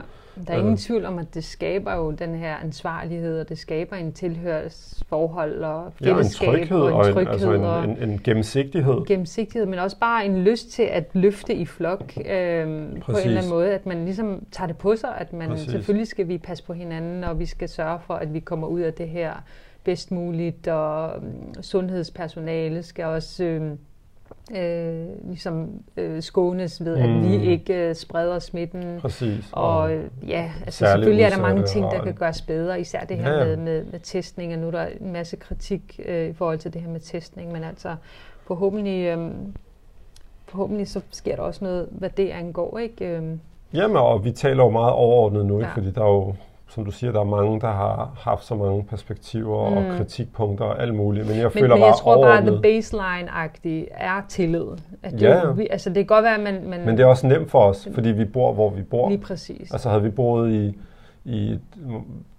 Der 0.47 0.55
er 0.55 0.59
ingen 0.59 0.77
tvivl 0.77 1.05
om, 1.05 1.19
at 1.19 1.35
det 1.35 1.45
skaber 1.45 1.95
jo 1.95 2.11
den 2.11 2.35
her 2.35 2.57
ansvarlighed, 2.57 3.41
og 3.41 3.49
det 3.49 3.59
skaber 3.59 3.97
en 3.97 4.13
tilhørsforhold 4.13 5.65
og 5.65 5.93
fællesskab 5.93 6.49
ja, 6.49 6.55
en 6.55 6.67
tryghed, 6.67 6.81
og 6.81 7.09
en, 7.09 7.15
tryghed 7.15 7.47
og 7.49 7.55
en, 7.55 7.65
altså 7.65 7.83
en, 7.83 7.91
en, 7.91 8.11
en 8.11 8.21
gennemsigtighed. 8.25 9.07
Gennemsigtighed, 9.07 9.67
men 9.67 9.79
også 9.79 9.99
bare 9.99 10.25
en 10.27 10.39
lyst 10.39 10.71
til 10.71 10.83
at 10.83 11.05
løfte 11.13 11.55
i 11.55 11.67
flok 11.67 12.13
øh, 12.17 12.25
på 12.27 12.27
en 12.27 13.19
eller 13.19 13.37
anden 13.37 13.49
måde, 13.51 13.75
at 13.75 13.87
man 13.87 14.05
ligesom 14.05 14.47
tager 14.53 14.67
det 14.67 14.77
på 14.77 14.97
sig, 14.97 15.15
at 15.19 15.33
man 15.33 15.49
Præcis. 15.49 15.71
selvfølgelig 15.71 16.07
skal 16.07 16.29
vi 16.29 16.39
passe 16.39 16.65
på 16.65 16.73
hinanden, 16.73 17.25
og 17.25 17.39
vi 17.39 17.47
skal 17.47 17.69
sørge 17.69 17.99
for, 18.07 18.15
at 18.15 18.35
vi 18.35 18.41
kommer 18.41 18.67
ud 18.67 18.81
af 18.81 18.93
det 18.95 19.09
her 19.09 19.33
bedst 19.85 20.11
muligt, 20.11 20.69
og 20.69 21.17
um, 21.17 21.63
sundhedspersonale 21.63 22.83
skal 22.83 23.05
også... 23.05 23.45
Øh, 23.45 23.71
øh, 24.57 25.07
ligesom 25.25 25.83
øh, 25.97 26.23
skånes 26.23 26.85
ved, 26.85 26.97
mm. 26.97 27.03
at 27.03 27.31
vi 27.31 27.37
mm. 27.39 27.45
ikke 27.45 27.89
øh, 27.89 27.95
spreder 27.95 28.39
smitten. 28.39 28.99
Præcis. 29.01 29.49
Og 29.53 29.93
øh, 29.93 30.05
ja, 30.29 30.53
altså 30.65 30.87
selvfølgelig 30.87 31.25
er 31.25 31.31
der 31.31 31.41
mange 31.41 31.63
ting, 31.67 31.91
der 31.91 32.05
kan 32.05 32.15
gøres 32.15 32.43
bedre, 32.43 32.81
især 32.81 33.05
det 33.05 33.17
her 33.17 33.33
ja. 33.33 33.45
med, 33.45 33.57
med, 33.57 33.85
med 33.85 34.01
testning, 34.03 34.53
og 34.53 34.59
nu 34.59 34.67
er 34.67 34.71
der 34.71 34.87
en 35.01 35.13
masse 35.13 35.37
kritik 35.37 36.01
øh, 36.05 36.29
i 36.29 36.33
forhold 36.33 36.59
til 36.59 36.73
det 36.75 36.83
her 36.83 36.89
med 36.89 37.01
testning, 37.01 37.53
men 37.53 37.65
altså 37.65 37.97
forhåbentlig, 38.47 39.07
øh, 39.07 39.31
forhåbentlig 40.49 40.89
så 40.89 41.01
sker 41.11 41.37
der 41.37 41.43
også 41.43 41.65
noget, 41.65 41.89
hvad 41.91 42.11
det 42.11 42.29
angår, 42.29 42.79
ikke? 42.79 43.05
Øh. 43.05 43.23
Jamen, 43.75 43.97
og 43.97 44.25
vi 44.25 44.33
taler 44.33 44.65
jo 44.65 44.71
meget 44.71 44.93
overordnet 44.93 45.47
nu, 45.47 45.59
ikke? 45.59 45.69
Ja. 45.69 45.75
fordi 45.75 45.91
der 45.91 46.03
er 46.03 46.09
jo 46.09 46.35
som 46.71 46.85
du 46.85 46.91
siger, 46.91 47.13
der 47.13 47.21
er 47.21 47.25
mange, 47.25 47.61
der 47.61 47.73
har 47.73 48.11
haft 48.19 48.45
så 48.45 48.55
mange 48.55 48.83
perspektiver 48.83 49.71
mm. 49.71 49.77
og 49.77 49.97
kritikpunkter 49.97 50.65
og 50.65 50.83
alt 50.83 50.95
muligt, 50.95 51.27
men 51.27 51.37
jeg 51.37 51.45
men, 51.45 51.53
føler 51.53 51.69
men 51.69 51.81
bare 51.81 51.87
jeg 51.87 51.97
tror 51.97 52.23
bare, 52.23 52.39
at 52.39 52.45
the 52.45 52.61
baseline-agtige 52.63 53.87
er 53.91 54.23
tillid. 54.29 54.67
At 55.03 55.13
det, 55.13 55.23
ja, 55.23 55.51
Vi, 55.51 55.69
altså 55.71 55.89
det 55.89 55.97
kan 55.97 56.07
godt 56.07 56.25
være, 56.25 56.35
at 56.35 56.41
man, 56.41 56.69
man... 56.69 56.87
Men 56.87 56.97
det 56.97 57.03
er 57.03 57.07
også 57.07 57.27
nemt 57.27 57.51
for 57.51 57.61
os, 57.61 57.89
fordi 57.95 58.09
vi 58.09 58.25
bor, 58.25 58.53
hvor 58.53 58.71
vi 58.71 58.83
bor. 58.83 59.09
Lige 59.09 59.21
præcis. 59.21 59.73
Altså 59.73 59.89
havde 59.89 60.03
vi 60.03 60.11
boet 60.11 60.53
i, 60.53 60.79
i 61.25 61.51
et 61.51 61.61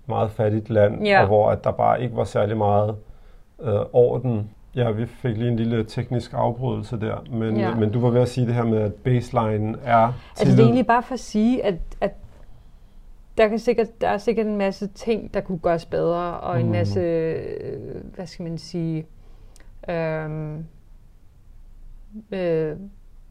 meget 0.05 0.31
fattigt 0.31 0.69
land, 0.69 1.05
ja. 1.05 1.21
og 1.21 1.27
hvor 1.27 1.49
at 1.49 1.63
der 1.63 1.71
bare 1.71 2.03
ikke 2.03 2.15
var 2.15 2.23
særlig 2.23 2.57
meget 2.57 2.95
øh, 3.61 3.79
orden. 3.93 4.49
Ja, 4.75 4.91
vi 4.91 5.05
fik 5.05 5.37
lige 5.37 5.51
en 5.51 5.55
lille 5.55 5.83
teknisk 5.83 6.33
afbrydelse 6.33 6.99
der, 6.99 7.23
men, 7.31 7.57
ja. 7.57 7.75
men 7.75 7.91
du 7.91 7.99
var 7.99 8.09
ved 8.09 8.21
at 8.21 8.29
sige 8.29 8.47
det 8.47 8.55
her 8.55 8.63
med, 8.63 8.81
at 8.81 8.93
baseline 8.93 9.77
er 9.85 10.13
tillid. 10.35 10.51
Altså 10.51 10.55
det 10.55 10.59
er 10.59 10.63
egentlig 10.63 10.87
bare 10.87 11.03
for 11.03 11.13
at 11.13 11.19
sige, 11.19 11.65
at, 11.65 11.75
at 12.01 12.11
der, 13.37 13.47
kan 13.47 13.59
sikkert, 13.59 14.01
der 14.01 14.07
er 14.07 14.17
sikkert 14.17 14.47
en 14.47 14.57
masse 14.57 14.87
ting, 14.87 15.33
der 15.33 15.41
kunne 15.41 15.59
gøres 15.59 15.85
bedre, 15.85 16.39
og 16.39 16.59
mm. 16.59 16.65
en 16.65 16.71
masse, 16.71 16.99
øh, 16.99 17.79
hvad 18.15 18.27
skal 18.27 18.43
man 18.43 18.57
sige, 18.57 19.05
øhm, 19.89 20.65
øh, 22.31 22.77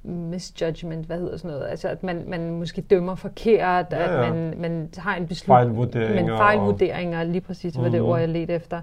misjudgment, 0.02 1.06
hvad 1.06 1.18
hedder 1.18 1.36
sådan 1.36 1.50
noget, 1.50 1.70
altså 1.70 1.88
at 1.88 2.02
man, 2.02 2.24
man 2.26 2.50
måske 2.50 2.80
dømmer 2.80 3.14
forkert, 3.14 3.86
ja, 3.90 3.98
ja. 3.98 4.26
at 4.26 4.34
man, 4.34 4.54
man 4.60 4.88
har 4.96 5.16
en 5.16 5.26
beslutning, 5.26 5.56
fejlvurderinger, 5.58 6.22
men 6.22 6.38
fejlvurderinger, 6.38 7.24
lige 7.24 7.40
præcis, 7.40 7.78
mm. 7.78 7.90
det 7.90 8.00
ord, 8.00 8.20
jeg 8.20 8.28
ledte 8.28 8.54
efter. 8.54 8.80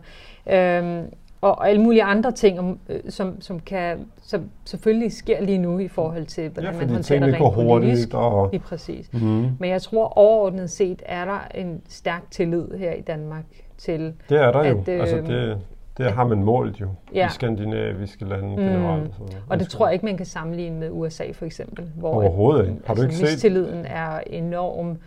Øhm, 0.50 1.06
og 1.42 1.70
alle 1.70 1.82
mulige 1.82 2.04
andre 2.04 2.32
ting, 2.32 2.80
øh, 2.90 3.00
som, 3.10 3.42
som, 3.42 3.60
kan, 3.60 4.08
som 4.22 4.50
selvfølgelig 4.66 5.14
sker 5.14 5.42
lige 5.42 5.58
nu 5.58 5.80
i 5.80 5.88
forhold 5.88 6.26
til, 6.26 6.50
hvordan 6.50 6.74
ja, 6.74 6.80
man 6.80 6.90
håndterer 6.90 7.26
det 7.26 7.42
rent 7.42 7.54
politisk. 7.54 8.14
Og... 8.14 8.50
Lige 8.52 8.62
præcis. 8.62 9.14
Mm. 9.14 9.20
Men 9.60 9.70
jeg 9.70 9.82
tror 9.82 10.18
overordnet 10.18 10.70
set, 10.70 11.02
er 11.06 11.26
der 11.26 11.40
en 11.56 11.82
stærk 11.90 12.24
tillid 12.32 12.68
her 12.78 12.92
i 12.92 13.02
Danmark 13.02 13.46
til... 13.78 14.14
Det 14.30 14.38
er 14.38 14.52
der 14.52 14.60
at, 14.60 14.72
jo. 14.72 14.84
Øh, 14.88 15.00
altså 15.00 15.18
det, 15.18 15.58
det 15.98 16.12
har 16.12 16.28
man 16.28 16.44
målt 16.44 16.82
jo 16.82 16.88
ja. 17.14 17.28
i 17.28 17.32
skandinaviske 17.32 18.26
lande 18.26 18.50
mm. 18.50 18.56
generelt. 18.56 19.16
Så 19.16 19.22
og 19.50 19.60
det 19.60 19.70
tror 19.70 19.88
jeg 19.88 19.94
ikke, 19.94 20.06
man 20.06 20.18
kan 20.18 20.26
sammenligne 20.26 20.80
med 20.80 20.90
USA 20.92 21.24
for 21.34 21.46
eksempel. 21.46 21.86
Hvor 21.96 22.10
Overhovedet 22.10 22.70
ikke. 22.70 22.82
Har 22.86 22.94
du 22.94 23.02
altså, 23.02 23.18
ikke 23.18 23.28
set? 23.28 23.36
Mistilliden 23.36 23.86
er 23.86 24.20
enorm. 24.28 24.98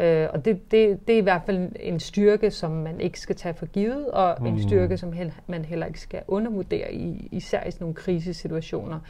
Øh, 0.00 0.28
og 0.32 0.44
det, 0.44 0.70
det, 0.70 1.08
det 1.08 1.14
er 1.14 1.18
i 1.18 1.22
hvert 1.22 1.42
fald 1.46 1.72
en 1.80 2.00
styrke, 2.00 2.50
som 2.50 2.70
man 2.70 3.00
ikke 3.00 3.20
skal 3.20 3.36
tage 3.36 3.54
for 3.54 3.66
givet, 3.66 4.10
og 4.10 4.36
mm. 4.40 4.46
en 4.46 4.62
styrke, 4.62 4.96
som 4.96 5.12
hel, 5.12 5.32
man 5.46 5.64
heller 5.64 5.86
ikke 5.86 6.00
skal 6.00 6.22
undervurdere, 6.28 6.94
i, 6.94 7.28
især 7.32 7.66
i 7.66 7.70
sådan 7.70 7.84
nogle 7.84 7.94
krisesituationer. 7.94 9.00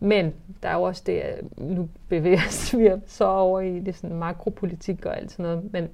Men 0.00 0.34
der 0.62 0.68
er 0.68 0.74
jo 0.74 0.82
også 0.82 1.02
det, 1.06 1.22
nu 1.56 1.88
bevæger 2.08 2.76
vi 2.78 3.02
så 3.06 3.24
over 3.24 3.60
i 3.60 3.80
det 3.80 3.96
sådan 3.96 4.16
makropolitik 4.16 5.06
og 5.06 5.16
alt 5.16 5.30
sådan 5.30 5.42
noget, 5.42 5.72
men, 5.72 5.88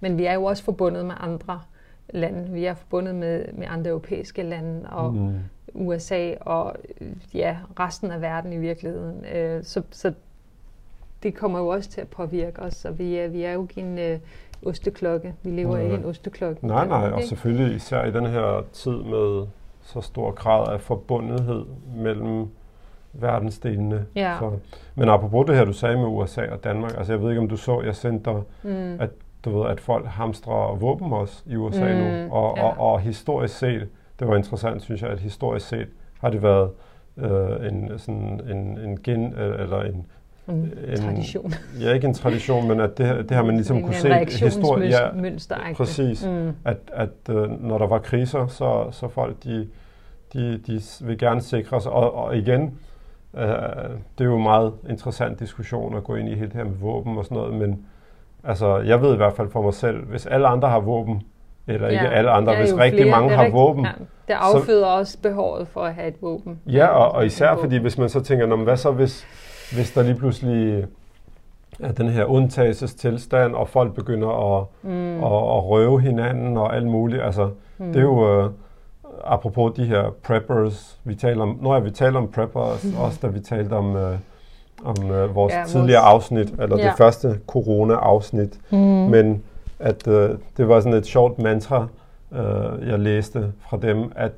men 0.00 0.18
vi 0.18 0.24
er 0.24 0.34
jo 0.34 0.44
også 0.44 0.64
forbundet 0.64 1.06
med 1.06 1.14
andre 1.20 1.60
lande. 2.14 2.52
Vi 2.52 2.64
er 2.64 2.74
forbundet 2.74 3.14
med, 3.14 3.44
med 3.52 3.66
andre 3.70 3.90
europæiske 3.90 4.42
lande 4.42 4.90
og 4.90 5.14
mm. 5.14 5.34
USA 5.74 6.34
og 6.40 6.76
ja, 7.34 7.56
resten 7.80 8.10
af 8.10 8.20
verden 8.20 8.52
i 8.52 8.58
virkeligheden. 8.58 9.24
Øh, 9.24 9.64
så, 9.64 9.82
så 9.90 10.12
det 11.22 11.34
kommer 11.34 11.58
jo 11.58 11.66
også 11.66 11.90
til 11.90 12.00
at 12.00 12.08
påvirke 12.08 12.62
os, 12.62 12.84
og 12.84 12.98
vi 12.98 13.16
er, 13.16 13.28
vi 13.28 13.42
er 13.42 13.52
jo 13.52 13.62
ikke 13.62 13.80
en 13.80 13.98
øh, 13.98 14.18
osteklokke. 14.66 15.34
Vi 15.42 15.50
lever 15.50 15.78
ikke 15.78 15.94
i 15.94 15.98
en 15.98 16.04
osteklokke. 16.04 16.66
Nej, 16.66 16.86
nej, 16.86 17.10
og 17.10 17.22
selvfølgelig 17.22 17.76
især 17.76 18.04
i 18.04 18.10
den 18.10 18.26
her 18.26 18.64
tid 18.72 18.96
med 18.96 19.46
så 19.82 20.00
stor 20.00 20.30
grad 20.30 20.72
af 20.72 20.80
forbundethed 20.80 21.64
mellem 21.96 22.48
verdensdelene. 23.12 24.06
Ja. 24.16 24.36
Så, 24.38 24.52
men 24.94 25.08
apropos 25.08 25.46
det 25.46 25.56
her, 25.56 25.64
du 25.64 25.72
sagde 25.72 25.96
med 25.96 26.06
USA 26.06 26.46
og 26.50 26.64
Danmark, 26.64 26.94
altså 26.96 27.12
jeg 27.12 27.22
ved 27.22 27.30
ikke, 27.30 27.40
om 27.40 27.48
du 27.48 27.56
så, 27.56 27.80
jeg 27.80 27.96
sendte 27.96 28.30
dig, 28.30 28.42
mm. 28.62 29.00
at 29.00 29.10
du 29.44 29.58
ved, 29.58 29.70
at 29.70 29.80
folk 29.80 30.06
hamstrer 30.06 30.76
våben 30.76 31.12
også 31.12 31.42
i 31.46 31.56
USA 31.56 31.92
mm, 31.92 31.98
nu, 31.98 32.32
og, 32.34 32.56
ja. 32.56 32.64
og, 32.64 32.92
og 32.92 33.00
historisk 33.00 33.58
set, 33.58 33.88
det 34.18 34.28
var 34.28 34.36
interessant, 34.36 34.82
synes 34.82 35.02
jeg, 35.02 35.10
at 35.10 35.20
historisk 35.20 35.68
set 35.68 35.88
har 36.20 36.30
det 36.30 36.42
været 36.42 36.70
øh, 37.16 37.68
en, 37.68 37.98
sådan 37.98 38.40
en, 38.50 38.78
en 38.78 39.02
gen, 39.02 39.34
eller 39.34 39.82
en 39.82 40.06
en, 40.50 40.72
en 40.88 40.96
tradition. 40.96 41.52
Ja, 41.80 41.92
ikke 41.92 42.06
en 42.06 42.14
tradition, 42.14 42.68
men 42.68 42.80
at 42.80 42.98
det, 42.98 43.28
det 43.28 43.30
har 43.30 43.42
man 43.42 43.54
ligesom 43.54 43.82
kunne 43.82 43.94
se 43.94 44.44
historie. 44.44 44.88
Ja, 44.88 45.72
præcis. 45.74 46.26
Mm. 46.26 46.52
At, 46.64 46.76
at 46.92 47.34
uh, 47.34 47.68
når 47.68 47.78
der 47.78 47.86
var 47.86 47.98
kriser, 47.98 48.46
så, 48.46 48.88
så 48.90 49.08
folk 49.08 49.44
de, 49.44 49.68
de, 50.32 50.58
de 50.66 50.80
vil 51.00 51.18
gerne 51.18 51.40
sikre 51.40 51.80
sig. 51.80 51.92
Og, 51.92 52.14
og 52.14 52.36
igen, 52.36 52.62
uh, 53.32 53.40
det 54.18 54.20
er 54.20 54.24
jo 54.24 54.36
en 54.36 54.42
meget 54.42 54.72
interessant 54.88 55.40
diskussion 55.40 55.96
at 55.96 56.04
gå 56.04 56.14
ind 56.14 56.28
i 56.28 56.34
helt 56.34 56.52
her 56.52 56.64
med 56.64 56.76
våben 56.80 57.18
og 57.18 57.24
sådan 57.24 57.36
noget, 57.36 57.54
men 57.54 57.86
altså, 58.44 58.78
jeg 58.78 59.02
ved 59.02 59.14
i 59.14 59.16
hvert 59.16 59.36
fald 59.36 59.50
for 59.50 59.62
mig 59.62 59.74
selv, 59.74 60.04
hvis 60.04 60.26
alle 60.26 60.46
andre 60.46 60.68
har 60.68 60.80
våben, 60.80 61.22
eller 61.66 61.86
ja, 61.86 61.92
ikke 61.92 62.08
alle 62.08 62.30
andre, 62.30 62.56
hvis 62.56 62.76
rigtig 62.76 63.02
flere, 63.02 63.10
mange 63.10 63.30
har 63.36 63.42
rigtig, 63.42 63.54
våben. 63.54 63.84
Ja, 63.84 63.90
det 64.28 64.34
afføder 64.34 64.84
så, 64.84 64.98
også 64.98 65.18
behovet 65.22 65.68
for 65.68 65.80
at 65.80 65.94
have 65.94 66.08
et 66.08 66.22
våben. 66.22 66.60
Ja, 66.66 66.86
og, 66.86 67.12
og 67.12 67.26
især 67.26 67.56
fordi, 67.56 67.76
hvis 67.76 67.98
man 67.98 68.08
så 68.08 68.20
tænker, 68.20 68.56
hvad 68.56 68.76
så 68.76 68.90
hvis 68.90 69.26
hvis 69.72 69.92
der 69.92 70.02
lige 70.02 70.14
pludselig 70.14 70.86
er 71.80 71.92
den 71.92 72.08
her 72.08 72.24
undtagelsestilstand, 72.24 73.54
og 73.54 73.68
folk 73.68 73.94
begynder 73.94 74.58
at, 74.58 74.66
mm. 74.82 75.16
at, 75.16 75.32
at 75.32 75.68
røve 75.68 76.00
hinanden 76.00 76.56
og 76.56 76.76
alt 76.76 76.86
muligt. 76.86 77.22
Altså, 77.22 77.50
mm. 77.78 77.86
det 77.86 77.96
er 77.96 78.02
jo... 78.02 78.44
Uh, 78.44 78.50
apropos 79.24 79.72
de 79.76 79.84
her 79.84 80.10
preppers, 80.22 80.98
vi 81.04 81.14
taler 81.14 81.42
om, 81.42 81.58
nu 81.62 81.68
har 81.68 81.80
vi 81.80 81.90
talt 81.90 82.16
om 82.16 82.28
preppers, 82.28 82.84
mm. 82.84 82.98
også 82.98 83.18
da 83.22 83.26
vi 83.26 83.40
talte 83.40 83.72
om, 83.72 83.94
uh, 83.94 84.02
om 84.84 84.96
uh, 85.04 85.34
vores 85.34 85.54
ja, 85.54 85.64
tidligere 85.66 86.02
vores... 86.02 86.14
afsnit, 86.14 86.50
eller 86.60 86.78
ja. 86.78 86.84
det 86.84 86.92
første 86.98 87.40
corona-afsnit, 87.46 88.60
mm. 88.70 88.78
men 88.78 89.42
at 89.78 90.06
uh, 90.06 90.14
det 90.56 90.68
var 90.68 90.80
sådan 90.80 90.98
et 90.98 91.06
sjovt 91.06 91.38
mantra, 91.38 91.86
uh, 92.30 92.88
jeg 92.88 92.98
læste 92.98 93.52
fra 93.68 93.76
dem, 93.76 94.12
at 94.16 94.32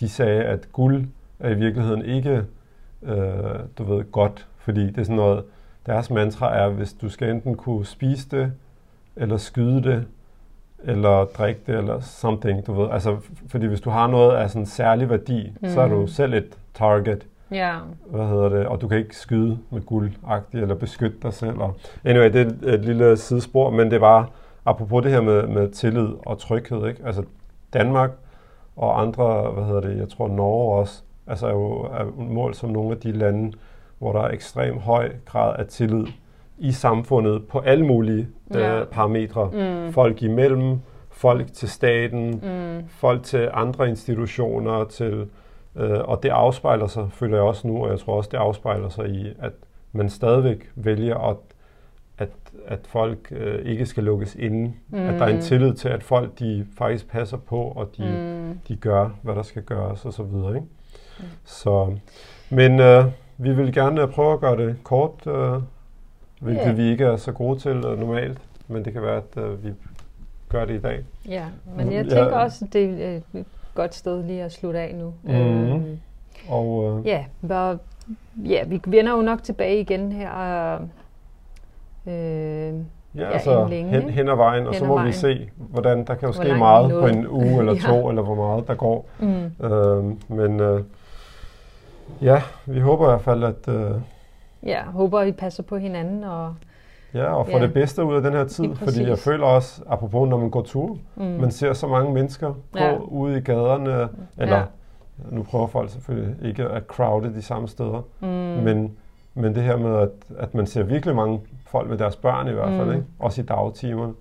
de 0.00 0.08
sagde, 0.08 0.42
at 0.42 0.72
guld 0.72 1.04
er 1.40 1.50
i 1.50 1.54
virkeligheden 1.54 2.04
ikke, 2.04 2.42
uh, 3.02 3.10
du 3.78 3.84
ved, 3.84 4.12
godt 4.12 4.46
fordi 4.68 4.86
det 4.86 4.98
er 4.98 5.02
sådan 5.02 5.16
noget, 5.16 5.44
deres 5.86 6.10
mantra 6.10 6.56
er, 6.56 6.68
hvis 6.68 6.92
du 6.92 7.08
skal 7.08 7.30
enten 7.30 7.54
kunne 7.54 7.86
spise 7.86 8.28
det, 8.30 8.52
eller 9.16 9.36
skyde 9.36 9.82
det, 9.82 10.06
eller 10.84 11.24
drikke 11.24 11.60
det, 11.66 11.74
eller 11.74 12.00
something, 12.00 12.66
du 12.66 12.72
ved. 12.72 12.90
Altså, 12.90 13.16
fordi 13.46 13.66
hvis 13.66 13.80
du 13.80 13.90
har 13.90 14.06
noget 14.06 14.36
af 14.36 14.50
sådan 14.50 14.66
særlig 14.66 15.10
værdi, 15.10 15.52
mm. 15.60 15.68
så 15.68 15.80
er 15.80 15.88
du 15.88 16.00
mm. 16.00 16.06
selv 16.06 16.34
et 16.34 16.58
target. 16.74 17.26
Ja. 17.50 17.74
Hvad 18.10 18.26
hedder 18.26 18.48
det? 18.48 18.66
Og 18.66 18.80
du 18.80 18.88
kan 18.88 18.98
ikke 18.98 19.16
skyde 19.16 19.58
med 19.70 19.80
guld 19.80 20.12
eller 20.52 20.74
beskytte 20.74 21.16
dig 21.22 21.32
selv. 21.32 21.58
Og 21.58 21.74
anyway, 22.04 22.32
det 22.32 22.58
er 22.66 22.72
et 22.72 22.84
lille 22.84 23.16
sidespor, 23.16 23.70
men 23.70 23.90
det 23.90 24.00
var 24.00 24.30
apropos 24.66 25.02
det 25.02 25.12
her 25.12 25.20
med, 25.20 25.46
med 25.46 25.70
tillid 25.70 26.08
og 26.26 26.38
tryghed. 26.38 26.86
Ikke? 26.88 27.02
Altså 27.06 27.22
Danmark 27.72 28.10
og 28.76 29.00
andre, 29.00 29.50
hvad 29.50 29.64
hedder 29.64 29.80
det, 29.80 29.98
jeg 29.98 30.08
tror 30.08 30.28
Norge 30.28 30.80
også, 30.80 31.02
altså 31.26 31.46
er 31.46 31.52
jo 31.52 31.72
er 31.72 32.04
mål 32.16 32.54
som 32.54 32.70
nogle 32.70 32.90
af 32.90 32.96
de 32.96 33.12
lande, 33.12 33.52
hvor 33.98 34.12
der 34.12 34.20
er 34.20 34.30
ekstrem 34.30 34.78
høj 34.78 35.12
grad 35.24 35.56
af 35.58 35.66
tillid 35.66 36.06
i 36.58 36.72
samfundet 36.72 37.46
på 37.46 37.58
alle 37.58 37.86
mulige 37.86 38.28
ja. 38.54 38.80
øh, 38.80 38.86
parametre. 38.86 39.50
Mm. 39.52 39.92
Folk 39.92 40.22
imellem, 40.22 40.78
folk 41.10 41.52
til 41.52 41.68
staten, 41.68 42.30
mm. 42.30 42.88
folk 42.88 43.22
til 43.22 43.50
andre 43.52 43.88
institutioner, 43.88 44.84
til 44.84 45.28
øh, 45.76 46.00
og 46.00 46.22
det 46.22 46.28
afspejler 46.28 46.86
sig, 46.86 47.06
føler 47.12 47.36
jeg 47.36 47.44
også 47.44 47.68
nu, 47.68 47.84
og 47.84 47.90
jeg 47.90 47.98
tror 47.98 48.16
også, 48.16 48.30
det 48.32 48.38
afspejler 48.38 48.88
sig 48.88 49.08
i, 49.08 49.34
at 49.38 49.52
man 49.92 50.08
stadigvæk 50.08 50.70
vælger 50.74 51.16
at 51.16 51.36
at, 52.18 52.28
at 52.66 52.78
folk 52.86 53.28
øh, 53.30 53.66
ikke 53.66 53.86
skal 53.86 54.04
lukkes 54.04 54.34
inde. 54.34 54.72
Mm. 54.88 54.98
At 54.98 55.14
der 55.14 55.26
er 55.26 55.28
en 55.28 55.40
tillid 55.40 55.74
til, 55.74 55.88
at 55.88 56.02
folk 56.02 56.38
de 56.38 56.66
faktisk 56.78 57.08
passer 57.08 57.36
på, 57.36 57.60
og 57.62 57.90
de, 57.96 58.02
mm. 58.02 58.58
de 58.68 58.76
gør, 58.76 59.10
hvad 59.22 59.34
der 59.34 59.42
skal 59.42 59.62
gøres 59.62 60.04
og 60.04 60.12
så 60.12 60.22
videre. 60.22 60.54
Ikke? 60.54 60.66
Mm. 61.18 61.24
Så, 61.44 61.96
men 62.50 62.80
øh, 62.80 63.04
vi 63.38 63.52
vil 63.52 63.72
gerne 63.72 64.08
prøve 64.08 64.32
at 64.32 64.40
gøre 64.40 64.56
det 64.56 64.76
kort, 64.84 65.26
øh, 65.26 65.62
hvilket 66.40 66.64
yeah. 66.66 66.76
vi 66.76 66.90
ikke 66.90 67.04
er 67.04 67.16
så 67.16 67.32
gode 67.32 67.58
til 67.58 67.76
øh, 67.76 68.00
normalt, 68.00 68.38
men 68.68 68.84
det 68.84 68.92
kan 68.92 69.02
være, 69.02 69.16
at 69.16 69.42
øh, 69.42 69.64
vi 69.64 69.72
gør 70.48 70.64
det 70.64 70.74
i 70.74 70.80
dag. 70.80 71.04
Ja, 71.28 71.44
men 71.76 71.92
jeg 71.92 72.04
tænker 72.04 72.26
ja. 72.26 72.42
også, 72.44 72.64
at 72.64 72.72
det 72.72 73.04
er 73.04 73.20
et 73.34 73.44
godt 73.74 73.94
sted 73.94 74.22
lige 74.22 74.42
at 74.42 74.52
slutte 74.52 74.78
af 74.78 74.94
nu. 74.94 75.14
Mm. 75.22 75.30
Øhm, 75.30 75.98
og, 76.48 76.98
øh, 76.98 77.06
ja, 77.06 77.24
hvor, 77.40 77.78
ja, 78.36 78.64
vi 78.66 78.80
vender 78.86 79.12
jo 79.12 79.22
nok 79.22 79.42
tilbage 79.42 79.80
igen 79.80 80.12
her 80.12 80.78
øh, 82.06 82.74
Ja, 83.14 83.22
ja 83.22 83.30
altså 83.30 83.66
længe, 83.68 83.90
hen, 83.90 84.10
hen 84.10 84.28
ad 84.28 84.36
vejen, 84.36 84.66
og 84.66 84.72
hen 84.72 84.78
så 84.78 84.86
må 84.86 84.94
vejen. 84.94 85.08
vi 85.08 85.12
se, 85.12 85.50
hvordan 85.56 86.04
der 86.06 86.14
kan 86.14 86.28
jo 86.28 86.32
ske 86.32 86.54
meget 86.54 86.90
på 86.90 87.06
en 87.06 87.28
uge 87.28 87.58
eller 87.60 87.74
to, 87.74 87.94
ja. 87.94 88.08
eller 88.08 88.22
hvor 88.22 88.34
meget 88.34 88.68
der 88.68 88.74
går. 88.74 89.06
Mm. 89.18 89.66
Øh, 89.66 90.04
men 90.28 90.60
øh, 90.60 90.80
ja, 92.22 92.42
vi 92.66 92.80
håber 92.80 93.06
i 93.06 93.10
hvert 93.10 93.20
fald, 93.20 93.44
at... 93.44 93.68
Øh, 93.68 93.90
ja, 94.66 94.84
håber, 94.84 95.20
at 95.20 95.28
I 95.28 95.32
passer 95.32 95.62
på 95.62 95.76
hinanden 95.76 96.24
og... 96.24 96.54
Ja, 97.14 97.24
og 97.24 97.46
får 97.46 97.58
ja. 97.58 97.62
det 97.62 97.74
bedste 97.74 98.04
ud 98.04 98.14
af 98.14 98.22
den 98.22 98.32
her 98.32 98.44
tid, 98.44 98.74
fordi 98.74 99.08
jeg 99.08 99.18
føler 99.18 99.46
også, 99.46 99.82
apropos 99.86 100.28
når 100.28 100.36
man 100.36 100.50
går 100.50 100.62
tur, 100.62 100.98
mm. 101.16 101.24
man 101.24 101.50
ser 101.50 101.72
så 101.72 101.86
mange 101.86 102.12
mennesker 102.12 102.54
gå 102.72 102.78
ja. 102.78 102.96
ude 102.96 103.38
i 103.38 103.40
gaderne, 103.40 104.08
eller 104.38 104.56
ja. 104.56 104.64
nu 105.30 105.42
prøver 105.42 105.66
folk 105.66 105.90
selvfølgelig 105.90 106.48
ikke 106.48 106.64
at 106.64 106.82
crowde 106.86 107.34
de 107.34 107.42
samme 107.42 107.68
steder, 107.68 108.02
mm. 108.20 108.26
men, 108.64 108.96
men 109.34 109.54
det 109.54 109.62
her 109.62 109.76
med, 109.76 109.96
at, 109.96 110.10
at 110.38 110.54
man 110.54 110.66
ser 110.66 110.82
virkelig 110.82 111.16
mange 111.16 111.40
folk 111.66 111.88
med 111.88 111.98
deres 111.98 112.16
børn 112.16 112.48
i 112.48 112.52
hvert 112.52 112.70
fald, 112.70 112.86
mm. 112.86 112.92
ikke? 112.92 113.06
også 113.18 113.40
i 113.40 113.44
dagtimerne. 113.44 114.12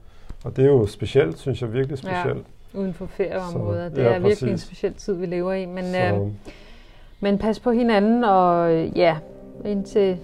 Og 0.46 0.56
det 0.56 0.66
er 0.66 0.70
jo 0.70 0.86
specielt, 0.86 1.40
synes 1.40 1.62
jeg, 1.62 1.74
virkelig 1.74 1.98
specielt. 1.98 2.46
Ja, 2.74 2.80
uden 2.80 2.94
for 2.94 3.06
ferieområder. 3.06 3.90
Det 3.90 4.04
ja, 4.04 4.14
er 4.14 4.20
virkelig 4.20 4.52
en 4.52 4.58
speciel 4.58 4.94
tid, 4.94 5.14
vi 5.14 5.26
lever 5.26 5.54
i. 5.54 5.66
Men, 5.66 5.86
øh, 5.96 6.32
men 7.20 7.38
pas 7.38 7.60
på 7.60 7.72
hinanden, 7.72 8.24
og 8.24 8.74
ja, 8.96 9.18
indtil... 9.66 10.18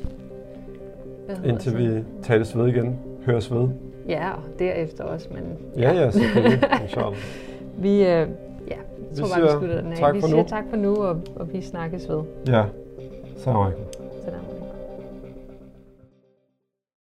Indtil 1.45 1.77
vi 1.77 2.03
tales 2.23 2.57
ved 2.57 2.67
igen, 2.67 2.99
høres 3.25 3.51
ved. 3.51 3.67
Ja, 4.09 4.31
og 4.31 4.43
derefter 4.59 5.03
også, 5.03 5.27
men... 5.31 5.43
Ja, 5.77 5.93
ja, 5.93 6.01
ja 6.01 6.11
selvfølgelig, 6.11 6.59
vi, 7.83 7.89
øh, 7.91 7.97
ja, 7.97 8.15
jeg 8.67 9.17
tror 9.17 9.25
vi 9.25 9.31
bare, 9.31 9.41
vi 9.41 9.47
slutter 9.59 9.81
den 9.81 9.91
af. 9.91 9.97
Tak 9.97 10.15
vi 10.15 10.21
for 10.21 10.27
siger 10.27 10.41
nu. 10.43 10.47
tak 10.47 10.63
for 10.69 10.77
nu, 10.77 10.95
og, 10.95 11.21
og 11.35 11.53
vi 11.53 11.61
snakkes 11.61 12.09
ved. 12.09 12.21
Ja, 12.47 12.63
salam 13.37 13.61
alaikum. 13.61 13.83